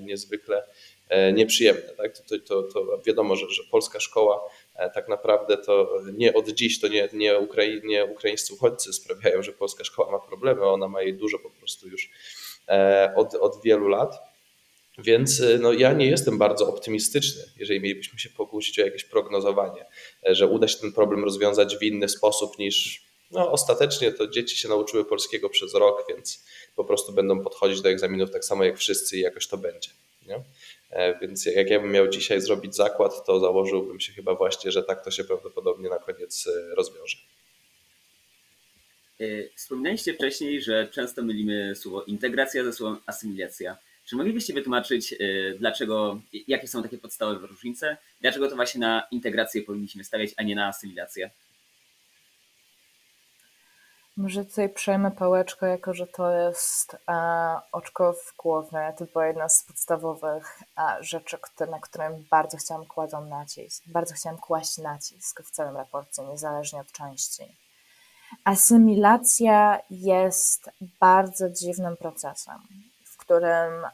niezwykle 0.00 0.62
nieprzyjemne. 1.32 1.82
Tak? 1.96 2.18
To, 2.18 2.38
to, 2.38 2.62
to 2.62 2.98
wiadomo, 3.06 3.36
że, 3.36 3.50
że 3.50 3.62
polska 3.70 4.00
szkoła 4.00 4.40
tak 4.94 5.08
naprawdę 5.08 5.56
to 5.56 6.00
nie 6.12 6.34
od 6.34 6.48
dziś, 6.48 6.80
to 6.80 6.88
nie, 6.88 7.08
nie, 7.12 7.38
Ukrai 7.38 7.80
nie 7.84 8.04
ukraińscy 8.04 8.54
uchodźcy 8.54 8.92
sprawiają, 8.92 9.42
że 9.42 9.52
polska 9.52 9.84
szkoła 9.84 10.12
ma 10.12 10.18
problemy, 10.18 10.62
ona 10.62 10.88
ma 10.88 11.02
jej 11.02 11.14
dużo 11.14 11.38
po 11.38 11.50
prostu 11.50 11.88
już 11.88 12.10
e, 12.68 13.12
od, 13.16 13.34
od 13.34 13.62
wielu 13.64 13.88
lat. 13.88 14.32
Więc 14.98 15.40
e, 15.40 15.58
no, 15.58 15.72
ja 15.72 15.92
nie 15.92 16.06
jestem 16.06 16.38
bardzo 16.38 16.68
optymistyczny, 16.68 17.42
jeżeli 17.56 17.80
mielibyśmy 17.80 18.18
się 18.18 18.30
pokusić 18.30 18.78
o 18.78 18.84
jakieś 18.84 19.04
prognozowanie, 19.04 19.86
że 20.26 20.46
uda 20.46 20.68
się 20.68 20.78
ten 20.78 20.92
problem 20.92 21.24
rozwiązać 21.24 21.76
w 21.76 21.82
inny 21.82 22.08
sposób 22.08 22.58
niż 22.58 23.02
no, 23.30 23.52
ostatecznie 23.52 24.12
to 24.12 24.26
dzieci 24.26 24.56
się 24.56 24.68
nauczyły 24.68 25.04
polskiego 25.04 25.48
przez 25.48 25.74
rok, 25.74 26.04
więc 26.08 26.44
po 26.76 26.84
prostu 26.84 27.12
będą 27.12 27.40
podchodzić 27.40 27.80
do 27.80 27.88
egzaminów 27.88 28.30
tak 28.30 28.44
samo 28.44 28.64
jak 28.64 28.78
wszyscy 28.78 29.16
i 29.16 29.20
jakoś 29.20 29.46
to 29.46 29.56
będzie. 29.56 29.90
Nie? 30.26 30.42
E, 30.92 31.18
więc 31.18 31.46
jak 31.46 31.70
ja 31.70 31.80
bym 31.80 31.90
miał 31.90 32.08
dzisiaj 32.08 32.40
zrobić 32.40 32.76
zakład, 32.76 33.26
to 33.26 33.40
założyłbym 33.40 34.00
się 34.00 34.12
chyba 34.12 34.34
właśnie, 34.34 34.72
że 34.72 34.82
tak 34.82 35.04
to 35.04 35.10
się 35.10 35.24
prawdopodobnie 35.24 35.88
na 35.88 35.98
koniec 35.98 36.46
e, 36.46 36.74
rozwiąże. 36.74 37.16
E, 39.20 39.24
wspominaliście 39.56 40.14
wcześniej, 40.14 40.62
że 40.62 40.88
często 40.88 41.22
mylimy 41.22 41.74
słowo 41.74 42.02
integracja 42.02 42.64
ze 42.64 42.72
słowem 42.72 42.98
asymilacja. 43.06 43.76
Czy 44.04 44.16
moglibyście 44.16 44.54
wytłumaczyć, 44.54 45.14
dlaczego, 45.58 46.20
jakie 46.48 46.68
są 46.68 46.82
takie 46.82 46.98
podstawowe 46.98 47.46
różnice? 47.46 47.96
Dlaczego 48.20 48.48
to 48.48 48.56
właśnie 48.56 48.80
na 48.80 49.06
integrację 49.10 49.62
powinniśmy 49.62 50.04
stawiać, 50.04 50.30
a 50.36 50.42
nie 50.42 50.54
na 50.54 50.66
asymilację? 50.68 51.30
Może 54.16 54.44
tutaj 54.44 54.68
przejmę 54.68 55.10
pałeczkę, 55.10 55.68
jako 55.68 55.94
że 55.94 56.06
to 56.06 56.30
jest 56.30 56.96
e, 57.08 57.60
oczko 57.72 58.12
w 58.12 58.36
głowie. 58.36 58.94
To 58.98 59.04
była 59.04 59.26
jedna 59.26 59.48
z 59.48 59.64
podstawowych 59.64 60.58
e, 60.78 61.04
rzeczy, 61.04 61.38
które, 61.38 61.70
na 61.70 61.80
którym 61.80 62.26
bardzo 62.30 62.56
chciałam 62.56 62.86
kłaść 62.86 63.14
nacisk. 63.28 63.82
Bardzo 63.86 64.14
chciałam 64.14 64.38
kłaść 64.38 64.78
nacisk 64.78 65.42
w 65.42 65.50
całym 65.50 65.76
raporcie, 65.76 66.22
niezależnie 66.22 66.80
od 66.80 66.92
części. 66.92 67.56
Asymilacja 68.44 69.80
jest 69.90 70.70
bardzo 71.00 71.50
dziwnym 71.50 71.96
procesem, 71.96 72.58
w 73.04 73.16
którym 73.16 73.86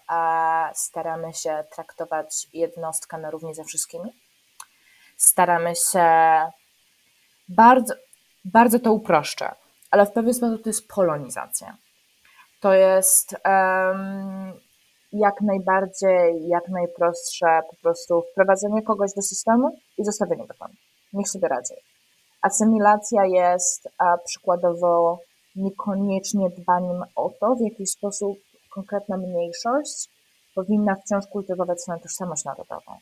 staramy 0.74 1.34
się 1.34 1.64
traktować 1.74 2.48
jednostkę 2.52 3.18
na 3.18 3.30
równi 3.30 3.54
ze 3.54 3.64
wszystkimi. 3.64 4.12
Staramy 5.16 5.76
się 5.76 6.06
bardzo, 7.48 7.94
bardzo 8.44 8.78
to 8.78 8.92
uproszczę, 8.92 9.54
ale 9.90 10.06
w 10.06 10.12
pewien 10.12 10.34
sposób 10.34 10.62
to 10.62 10.68
jest 10.68 10.88
polonizacja. 10.88 11.76
To 12.60 12.72
jest 12.72 13.32
um, 13.32 14.52
jak 15.12 15.40
najbardziej, 15.40 16.48
jak 16.48 16.68
najprostsze 16.68 17.60
po 17.70 17.76
prostu 17.76 18.22
wprowadzenie 18.32 18.82
kogoś 18.82 19.10
do 19.16 19.22
systemu 19.22 19.78
i 19.98 20.04
zostawienie 20.04 20.46
go 20.46 20.54
tam. 20.54 20.70
Niech 21.12 21.28
sobie 21.28 21.48
radzi. 21.48 21.74
Asymilacja 22.42 23.24
jest 23.24 23.88
a, 23.98 24.18
przykładowo 24.26 25.20
niekoniecznie 25.56 26.50
dbaniem 26.50 27.02
o 27.16 27.30
to, 27.40 27.54
w 27.54 27.60
jaki 27.60 27.86
sposób 27.86 28.38
konkretna 28.74 29.16
mniejszość 29.16 30.08
powinna 30.54 30.94
wciąż 30.94 31.26
kultywować 31.26 31.82
swoją 31.82 31.98
tożsamość 31.98 32.44
narodową. 32.44 32.98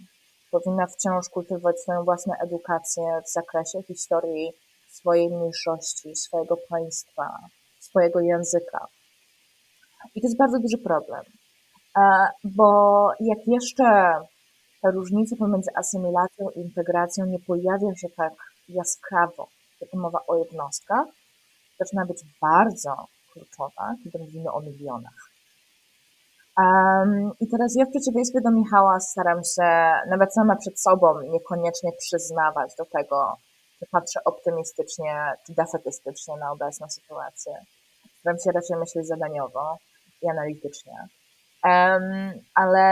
Powinna 0.51 0.87
wciąż 0.87 1.29
kultywować 1.29 1.81
swoją 1.81 2.05
własną 2.05 2.35
edukację 2.43 3.23
w 3.27 3.31
zakresie 3.31 3.83
historii 3.83 4.53
swojej 4.99 5.29
mniejszości, 5.31 6.17
swojego 6.17 6.57
państwa, 6.69 7.39
swojego 7.81 8.21
języka. 8.21 8.87
I 10.15 10.21
to 10.21 10.27
jest 10.27 10.39
bardzo 10.39 10.59
duży 10.59 10.79
problem, 10.79 11.23
e, 11.97 12.29
bo 12.45 13.11
jak 13.21 13.39
jeszcze 13.47 13.85
ta 14.83 14.91
różnica 14.91 15.37
pomiędzy 15.37 15.71
asymilacją 15.77 16.51
i 16.51 16.61
integracją 16.61 17.27
nie 17.27 17.39
pojawia 17.39 17.95
się 17.97 18.09
tak 18.17 18.33
jaskrawo, 18.69 19.49
kiedy 19.79 19.99
mowa 19.99 20.21
o 20.27 20.37
jednostkach, 20.37 21.07
zaczyna 21.79 22.07
być 22.07 22.19
bardzo 22.43 23.07
kluczowa, 23.33 23.95
kiedy 24.05 24.19
mówimy 24.19 24.53
o 24.53 24.61
milionach. 24.61 25.31
Um, 26.59 27.31
I 27.41 27.49
teraz 27.49 27.77
ja 27.77 27.85
w 27.85 27.91
przeciwieństwie 27.91 28.41
do 28.41 28.51
Michała 28.51 29.01
staram 29.01 29.41
się 29.45 29.93
nawet 30.11 30.35
sama 30.35 30.57
przed 30.57 30.81
sobą 30.81 31.21
niekoniecznie 31.21 31.91
przyznawać 31.99 32.75
do 32.79 32.85
tego, 32.85 33.37
patrzę 33.91 34.21
optymistycznie 34.25 35.33
czy 35.47 35.55
defetystycznie 35.55 36.37
na 36.37 36.53
obecną 36.53 36.89
sytuację. 36.89 37.53
Staram 38.21 38.39
się 38.39 38.53
raczej 38.53 38.77
myśleć 38.77 39.07
zadaniowo 39.07 39.77
i 40.23 40.29
analitycznie. 40.29 41.09
Um, 41.65 42.33
ale 42.55 42.85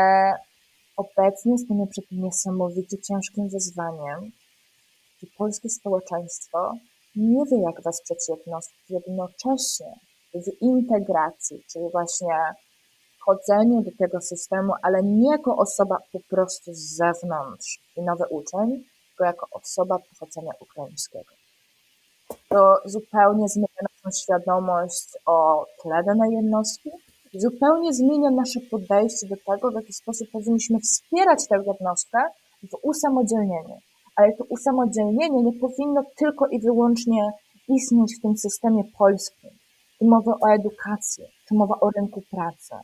obecnie 0.97 1.59
stoimy 1.59 1.87
przed 1.87 2.05
niesamowicie 2.13 2.99
ciężkim 2.99 3.49
wyzwaniem, 3.49 4.33
że 5.23 5.27
polskie 5.39 5.69
społeczeństwo 5.69 6.73
nie 7.17 7.45
wie, 7.51 7.63
jak 7.63 7.83
wesprzeć 7.83 8.29
jednostki 8.29 8.95
jednocześnie 8.95 9.93
w 10.35 10.63
integracji, 10.63 11.65
czyli 11.73 11.85
właśnie 11.93 12.55
wchodzeniu 13.21 13.83
do 13.83 13.91
tego 13.99 14.21
systemu, 14.21 14.73
ale 14.83 15.03
nie 15.03 15.31
jako 15.31 15.57
osoba 15.57 15.99
po 16.13 16.19
prostu 16.31 16.75
z 16.75 16.97
zewnątrz 16.97 17.79
i 17.97 18.03
nowy 18.03 18.25
uczeń, 18.31 18.85
tylko 19.15 19.25
jako 19.25 19.47
osoba 19.51 19.99
pochodzenia 19.99 20.53
ukraińskiego. 20.61 21.35
To 22.49 22.77
zupełnie 22.85 23.49
zmienia 23.49 23.83
naszą 23.83 24.19
świadomość 24.23 25.09
o 25.27 25.67
tle 25.83 26.05
danej 26.05 26.33
jednostki, 26.33 26.91
zupełnie 27.35 27.93
zmienia 27.93 28.31
nasze 28.31 28.61
podejście 28.71 29.27
do 29.29 29.37
tego, 29.47 29.71
w 29.71 29.75
jaki 29.75 29.93
sposób 29.93 30.29
powinniśmy 30.33 30.81
wspierać 30.81 31.49
tę 31.49 31.63
jednostkę 31.67 32.19
w 32.71 32.77
usamodzielnieniu. 32.83 33.79
Ale 34.17 34.33
to 34.37 34.45
usamodzielnienie 34.45 35.43
nie 35.43 35.61
powinno 35.61 36.03
tylko 36.17 36.47
i 36.47 36.61
wyłącznie 36.61 37.31
istnieć 37.69 38.19
w 38.19 38.23
tym 38.23 38.37
systemie 38.37 38.85
polskim. 38.99 39.51
Tu 39.99 40.07
mowa 40.07 40.33
o 40.33 40.47
edukacji, 40.49 41.25
czy 41.49 41.55
mowa 41.55 41.75
o 41.81 41.91
rynku 41.91 42.23
pracy, 42.31 42.75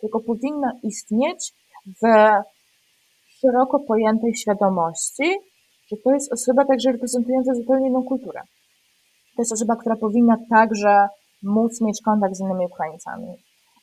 tylko 0.00 0.20
powinna 0.20 0.72
istnieć 0.82 1.52
w 1.86 2.02
szeroko 3.40 3.80
pojętej 3.80 4.34
świadomości, 4.36 5.38
że 5.90 5.96
to 6.04 6.10
jest 6.10 6.32
osoba 6.32 6.64
także 6.64 6.92
reprezentująca 6.92 7.54
zupełnie 7.54 7.88
inną 7.88 8.04
kulturę. 8.04 8.40
To 9.36 9.42
jest 9.42 9.52
osoba, 9.52 9.76
która 9.76 9.96
powinna 9.96 10.36
także 10.50 11.08
móc 11.42 11.80
mieć 11.80 12.02
kontakt 12.04 12.34
z 12.34 12.40
innymi 12.40 12.66
Ukraińcami. 12.66 13.34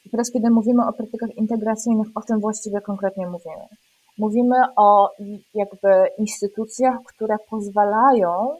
I 0.05 0.09
teraz, 0.09 0.31
kiedy 0.31 0.49
mówimy 0.49 0.87
o 0.87 0.93
praktykach 0.93 1.29
integracyjnych, 1.37 2.07
o 2.15 2.21
czym 2.21 2.39
właściwie 2.39 2.81
konkretnie 2.81 3.27
mówimy? 3.27 3.65
Mówimy 4.17 4.55
o 4.77 5.09
jakby 5.53 6.07
instytucjach, 6.17 6.97
które 7.07 7.35
pozwalają 7.49 8.57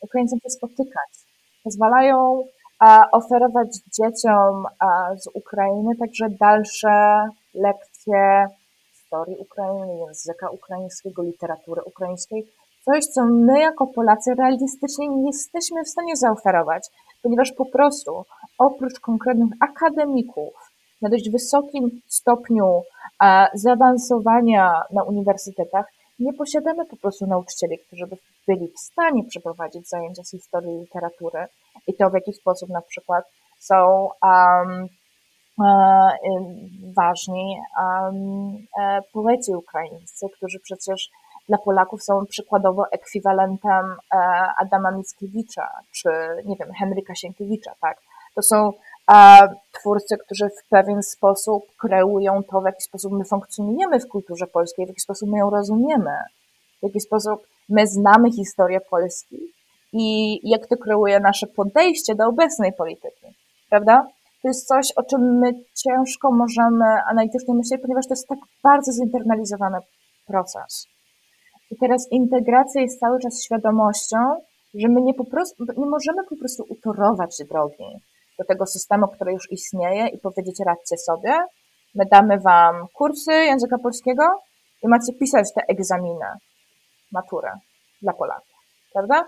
Ukraińcom 0.00 0.38
się 0.40 0.50
spotykać, 0.50 1.10
pozwalają 1.64 2.44
oferować 3.12 3.68
dzieciom 3.98 4.64
z 5.16 5.26
Ukrainy 5.34 5.96
także 6.00 6.26
dalsze 6.40 7.24
lekcje 7.54 8.46
historii 8.92 9.36
Ukrainy, 9.38 9.98
języka 9.98 10.50
ukraińskiego, 10.50 11.22
literatury 11.22 11.82
ukraińskiej. 11.82 12.46
Coś, 12.84 13.04
co 13.04 13.24
my 13.24 13.60
jako 13.60 13.86
Polacy 13.86 14.34
realistycznie 14.34 15.08
nie 15.08 15.26
jesteśmy 15.26 15.84
w 15.84 15.88
stanie 15.88 16.16
zaoferować, 16.16 16.86
ponieważ 17.22 17.52
po 17.52 17.66
prostu 17.66 18.24
oprócz 18.58 19.00
konkretnych 19.00 19.50
akademików 19.60 20.54
na 21.02 21.08
dość 21.08 21.30
wysokim 21.30 22.00
stopniu 22.06 22.82
zaawansowania 23.54 24.82
na 24.90 25.02
uniwersytetach, 25.02 25.86
nie 26.18 26.32
posiadamy 26.32 26.86
po 26.86 26.96
prostu 26.96 27.26
nauczycieli, 27.26 27.78
którzy 27.86 28.06
by 28.06 28.16
byli 28.48 28.68
w 28.68 28.80
stanie 28.80 29.24
przeprowadzić 29.24 29.88
zajęcia 29.88 30.24
z 30.24 30.30
historii 30.30 30.80
literatury 30.80 31.46
i 31.86 31.94
to 31.94 32.10
w 32.10 32.14
jaki 32.14 32.32
sposób 32.32 32.68
na 32.68 32.80
przykład 32.80 33.24
są 33.58 34.08
um, 34.22 34.88
ważni 36.96 37.56
um, 37.78 38.66
poeci 39.12 39.54
ukraińscy, 39.54 40.26
którzy 40.36 40.60
przecież 40.60 41.10
dla 41.48 41.58
Polaków 41.58 42.02
są 42.02 42.26
przykładowo 42.26 42.84
ekwiwalentem 42.92 43.96
e, 44.14 44.16
Adama 44.58 44.90
Mickiewicza, 44.90 45.68
czy 45.92 46.08
nie 46.44 46.56
wiem, 46.56 46.72
Henryka 46.72 47.14
Sienkiewicza, 47.14 47.74
tak? 47.80 47.98
To 48.34 48.42
są 48.42 48.72
twórcy, 49.72 50.18
którzy 50.18 50.48
w 50.48 50.68
pewien 50.68 51.02
sposób 51.02 51.64
kreują 51.76 52.42
to, 52.50 52.60
w 52.60 52.64
jaki 52.64 52.82
sposób 52.82 53.12
my 53.12 53.24
funkcjonujemy 53.24 54.00
w 54.00 54.08
kulturze 54.08 54.46
polskiej, 54.46 54.86
w 54.86 54.88
jaki 54.88 55.00
sposób 55.00 55.30
my 55.30 55.38
ją 55.38 55.50
rozumiemy, 55.50 56.16
w 56.80 56.82
jaki 56.82 57.00
sposób 57.00 57.46
my 57.68 57.86
znamy 57.86 58.32
historię 58.32 58.80
Polski 58.80 59.38
i 59.92 60.38
jak 60.50 60.66
to 60.66 60.76
kreuje 60.76 61.20
nasze 61.20 61.46
podejście 61.46 62.14
do 62.14 62.26
obecnej 62.26 62.72
polityki, 62.72 63.26
prawda? 63.70 64.06
To 64.42 64.48
jest 64.48 64.66
coś, 64.66 64.92
o 64.96 65.02
czym 65.02 65.38
my 65.38 65.52
ciężko 65.74 66.32
możemy 66.32 66.84
analitycznie 67.10 67.54
myśleć, 67.54 67.80
ponieważ 67.82 68.06
to 68.06 68.12
jest 68.12 68.28
tak 68.28 68.38
bardzo 68.62 68.92
zinternalizowany 68.92 69.78
proces. 70.26 70.86
I 71.70 71.76
teraz 71.80 72.08
integracja 72.10 72.80
jest 72.82 73.00
cały 73.00 73.18
czas 73.20 73.44
świadomością, 73.44 74.18
że 74.74 74.88
my 74.88 75.00
nie, 75.02 75.14
po 75.14 75.24
prostu, 75.24 75.64
nie 75.76 75.86
możemy 75.86 76.24
po 76.30 76.36
prostu 76.36 76.64
utorować 76.68 77.36
drogi 77.50 77.98
do 78.38 78.44
tego 78.44 78.66
systemu, 78.66 79.08
który 79.08 79.32
już 79.32 79.52
istnieje 79.52 80.08
i 80.08 80.18
powiedzieć 80.18 80.56
radźcie 80.66 80.96
sobie, 80.96 81.38
my 81.94 82.04
damy 82.10 82.40
wam 82.40 82.86
kursy 82.94 83.32
języka 83.32 83.78
polskiego 83.78 84.22
i 84.82 84.88
macie 84.88 85.12
pisać 85.12 85.46
te 85.54 85.62
egzaminy, 85.68 86.26
maturę 87.12 87.52
dla 88.02 88.12
Polaków, 88.12 88.56
prawda? 88.92 89.24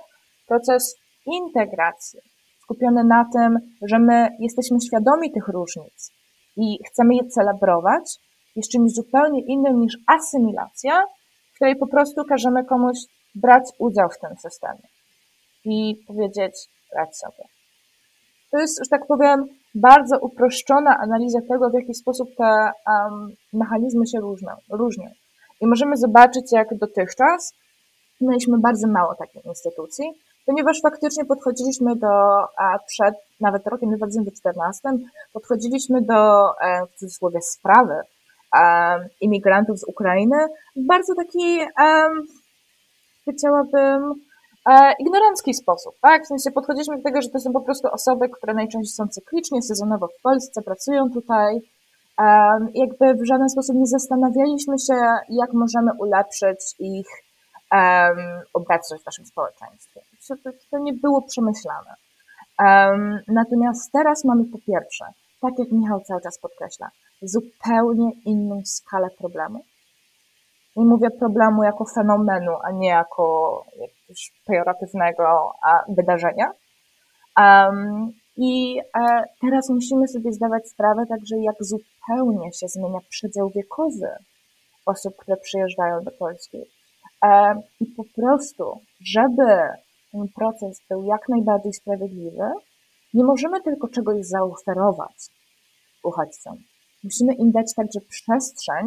Proces 0.49 0.97
integracji 1.26 2.20
skupiony 2.62 3.05
na 3.05 3.24
tym, 3.32 3.59
że 3.82 3.99
my 3.99 4.28
jesteśmy 4.41 4.80
świadomi 4.80 5.32
tych 5.32 5.49
różnic 5.49 6.12
i 6.57 6.78
chcemy 6.87 7.14
je 7.14 7.26
celebrować, 7.26 8.18
jest 8.57 8.70
czymś 8.70 8.93
zupełnie 8.93 9.41
innym 9.41 9.80
niż 9.80 9.99
asymilacja, 10.07 11.03
w 11.57 11.59
której 11.59 11.76
po 11.76 11.86
prostu 11.86 12.24
każemy 12.24 12.64
komuś 12.64 12.98
brać 13.34 13.62
udział 13.78 14.09
w 14.09 14.18
tym 14.18 14.36
systemie 14.38 14.88
i 15.64 16.04
powiedzieć 16.07 16.54
radź 16.96 17.16
sobie. 17.16 17.44
To 18.50 18.59
jest, 18.59 18.78
że 18.84 18.88
tak 18.90 19.07
powiem, 19.07 19.44
bardzo 19.74 20.18
uproszczona 20.18 20.98
analiza 20.98 21.38
tego, 21.48 21.70
w 21.70 21.74
jaki 21.74 21.94
sposób 21.94 22.28
te 22.38 22.44
um, 22.44 23.28
mechanizmy 23.52 24.07
się 24.07 24.20
różnią, 24.20 24.50
różnią. 24.70 25.11
I 25.61 25.66
możemy 25.66 25.96
zobaczyć, 25.96 26.52
jak 26.52 26.78
dotychczas 26.78 27.54
mieliśmy 28.20 28.59
bardzo 28.59 28.88
mało 28.88 29.14
takich 29.14 29.44
instytucji, 29.44 30.04
ponieważ 30.46 30.80
faktycznie 30.82 31.24
podchodziliśmy 31.24 31.96
do, 31.96 32.09
a 32.59 32.78
przed 32.86 33.14
nawet 33.40 33.66
rokiem 33.66 33.96
2014, 33.96 34.88
podchodziliśmy 35.32 36.02
do, 36.02 36.50
e, 36.61 36.86
w 36.86 36.98
cudzysłowie, 36.98 37.42
sprawy 37.42 37.94
imigrantów 39.20 39.78
z 39.78 39.84
Ukrainy 39.84 40.36
w 40.76 40.86
bardzo 40.86 41.14
taki, 41.14 41.61
powiedziałabym, 43.24 44.14
e, 44.70 44.92
ignorancki 44.98 45.54
sposób, 45.54 45.94
tak? 46.02 46.24
W 46.24 46.26
sensie 46.26 46.50
podchodziliśmy 46.50 46.96
do 46.96 47.02
tego, 47.02 47.22
że 47.22 47.28
to 47.28 47.40
są 47.40 47.52
po 47.52 47.61
prostu 47.61 47.88
osoby, 47.92 48.28
które 48.28 48.54
najczęściej 48.54 48.92
są 48.92 49.09
cyklicznie, 49.09 49.62
sezonowo 49.62 50.09
w 50.09 50.22
Polsce, 50.22 50.62
pracują 50.62 51.11
tutaj. 51.11 51.61
Jakby 52.74 53.14
w 53.14 53.26
żaden 53.26 53.48
sposób 53.48 53.76
nie 53.76 53.86
zastanawialiśmy 53.86 54.78
się, 54.78 54.94
jak 55.28 55.52
możemy 55.52 55.90
ulepszyć 55.98 56.61
ich 56.78 57.07
um, 57.72 58.18
obecność 58.54 59.02
w 59.02 59.07
naszym 59.07 59.26
społeczeństwie. 59.26 60.00
To, 60.28 60.50
to 60.70 60.78
nie 60.78 60.92
było 60.92 61.22
przemyślane. 61.22 61.94
Um, 62.59 63.18
natomiast 63.28 63.92
teraz 63.92 64.24
mamy 64.24 64.44
po 64.44 64.59
pierwsze, 64.66 65.04
tak 65.40 65.59
jak 65.59 65.72
Michał 65.72 66.00
cały 66.00 66.20
czas 66.20 66.38
podkreśla, 66.38 66.90
zupełnie 67.22 68.10
inną 68.24 68.62
skalę 68.64 69.08
problemu. 69.18 69.64
Nie 70.76 70.84
mówię 70.84 71.10
problemu 71.10 71.62
jako 71.62 71.84
fenomenu, 71.94 72.52
a 72.64 72.72
nie 72.72 72.88
jako 72.88 73.64
jakiegoś 73.80 74.32
pejoratywnego 74.46 75.52
wydarzenia. 75.88 76.50
Um, 77.38 78.12
I 78.36 78.78
e, 78.78 79.24
teraz 79.40 79.70
musimy 79.70 80.08
sobie 80.08 80.32
zdawać 80.32 80.68
sprawę 80.68 81.06
także, 81.08 81.36
jak 81.38 81.56
zupełnie 81.60 82.52
się 82.52 82.68
zmienia 82.68 82.98
przedział 83.08 83.50
wiekowy 83.50 84.08
osób, 84.86 85.16
które 85.16 85.36
przyjeżdżają 85.36 86.04
do 86.04 86.10
Polski. 86.10 86.58
E, 87.24 87.60
I 87.80 87.86
po 87.86 88.04
prostu, 88.16 88.80
żeby 89.00 89.60
ten 90.12 90.28
proces 90.34 90.80
był 90.90 91.04
jak 91.04 91.28
najbardziej 91.28 91.72
sprawiedliwy, 91.72 92.50
nie 93.14 93.24
możemy 93.24 93.62
tylko 93.62 93.88
czegoś 93.88 94.26
zaoferować 94.26 95.30
uchodźcom. 96.02 96.56
Musimy 97.07 97.34
im 97.34 97.52
dać 97.52 97.74
także 97.74 98.00
przestrzeń 98.00 98.86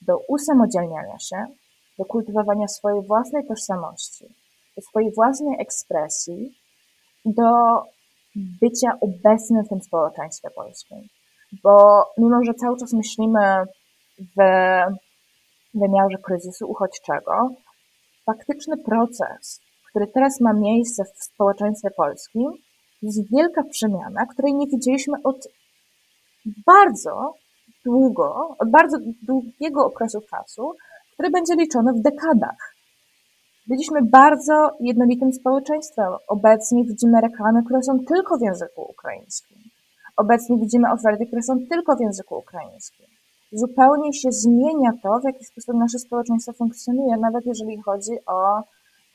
do 0.00 0.18
usamodzielniania 0.28 1.18
się, 1.18 1.46
do 1.98 2.04
kultywowania 2.04 2.68
swojej 2.68 3.06
własnej 3.06 3.46
tożsamości, 3.46 4.34
do 4.76 4.82
swojej 4.82 5.12
własnej 5.14 5.60
ekspresji, 5.60 6.54
do 7.24 7.48
bycia 8.36 8.98
obecnym 9.00 9.64
w 9.64 9.68
tym 9.68 9.82
społeczeństwie 9.82 10.50
polskim. 10.50 11.08
Bo 11.62 12.04
mimo, 12.18 12.44
że 12.44 12.54
cały 12.54 12.78
czas 12.78 12.92
myślimy 12.92 13.64
w 14.18 14.40
wymiarze 15.74 16.18
kryzysu 16.22 16.70
uchodźczego, 16.70 17.50
faktyczny 18.26 18.76
proces, 18.76 19.60
który 19.90 20.06
teraz 20.06 20.40
ma 20.40 20.52
miejsce 20.52 21.04
w 21.04 21.24
społeczeństwie 21.24 21.90
polskim, 21.90 22.52
jest 23.02 23.30
wielka 23.30 23.62
przemiana, 23.70 24.26
której 24.26 24.54
nie 24.54 24.66
widzieliśmy 24.66 25.16
od 25.24 25.48
bardzo 26.66 27.34
długo, 27.84 28.56
od 28.58 28.70
bardzo 28.70 28.98
długiego 29.22 29.86
okresu 29.86 30.20
czasu, 30.30 30.74
który 31.12 31.30
będzie 31.30 31.54
liczony 31.54 31.92
w 31.92 32.02
dekadach. 32.02 32.74
Byliśmy 33.66 34.02
bardzo 34.02 34.70
jednolitym 34.80 35.32
społeczeństwem. 35.32 36.12
Obecnie 36.28 36.84
widzimy 36.84 37.20
reklamy, 37.20 37.64
które 37.64 37.82
są 37.82 37.98
tylko 38.08 38.38
w 38.38 38.42
języku 38.42 38.82
ukraińskim. 38.90 39.58
Obecnie 40.16 40.56
widzimy 40.56 40.92
oferty, 40.92 41.26
które 41.26 41.42
są 41.42 41.54
tylko 41.70 41.96
w 41.96 42.00
języku 42.00 42.38
ukraińskim. 42.38 43.06
Zupełnie 43.52 44.12
się 44.12 44.32
zmienia 44.32 44.90
to, 45.02 45.20
w 45.20 45.24
jaki 45.24 45.44
sposób 45.44 45.74
nasze 45.74 45.98
społeczeństwo 45.98 46.52
funkcjonuje, 46.52 47.16
nawet 47.16 47.46
jeżeli 47.46 47.82
chodzi 47.82 48.12
o 48.26 48.62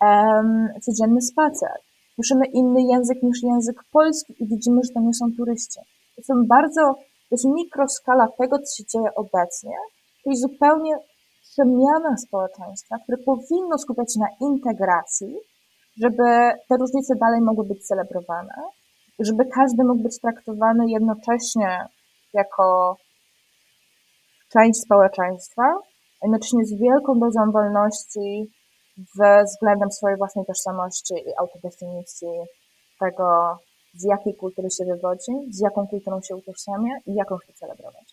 um, 0.01 0.67
codzienny 0.81 1.21
spacer. 1.21 1.71
Słyszymy 2.15 2.45
inny 2.45 2.81
język 2.81 3.23
niż 3.23 3.43
język 3.43 3.83
polski 3.91 4.43
i 4.43 4.47
widzimy, 4.47 4.81
że 4.83 4.93
to 4.93 4.99
nie 4.99 5.13
są 5.13 5.25
turyści. 5.37 5.79
To 6.15 6.23
są 6.23 6.47
bardzo 6.47 6.95
to 7.29 7.35
jest 7.35 7.45
mikroskala 7.45 8.27
tego, 8.39 8.59
co 8.59 8.75
się 8.77 8.83
dzieje 8.85 9.09
obecnie, 9.15 9.77
czyli 10.23 10.37
zupełnie 10.37 10.97
przemiana 11.41 12.17
społeczeństwa, 12.17 12.95
które 13.03 13.17
powinno 13.17 13.77
skupiać 13.77 14.13
się 14.13 14.19
na 14.19 14.47
integracji, 14.47 15.37
żeby 16.01 16.23
te 16.69 16.77
różnice 16.79 17.15
dalej 17.15 17.41
mogły 17.41 17.65
być 17.65 17.87
celebrowane, 17.87 18.55
żeby 19.19 19.45
każdy 19.45 19.83
mógł 19.83 20.03
być 20.03 20.19
traktowany 20.21 20.83
jednocześnie 20.87 21.85
jako 22.33 22.95
część 24.53 24.79
społeczeństwa, 24.79 25.63
jednocześnie 26.23 26.65
z 26.65 26.73
wielką 26.79 27.19
dozą 27.19 27.51
wolności 27.51 28.51
względem 29.45 29.91
swojej 29.91 30.17
własnej 30.17 30.45
tożsamości 30.45 31.13
i 31.13 31.37
autodefinicji 31.39 32.33
tego, 32.99 33.57
z 33.95 34.03
jakiej 34.03 34.35
kultury 34.35 34.69
się 34.71 34.85
wywodzi, 34.85 35.31
z 35.49 35.59
jaką 35.59 35.87
kulturą 35.87 36.21
się 36.21 36.35
utożsamia 36.35 36.93
i 37.07 37.13
jaką 37.13 37.37
chce 37.37 37.53
celebrować. 37.53 38.05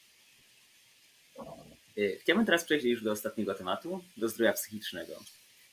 Y, 1.99 2.19
chciałbym 2.21 2.47
teraz 2.47 2.65
przejść 2.65 2.85
już 2.85 3.03
do 3.03 3.13
ostatniego 3.13 3.55
tematu, 3.55 4.01
do 4.17 4.29
zdrowia 4.29 4.53
psychicznego. 4.53 5.13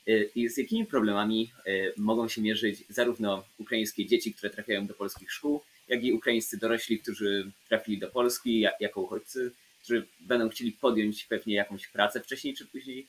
Y, 0.08 0.30
I 0.34 0.48
z 0.48 0.56
jakimi 0.56 0.86
problemami 0.86 1.52
y, 1.66 1.92
mogą 1.96 2.28
się 2.28 2.42
mierzyć 2.42 2.84
zarówno 2.88 3.44
ukraińskie 3.58 4.06
dzieci, 4.06 4.34
które 4.34 4.50
trafiają 4.50 4.86
do 4.86 4.94
polskich 4.94 5.32
szkół, 5.32 5.60
jak 5.88 6.04
i 6.04 6.12
ukraińscy 6.12 6.58
dorośli, 6.58 6.98
którzy 6.98 7.50
trafili 7.68 7.98
do 7.98 8.08
Polski 8.08 8.60
jako 8.80 9.00
uchodźcy, 9.00 9.50
którzy 9.82 10.06
będą 10.20 10.48
chcieli 10.48 10.72
podjąć 10.72 11.24
pewnie 11.24 11.54
jakąś 11.54 11.88
pracę 11.88 12.20
wcześniej 12.20 12.54
czy 12.54 12.66
później. 12.66 13.06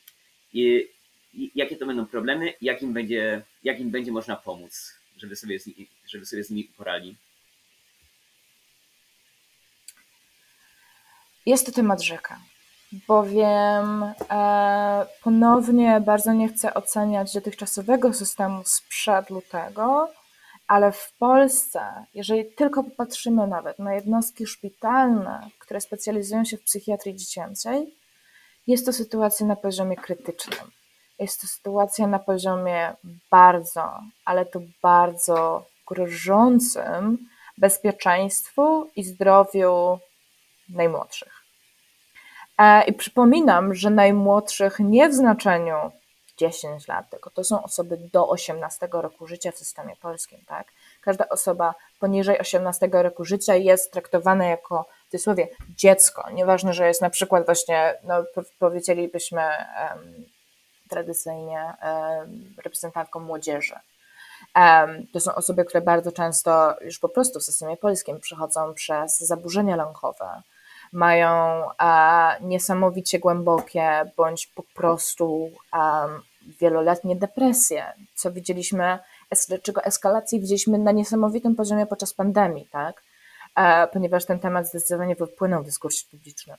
I 0.54 0.88
jakie 1.56 1.76
to 1.76 1.86
będą 1.86 2.06
problemy, 2.06 2.54
jak 2.62 2.82
im 2.82 2.94
będzie, 2.94 3.42
jak 3.64 3.80
im 3.80 3.90
będzie 3.90 4.12
można 4.12 4.36
pomóc 4.36 5.01
żeby 5.22 5.36
sobie 5.36 5.60
z, 5.60 5.68
nimi, 5.68 5.88
żeby 6.08 6.26
sobie 6.26 6.44
z 6.44 6.50
nimi 6.50 6.64
porali? 6.64 7.18
Jest 11.46 11.66
to 11.66 11.72
temat 11.72 12.02
rzeka, 12.02 12.40
bowiem 13.08 14.04
e, 14.30 15.06
ponownie 15.24 16.02
bardzo 16.06 16.34
nie 16.34 16.50
chcę 16.50 16.74
oceniać 16.74 17.34
dotychczasowego 17.34 18.14
systemu 18.14 18.64
sprzed 18.66 19.30
lutego, 19.30 20.10
ale 20.68 20.92
w 20.92 21.14
Polsce, 21.20 22.06
jeżeli 22.14 22.54
tylko 22.56 22.84
popatrzymy 22.84 23.48
nawet 23.48 23.80
na 23.80 23.94
jednostki 23.94 24.48
szpitalne, 24.48 25.50
które 25.60 25.82
specjalizują 25.82 26.46
się 26.46 26.58
w 26.58 26.64
psychiatrii 26.64 27.16
dziecięcej, 27.16 27.96
jest 28.68 28.86
to 28.86 28.94
sytuacja 28.94 29.46
na 29.46 29.56
poziomie 29.56 29.96
krytycznym. 29.96 30.72
Jest 31.22 31.42
to 31.42 31.48
sytuacja 31.48 32.08
na 32.08 32.20
poziomie 32.20 32.94
bardzo, 33.32 34.00
ale 34.26 34.46
to 34.46 34.60
bardzo 34.82 35.66
grożącym 35.88 37.18
bezpieczeństwu 37.58 38.90
i 38.96 39.04
zdrowiu 39.04 40.00
najmłodszych. 40.70 41.34
E, 42.58 42.84
I 42.84 42.94
przypominam, 42.94 43.74
że 43.74 43.90
najmłodszych 43.90 44.80
nie 44.80 45.10
w 45.10 45.14
znaczeniu 45.14 45.92
10 46.38 46.88
lat, 46.88 47.10
tylko 47.10 47.30
to 47.30 47.44
są 47.44 47.64
osoby 47.64 47.98
do 48.14 48.30
18 48.30 48.88
roku 48.92 49.28
życia 49.28 49.52
w 49.52 49.58
systemie 49.58 49.96
polskim. 50.02 50.40
Tak? 50.48 50.68
Każda 51.02 51.30
osoba 51.30 51.76
poniżej 52.00 52.40
18 52.40 52.90
roku 52.92 53.26
życia 53.26 53.56
jest 53.56 53.92
traktowana 53.92 54.46
jako 54.46 54.86
w 55.08 55.12
cudzysłowie 55.12 55.48
dziecko. 55.70 56.32
Nieważne, 56.34 56.74
że 56.74 56.88
jest 56.88 57.02
na 57.02 57.10
przykład 57.10 57.46
właśnie, 57.46 57.98
no, 58.04 58.24
powiedzielibyśmy, 58.60 59.42
tradycyjnie 60.92 61.74
reprezentantką 62.58 63.20
młodzieży. 63.20 63.76
To 65.14 65.20
są 65.20 65.36
osoby, 65.36 65.66
które 65.66 65.82
bardzo 65.82 66.12
często 66.12 66.76
już 66.82 67.00
po 67.00 67.10
prostu 67.10 67.40
w 67.40 67.44
systemie 67.44 67.78
polskim 67.78 68.20
przechodzą 68.20 68.74
przez 68.74 69.20
zaburzenia 69.20 69.76
lękowe, 69.76 70.42
mają 70.92 71.64
niesamowicie 72.42 73.20
głębokie 73.20 74.12
bądź 74.18 74.48
po 74.48 74.64
prostu 74.64 75.52
wieloletnie 76.60 77.16
depresje, 77.16 77.94
co 78.16 78.32
widzieliśmy, 78.32 79.00
czego 79.64 79.84
eskalacji 79.84 80.40
widzieliśmy 80.40 80.78
na 80.78 80.92
niesamowitym 80.92 81.56
poziomie 81.56 81.86
podczas 81.86 82.14
pandemii, 82.14 82.68
tak? 82.72 83.04
E, 83.56 83.88
ponieważ 83.88 84.26
ten 84.26 84.40
temat 84.40 84.68
zdecydowanie 84.68 85.16
wypłynął 85.16 85.64
w 85.64 85.66
dyskursie 85.66 86.06
publicznym. 86.12 86.58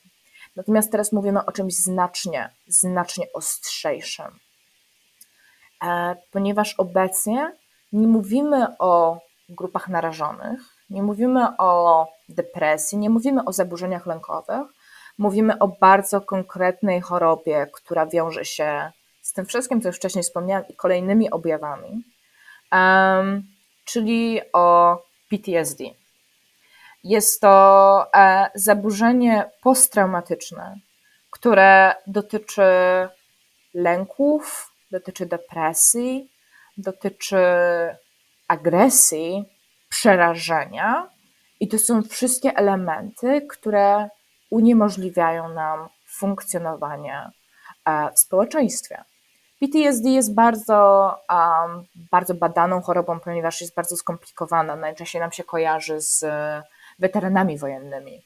Natomiast 0.56 0.92
teraz 0.92 1.12
mówimy 1.12 1.44
o 1.44 1.52
czymś 1.52 1.74
znacznie, 1.74 2.50
znacznie 2.66 3.26
ostrzejszym. 3.34 4.38
E, 5.84 6.16
ponieważ 6.30 6.74
obecnie 6.74 7.56
nie 7.92 8.08
mówimy 8.08 8.78
o 8.78 9.20
grupach 9.48 9.88
narażonych, 9.88 10.60
nie 10.90 11.02
mówimy 11.02 11.56
o 11.58 12.06
depresji, 12.28 12.98
nie 12.98 13.10
mówimy 13.10 13.44
o 13.44 13.52
zaburzeniach 13.52 14.06
lękowych, 14.06 14.66
mówimy 15.18 15.58
o 15.58 15.68
bardzo 15.68 16.20
konkretnej 16.20 17.00
chorobie, 17.00 17.66
która 17.72 18.06
wiąże 18.06 18.44
się 18.44 18.92
z 19.22 19.32
tym 19.32 19.46
wszystkim, 19.46 19.80
co 19.80 19.88
już 19.88 19.96
wcześniej 19.96 20.24
wspomniałam, 20.24 20.68
i 20.68 20.76
kolejnymi 20.76 21.30
objawami, 21.30 22.04
um, 22.72 23.42
czyli 23.84 24.40
o 24.52 24.98
PTSD. 25.28 25.84
Jest 27.04 27.40
to 27.40 28.06
e, 28.14 28.50
zaburzenie 28.54 29.50
posttraumatyczne, 29.62 30.76
które 31.30 31.94
dotyczy 32.06 32.62
lęków, 33.74 34.72
dotyczy 34.90 35.26
depresji, 35.26 36.30
dotyczy 36.76 37.44
agresji, 38.48 39.44
przerażenia. 39.88 41.10
I 41.60 41.68
to 41.68 41.78
są 41.78 42.02
wszystkie 42.02 42.56
elementy, 42.56 43.46
które 43.50 44.08
uniemożliwiają 44.50 45.48
nam 45.48 45.88
funkcjonowanie 46.06 47.30
e, 47.84 48.12
w 48.12 48.18
społeczeństwie. 48.18 49.04
PTSD 49.62 50.08
jest 50.08 50.34
bardzo, 50.34 51.10
um, 51.30 51.84
bardzo 52.10 52.34
badaną 52.34 52.82
chorobą, 52.82 53.20
ponieważ 53.20 53.60
jest 53.60 53.74
bardzo 53.74 53.96
skomplikowana. 53.96 54.76
Najczęściej 54.76 55.20
nam 55.20 55.32
się 55.32 55.44
kojarzy 55.44 56.00
z 56.00 56.24
weteranami 56.98 57.58
wojennymi. 57.58 58.22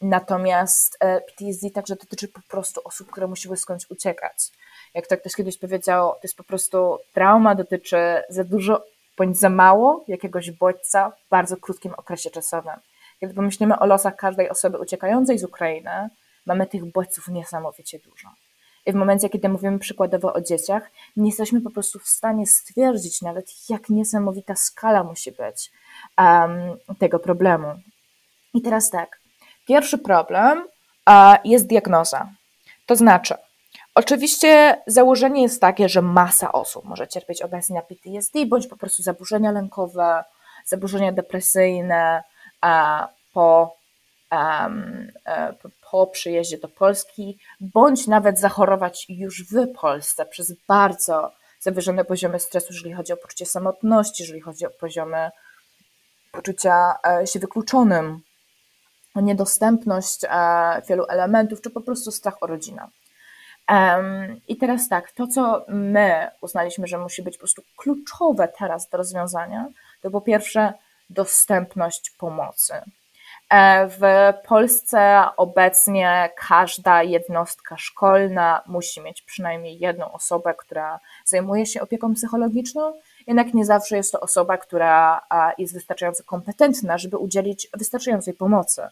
Natomiast 0.00 0.96
e, 1.00 1.20
PTSD 1.20 1.70
także 1.70 1.96
dotyczy 1.96 2.28
po 2.28 2.40
prostu 2.48 2.80
osób, 2.84 3.10
które 3.10 3.26
musiły 3.26 3.56
skądś 3.56 3.90
uciekać. 3.90 4.50
Jak 4.94 5.06
to 5.06 5.16
ktoś 5.16 5.34
kiedyś 5.34 5.58
powiedział, 5.58 6.12
to 6.12 6.20
jest 6.22 6.36
po 6.36 6.44
prostu 6.44 6.98
trauma, 7.14 7.54
dotyczy 7.54 8.22
za 8.28 8.44
dużo 8.44 8.84
bądź 9.18 9.38
za 9.38 9.48
mało 9.48 10.04
jakiegoś 10.08 10.50
bodźca 10.50 11.10
w 11.10 11.28
bardzo 11.30 11.56
krótkim 11.56 11.94
okresie 11.96 12.30
czasowym. 12.30 12.74
Kiedy 13.20 13.34
pomyślimy 13.34 13.78
o 13.78 13.86
losach 13.86 14.16
każdej 14.16 14.50
osoby 14.50 14.78
uciekającej 14.78 15.38
z 15.38 15.44
Ukrainy, 15.44 16.08
mamy 16.46 16.66
tych 16.66 16.84
bodźców 16.84 17.28
niesamowicie 17.28 17.98
dużo. 17.98 18.28
W 18.86 18.94
momencie, 18.94 19.28
kiedy 19.28 19.48
mówimy 19.48 19.78
przykładowo 19.78 20.32
o 20.32 20.40
dzieciach, 20.40 20.90
nie 21.16 21.26
jesteśmy 21.26 21.60
po 21.60 21.70
prostu 21.70 21.98
w 21.98 22.08
stanie 22.08 22.46
stwierdzić 22.46 23.22
nawet, 23.22 23.46
jak 23.68 23.88
niesamowita 23.88 24.56
skala 24.56 25.04
musi 25.04 25.32
być 25.32 25.72
um, 26.18 26.50
tego 26.98 27.18
problemu. 27.18 27.74
I 28.54 28.62
teraz 28.62 28.90
tak, 28.90 29.20
pierwszy 29.66 29.98
problem 29.98 30.64
jest 31.44 31.66
diagnoza. 31.66 32.28
To 32.86 32.96
znaczy, 32.96 33.34
oczywiście 33.94 34.82
założenie 34.86 35.42
jest 35.42 35.60
takie, 35.60 35.88
że 35.88 36.02
masa 36.02 36.52
osób 36.52 36.84
może 36.84 37.08
cierpieć 37.08 37.42
obecnie 37.42 37.76
na 37.76 37.82
PTSD 37.82 38.46
bądź 38.46 38.66
po 38.66 38.76
prostu 38.76 39.02
zaburzenia 39.02 39.52
lękowe, 39.52 40.24
zaburzenia 40.66 41.12
depresyjne 41.12 42.22
po 43.32 43.76
po 45.90 46.06
przyjeździe 46.06 46.58
do 46.58 46.68
Polski, 46.68 47.38
bądź 47.60 48.06
nawet 48.06 48.38
zachorować 48.38 49.06
już 49.08 49.44
w 49.44 49.72
Polsce 49.80 50.26
przez 50.26 50.52
bardzo 50.68 51.32
zawyżone 51.60 52.04
poziomy 52.04 52.40
stresu, 52.40 52.66
jeżeli 52.70 52.94
chodzi 52.94 53.12
o 53.12 53.16
poczucie 53.16 53.46
samotności, 53.46 54.22
jeżeli 54.22 54.40
chodzi 54.40 54.66
o 54.66 54.70
poziomy 54.70 55.30
poczucia 56.32 56.94
e, 57.06 57.26
się 57.26 57.38
wykluczonym, 57.38 58.20
niedostępność 59.16 60.24
e, 60.24 60.28
wielu 60.88 61.04
elementów, 61.08 61.60
czy 61.60 61.70
po 61.70 61.80
prostu 61.80 62.12
strach 62.12 62.42
o 62.42 62.46
rodzinę. 62.46 62.88
I 64.48 64.56
teraz 64.56 64.88
tak, 64.88 65.12
to 65.12 65.26
co 65.26 65.64
my 65.68 66.30
uznaliśmy, 66.40 66.86
że 66.86 66.98
musi 66.98 67.22
być 67.22 67.34
po 67.34 67.40
prostu 67.40 67.62
kluczowe 67.76 68.48
teraz 68.58 68.88
do 68.88 68.98
rozwiązania, 68.98 69.68
to 70.02 70.10
po 70.10 70.20
pierwsze 70.20 70.72
dostępność 71.10 72.10
pomocy 72.10 72.74
E, 72.74 73.01
w 73.88 74.32
Polsce 74.46 75.24
obecnie 75.36 76.30
każda 76.48 77.02
jednostka 77.02 77.76
szkolna 77.78 78.62
musi 78.66 79.00
mieć 79.00 79.22
przynajmniej 79.22 79.78
jedną 79.78 80.12
osobę, 80.12 80.54
która 80.58 81.00
zajmuje 81.24 81.66
się 81.66 81.80
opieką 81.80 82.14
psychologiczną, 82.14 82.92
jednak 83.26 83.54
nie 83.54 83.64
zawsze 83.64 83.96
jest 83.96 84.12
to 84.12 84.20
osoba, 84.20 84.58
która 84.58 85.20
jest 85.58 85.74
wystarczająco 85.74 86.24
kompetentna, 86.24 86.98
żeby 86.98 87.18
udzielić 87.18 87.68
wystarczającej 87.74 88.34
pomocy. 88.34 88.82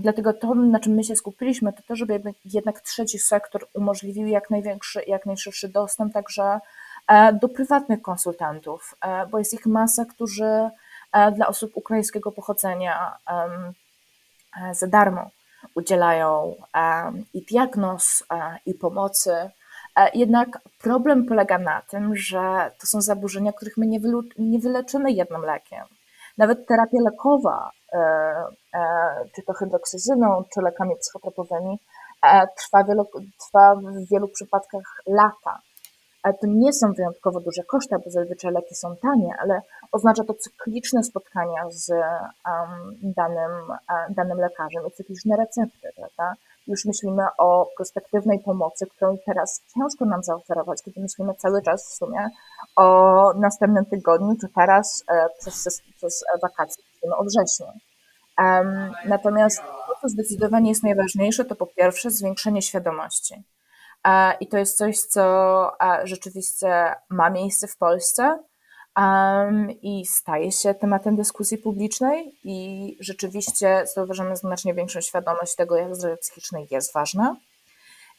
Dlatego 0.00 0.32
to, 0.32 0.54
na 0.54 0.80
czym 0.80 0.94
my 0.94 1.04
się 1.04 1.16
skupiliśmy, 1.16 1.72
to 1.72 1.82
to, 1.88 1.96
żeby 1.96 2.20
jednak 2.44 2.80
trzeci 2.80 3.18
sektor 3.18 3.66
umożliwił 3.74 4.26
jak 4.26 4.50
największy, 4.50 5.02
jak 5.06 5.26
najszerszy 5.26 5.68
dostęp 5.68 6.12
także 6.12 6.58
e, 7.08 7.32
do 7.32 7.48
prywatnych 7.48 8.02
konsultantów, 8.02 8.96
e, 9.00 9.26
bo 9.26 9.38
jest 9.38 9.54
ich 9.54 9.66
masa, 9.66 10.04
którzy 10.04 10.44
E, 10.44 10.70
dla 11.36 11.46
osób 11.46 11.72
ukraińskiego 11.74 12.32
pochodzenia 12.32 13.18
e, 13.30 14.74
za 14.74 14.86
darmo 14.86 15.30
udzielają 15.74 16.54
i 17.34 17.44
diagnoz, 17.44 18.24
e, 18.32 18.58
i 18.66 18.74
pomocy. 18.74 19.50
Jednak 20.14 20.58
problem 20.82 21.26
polega 21.26 21.58
na 21.58 21.82
tym, 21.82 22.16
że 22.16 22.70
to 22.80 22.86
są 22.86 23.00
zaburzenia, 23.00 23.52
których 23.52 23.76
my 23.76 23.86
nie, 23.86 24.00
nie 24.38 24.58
wyleczymy 24.58 25.12
jednym 25.12 25.42
lekiem. 25.42 25.84
Nawet 26.38 26.66
terapia 26.66 26.98
lekowa, 27.04 27.70
czy 29.34 29.42
to 29.42 29.52
hydroksyzyną, 29.52 30.44
czy 30.54 30.60
lekami 30.60 30.96
psychotropowymi, 30.96 31.78
trwa, 32.56 32.84
trwa 33.38 33.74
w 33.74 34.10
wielu 34.10 34.28
przypadkach 34.28 35.02
lata 35.06 35.60
to 36.32 36.46
nie 36.46 36.72
są 36.72 36.92
wyjątkowo 36.92 37.40
duże 37.40 37.62
koszty, 37.62 37.96
bo 38.04 38.10
zazwyczaj 38.10 38.52
leki 38.52 38.74
są 38.74 38.96
tanie, 38.96 39.34
ale 39.38 39.60
oznacza 39.92 40.24
to 40.24 40.34
cykliczne 40.34 41.02
spotkania 41.04 41.70
z 41.70 41.90
danym, 43.02 43.52
uh, 43.70 44.14
danym 44.14 44.38
lekarzem 44.38 44.82
i 44.88 44.90
cykliczne 44.90 45.36
recepty, 45.36 45.88
prawda? 45.96 46.34
Już 46.66 46.84
myślimy 46.84 47.22
o 47.38 47.68
perspektywnej 47.78 48.40
pomocy, 48.40 48.86
którą 48.86 49.16
teraz 49.26 49.62
ciężko 49.74 50.04
nam 50.04 50.22
zaoferować, 50.22 50.82
kiedy 50.82 51.00
myślimy 51.00 51.34
cały 51.34 51.62
czas 51.62 51.88
w 51.88 51.96
sumie 51.96 52.28
o 52.76 53.32
następnym 53.36 53.84
tygodniu, 53.84 54.36
czy 54.40 54.48
teraz 54.54 55.04
e, 55.08 55.28
przez, 55.38 55.82
przez 55.96 56.24
wakacje, 56.42 56.84
myślimy 56.94 57.16
o 57.16 57.24
wrześniu. 57.24 57.66
Natomiast 59.08 59.60
to, 59.60 59.94
co 60.02 60.08
zdecydowanie 60.08 60.68
jest 60.68 60.82
najważniejsze, 60.82 61.44
to 61.44 61.56
po 61.56 61.66
pierwsze 61.66 62.10
zwiększenie 62.10 62.62
świadomości 62.62 63.44
i 64.40 64.46
to 64.46 64.58
jest 64.58 64.78
coś, 64.78 64.98
co 64.98 65.72
rzeczywiście 66.04 66.94
ma 67.10 67.30
miejsce 67.30 67.66
w 67.66 67.76
Polsce 67.76 68.38
i 69.82 70.06
staje 70.06 70.52
się 70.52 70.74
tematem 70.74 71.16
dyskusji 71.16 71.58
publicznej 71.58 72.34
i 72.44 72.96
rzeczywiście 73.00 73.84
zauważamy 73.94 74.36
znacznie 74.36 74.74
większą 74.74 75.00
świadomość 75.00 75.54
tego, 75.54 75.76
jak 75.76 75.96
zdrowie 75.96 76.16
psychiczne 76.16 76.60
jest 76.70 76.92
ważne. 76.92 77.36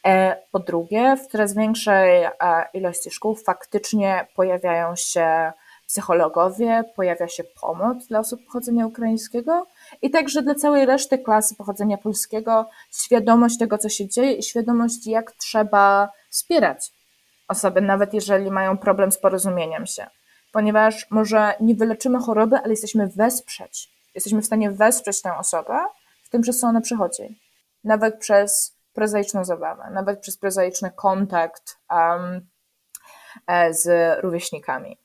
E, 0.06 0.38
po 0.52 0.60
drugie, 0.60 1.18
w 1.18 1.28
coraz 1.28 1.54
większej 1.54 2.28
ilości 2.74 3.12
szkół 3.12 3.36
faktycznie 3.36 4.28
pojawiają 4.36 4.96
się 4.96 5.52
psychologowie, 5.88 6.84
pojawia 6.96 7.28
się 7.28 7.44
pomoc 7.44 8.08
dla 8.08 8.20
osób 8.20 8.46
pochodzenia 8.46 8.88
ukraińskiego 8.88 9.66
i 10.02 10.12
także 10.12 10.42
dla 10.42 10.56
całej 10.56 10.86
reszty 10.86 11.18
klasy 11.18 11.56
pochodzenia 11.56 11.98
polskiego 11.98 12.70
świadomość 12.92 13.58
tego, 13.58 13.78
co 13.78 13.90
się 13.90 14.08
dzieje 14.08 14.34
i 14.34 14.44
świadomość, 14.44 15.08
jak 15.08 15.32
trzeba 15.32 16.10
wspierać 16.30 16.92
osoby, 17.48 17.82
nawet 17.82 18.14
jeżeli 18.14 18.52
mają 18.52 18.78
problem 18.78 19.12
z 19.12 19.18
porozumieniem 19.18 19.86
się. 19.86 20.08
Ponieważ 20.52 21.12
może 21.12 21.54
nie 21.60 21.76
wyleczymy 21.76 22.20
choroby, 22.20 22.58
ale 22.58 22.70
jesteśmy 22.70 23.08
wesprzeć. 23.08 23.90
Jesteśmy 24.16 24.42
w 24.42 24.46
stanie 24.46 24.72
wesprzeć 24.72 25.22
tę 25.22 25.38
osobę 25.38 25.80
w 26.24 26.30
tym, 26.30 26.42
przez 26.42 26.60
co 26.60 26.68
ona 26.68 26.82
przechodzi. 26.82 27.40
Nawet 27.84 28.20
przez 28.20 28.76
prozaiczną 28.94 29.46
zabawę, 29.46 29.90
nawet 29.92 30.20
przez 30.20 30.38
prozaiczny 30.38 30.92
kontakt 30.92 31.78
um, 31.90 32.48
z 33.72 33.88
rówieśnikami. 34.22 34.98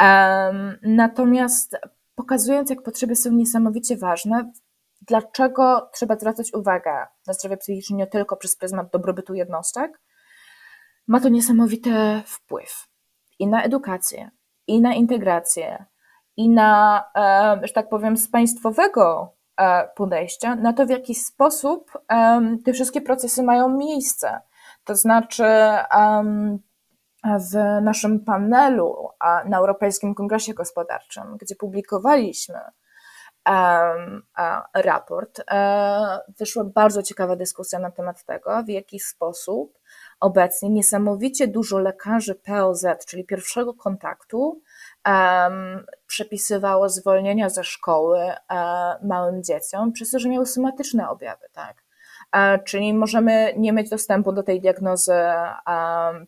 Um, 0.00 0.78
natomiast 0.82 1.76
pokazując, 2.14 2.70
jak 2.70 2.82
potrzeby 2.82 3.16
są 3.16 3.30
niesamowicie 3.30 3.96
ważne, 3.96 4.52
dlaczego 5.00 5.90
trzeba 5.92 6.16
zwracać 6.16 6.54
uwagę 6.54 7.06
na 7.26 7.32
zdrowie 7.32 7.56
psychiczne 7.56 7.96
nie 7.96 8.06
tylko 8.06 8.36
przez 8.36 8.56
pryzmat 8.56 8.90
dobrobytu 8.92 9.34
jednostek, 9.34 10.00
ma 11.06 11.20
to 11.20 11.28
niesamowity 11.28 12.22
wpływ 12.26 12.88
i 13.38 13.46
na 13.46 13.62
edukację, 13.62 14.30
i 14.66 14.80
na 14.80 14.94
integrację, 14.94 15.84
i 16.36 16.48
na, 16.48 17.04
że 17.62 17.72
tak 17.74 17.88
powiem, 17.88 18.16
z 18.16 18.30
państwowego 18.30 19.34
e, 19.56 19.88
podejścia, 19.96 20.56
na 20.56 20.72
to, 20.72 20.86
w 20.86 20.90
jaki 20.90 21.14
sposób 21.14 21.92
te 22.64 22.72
wszystkie 22.72 23.00
procesy 23.00 23.42
mają 23.42 23.68
miejsce. 23.68 24.40
To 24.84 24.96
znaczy, 24.96 25.44
w 27.24 27.82
naszym 27.82 28.24
panelu 28.24 29.08
na 29.44 29.58
Europejskim 29.58 30.14
Kongresie 30.14 30.54
Gospodarczym, 30.54 31.36
gdzie 31.40 31.56
publikowaliśmy 31.56 32.58
raport, 34.74 35.40
e, 35.50 36.18
wyszła 36.38 36.64
bardzo 36.64 37.02
ciekawa 37.02 37.36
dyskusja 37.36 37.78
na 37.78 37.90
temat 37.90 38.24
tego, 38.24 38.62
w 38.62 38.68
jaki 38.68 39.00
sposób 39.00 39.78
obecnie 40.20 40.70
niesamowicie 40.70 41.48
dużo 41.48 41.78
lekarzy 41.78 42.34
POZ, 42.34 42.86
czyli 43.06 43.24
pierwszego 43.24 43.74
kontaktu, 43.74 44.62
przepisywało 46.06 46.88
zwolnienia 46.88 47.48
ze 47.48 47.64
szkoły 47.64 48.18
e, 48.20 48.36
małym 49.02 49.42
dzieciom, 49.42 49.92
przez 49.92 50.10
to, 50.10 50.18
że 50.18 50.28
miały 50.28 50.46
somatyczne 50.46 51.08
objawy, 51.08 51.46
tak 51.52 51.84
czyli 52.64 52.94
możemy 52.94 53.54
nie 53.56 53.72
mieć 53.72 53.90
dostępu 53.90 54.32
do 54.32 54.42
tej 54.42 54.60
diagnozy 54.60 55.14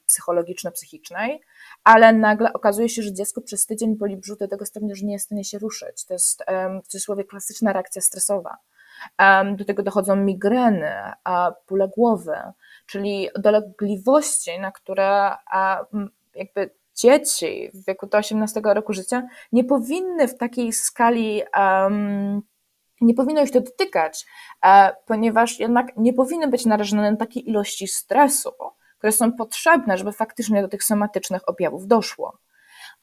psychologiczno-psychicznej, 0.07 1.41
ale 1.85 2.13
nagle 2.13 2.53
okazuje 2.53 2.89
się, 2.89 3.03
że 3.03 3.13
dziecko 3.13 3.41
przez 3.41 3.67
tydzień 3.67 3.97
boli 3.97 4.17
brzuch 4.17 4.39
do 4.39 4.49
tego 4.49 4.67
stopnia, 4.67 4.95
że 4.95 5.07
nie 5.07 5.13
jest 5.13 5.25
w 5.25 5.29
stanie 5.29 5.45
się 5.45 5.59
ruszyć. 5.59 6.05
To 6.05 6.15
jest 6.15 6.45
w 6.85 6.87
cudzysłowie 6.87 7.25
klasyczna 7.25 7.73
reakcja 7.73 8.03
stresowa. 8.03 8.57
Do 9.57 9.65
tego 9.65 9.83
dochodzą 9.83 10.17
migreny, 10.17 10.93
bóle 11.69 11.89
głowy, 11.89 12.37
czyli 12.87 13.29
dolegliwości, 13.39 14.59
na 14.61 14.73
które 14.73 15.31
jakby 16.35 16.71
dzieci 16.95 17.71
w 17.75 17.87
wieku 17.87 18.07
do 18.07 18.19
18 18.19 18.61
roku 18.65 18.93
życia 18.93 19.29
nie 19.53 19.65
powinny 19.65 20.29
w 20.29 20.39
takiej 20.39 20.73
skali 20.73 21.43
um, 21.57 22.43
nie 23.05 23.15
powinno 23.15 23.43
ich 23.43 23.51
to 23.51 23.61
dotykać, 23.61 24.27
e, 24.65 24.97
ponieważ 25.07 25.61
jednak 25.61 25.97
nie 25.97 26.13
powinny 26.13 26.49
być 26.49 26.67
narażone 26.67 27.11
na 27.11 27.17
takie 27.17 27.41
ilości 27.41 27.89
stresu, 27.89 28.51
które 28.99 29.13
są 29.13 29.33
potrzebne, 29.33 29.99
żeby 29.99 30.13
faktycznie 30.13 30.63
do 30.63 30.69
tych 30.69 30.85
somatycznych 30.85 31.49
objawów 31.49 31.87
doszło. 31.87 32.39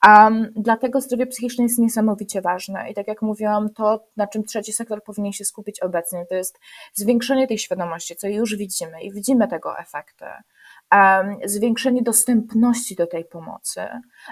Um, 0.07 0.53
dlatego 0.55 1.01
zdrowie 1.01 1.27
psychiczne 1.27 1.63
jest 1.63 1.79
niesamowicie 1.79 2.41
ważne 2.41 2.89
i 2.91 2.93
tak 2.93 3.07
jak 3.07 3.21
mówiłam, 3.21 3.73
to 3.73 4.07
na 4.17 4.27
czym 4.27 4.43
trzeci 4.43 4.73
sektor 4.73 5.03
powinien 5.03 5.33
się 5.33 5.45
skupić 5.45 5.79
obecnie, 5.79 6.25
to 6.25 6.35
jest 6.35 6.59
zwiększenie 6.93 7.47
tej 7.47 7.57
świadomości, 7.57 8.15
co 8.15 8.27
już 8.27 8.55
widzimy 8.55 9.01
i 9.01 9.11
widzimy 9.11 9.47
tego 9.47 9.79
efekty, 9.79 10.25
um, 10.91 11.37
zwiększenie 11.45 12.01
dostępności 12.03 12.95
do 12.95 13.07
tej 13.07 13.25
pomocy, 13.25 13.81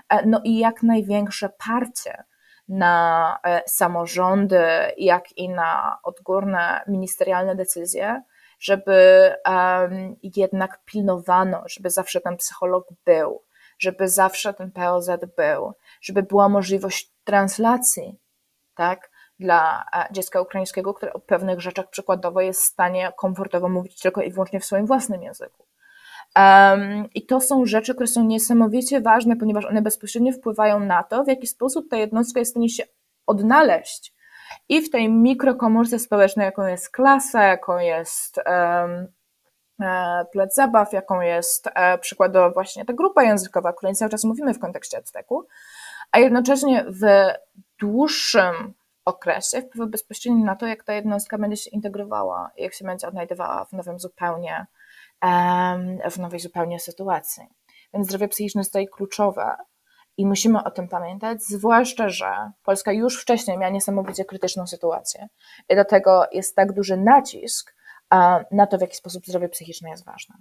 e, 0.09 0.25
no 0.25 0.41
i 0.43 0.57
jak 0.57 0.83
największe 0.83 1.49
parcie 1.67 2.23
na 2.69 3.37
e, 3.43 3.61
samorządy, 3.67 4.63
jak 4.97 5.37
i 5.37 5.49
na 5.49 5.97
odgórne 6.03 6.81
ministerialne 6.87 7.55
decyzje, 7.55 8.23
żeby 8.59 9.31
um, 9.47 10.15
jednak 10.35 10.83
pilnowano, 10.85 11.63
żeby 11.69 11.89
zawsze 11.89 12.21
ten 12.21 12.37
psycholog 12.37 12.87
był, 13.05 13.43
żeby 13.79 14.07
zawsze 14.07 14.53
ten 14.53 14.71
POZ 14.71 15.09
był, 15.37 15.73
żeby 16.01 16.23
była 16.23 16.49
możliwość 16.49 17.13
translacji, 17.23 18.19
tak, 18.75 19.11
dla 19.39 19.85
e, 19.95 20.07
dziecka 20.11 20.41
ukraińskiego, 20.41 20.93
które 20.93 21.13
o 21.13 21.19
pewnych 21.19 21.61
rzeczach 21.61 21.89
przykładowo 21.89 22.41
jest 22.41 22.61
w 22.61 22.65
stanie 22.65 23.11
komfortowo 23.17 23.69
mówić 23.69 23.99
tylko 23.99 24.21
i 24.21 24.31
wyłącznie 24.31 24.59
w 24.59 24.65
swoim 24.65 24.85
własnym 24.85 25.23
języku. 25.23 25.68
Um, 26.35 27.09
I 27.15 27.25
to 27.25 27.41
są 27.41 27.65
rzeczy, 27.65 27.93
które 27.93 28.07
są 28.07 28.23
niesamowicie 28.23 29.01
ważne, 29.01 29.35
ponieważ 29.35 29.65
one 29.65 29.81
bezpośrednio 29.81 30.33
wpływają 30.33 30.79
na 30.79 31.03
to, 31.03 31.23
w 31.23 31.27
jaki 31.27 31.47
sposób 31.47 31.89
ta 31.89 31.97
jednostka 31.97 32.39
jest 32.39 32.51
w 32.51 32.53
stanie 32.53 32.69
się 32.69 32.83
odnaleźć 33.27 34.13
i 34.69 34.81
w 34.81 34.89
tej 34.89 35.09
mikrokomórce 35.09 35.99
społecznej, 35.99 36.45
jaką 36.45 36.67
jest 36.67 36.89
klasa, 36.89 37.43
jaką 37.43 37.79
jest 37.79 38.39
um, 38.45 39.07
plac 40.31 40.55
zabaw, 40.55 40.93
jaką 40.93 41.21
jest 41.21 41.69
e, 41.75 41.97
przykładowo 41.97 42.51
właśnie 42.51 42.85
ta 42.85 42.93
grupa 42.93 43.23
językowa, 43.23 43.69
o 43.69 43.73
której 43.73 43.95
cały 43.95 44.11
czas 44.11 44.23
mówimy 44.23 44.53
w 44.53 44.59
kontekście 44.59 44.97
Azteku, 44.97 45.47
a 46.11 46.19
jednocześnie 46.19 46.85
w 46.87 47.03
dłuższym 47.79 48.73
okresie 49.05 49.61
wpływa 49.61 49.87
bezpośrednio 49.87 50.45
na 50.45 50.55
to, 50.55 50.67
jak 50.67 50.83
ta 50.83 50.93
jednostka 50.93 51.37
będzie 51.37 51.57
się 51.57 51.69
integrowała, 51.69 52.51
jak 52.57 52.73
się 52.73 52.85
będzie 52.85 53.07
odnajdywała 53.07 53.65
w 53.65 53.73
nowym 53.73 53.99
zupełnie, 53.99 54.65
w 56.11 56.17
nowej 56.19 56.39
zupełnie 56.39 56.79
sytuacji. 56.79 57.43
Więc 57.93 58.07
zdrowie 58.07 58.27
psychiczne 58.27 58.61
jest 58.61 58.71
tutaj 58.71 58.87
kluczowe 58.87 59.55
i 60.17 60.25
musimy 60.25 60.63
o 60.63 60.71
tym 60.71 60.87
pamiętać, 60.87 61.43
zwłaszcza, 61.43 62.09
że 62.09 62.51
Polska 62.63 62.91
już 62.91 63.21
wcześniej 63.21 63.57
miała 63.57 63.71
niesamowicie 63.71 64.25
krytyczną 64.25 64.67
sytuację 64.67 65.27
i 65.69 65.75
do 65.75 65.85
tego 65.85 66.25
jest 66.31 66.55
tak 66.55 66.73
duży 66.73 66.97
nacisk 66.97 67.75
na 68.51 68.67
to, 68.67 68.77
w 68.77 68.81
jaki 68.81 68.95
sposób 68.95 69.25
zdrowie 69.25 69.49
psychiczne 69.49 69.89
jest 69.89 70.05
ważne. 70.05 70.35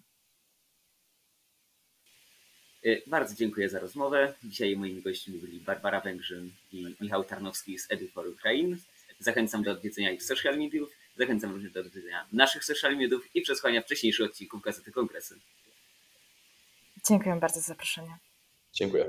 Y, 2.87 3.03
bardzo 3.07 3.35
dziękuję 3.35 3.69
za 3.69 3.79
rozmowę. 3.79 4.35
Dzisiaj 4.45 4.77
moimi 4.77 5.03
gośćmi 5.03 5.39
byli 5.39 5.61
Barbara 5.61 6.01
Węgrzyn 6.01 6.51
i 6.73 6.97
Michał 7.01 7.25
Tarnowski 7.25 7.79
z 7.79 7.91
Edu 7.91 8.09
for 8.09 8.29
Ukraine. 8.29 8.77
Zachęcam 9.19 9.63
do 9.63 9.71
odwiedzenia 9.71 10.11
ich 10.11 10.23
social 10.23 10.59
mediów, 10.59 10.91
zachęcam 11.19 11.53
również 11.53 11.73
do 11.73 11.81
odwiedzenia 11.81 12.27
naszych 12.33 12.65
social 12.65 12.97
mediów 12.97 13.37
i 13.37 13.43
przesłania 13.43 13.83
wcześniejszych 13.83 14.27
odcinków 14.27 14.63
Gazety 14.63 14.93
Kongresy. 14.93 15.41
Dziękuję 17.09 17.37
bardzo 17.37 17.61
za 17.61 17.67
zaproszenie. 17.67 18.19
Dziękuję. 18.73 19.07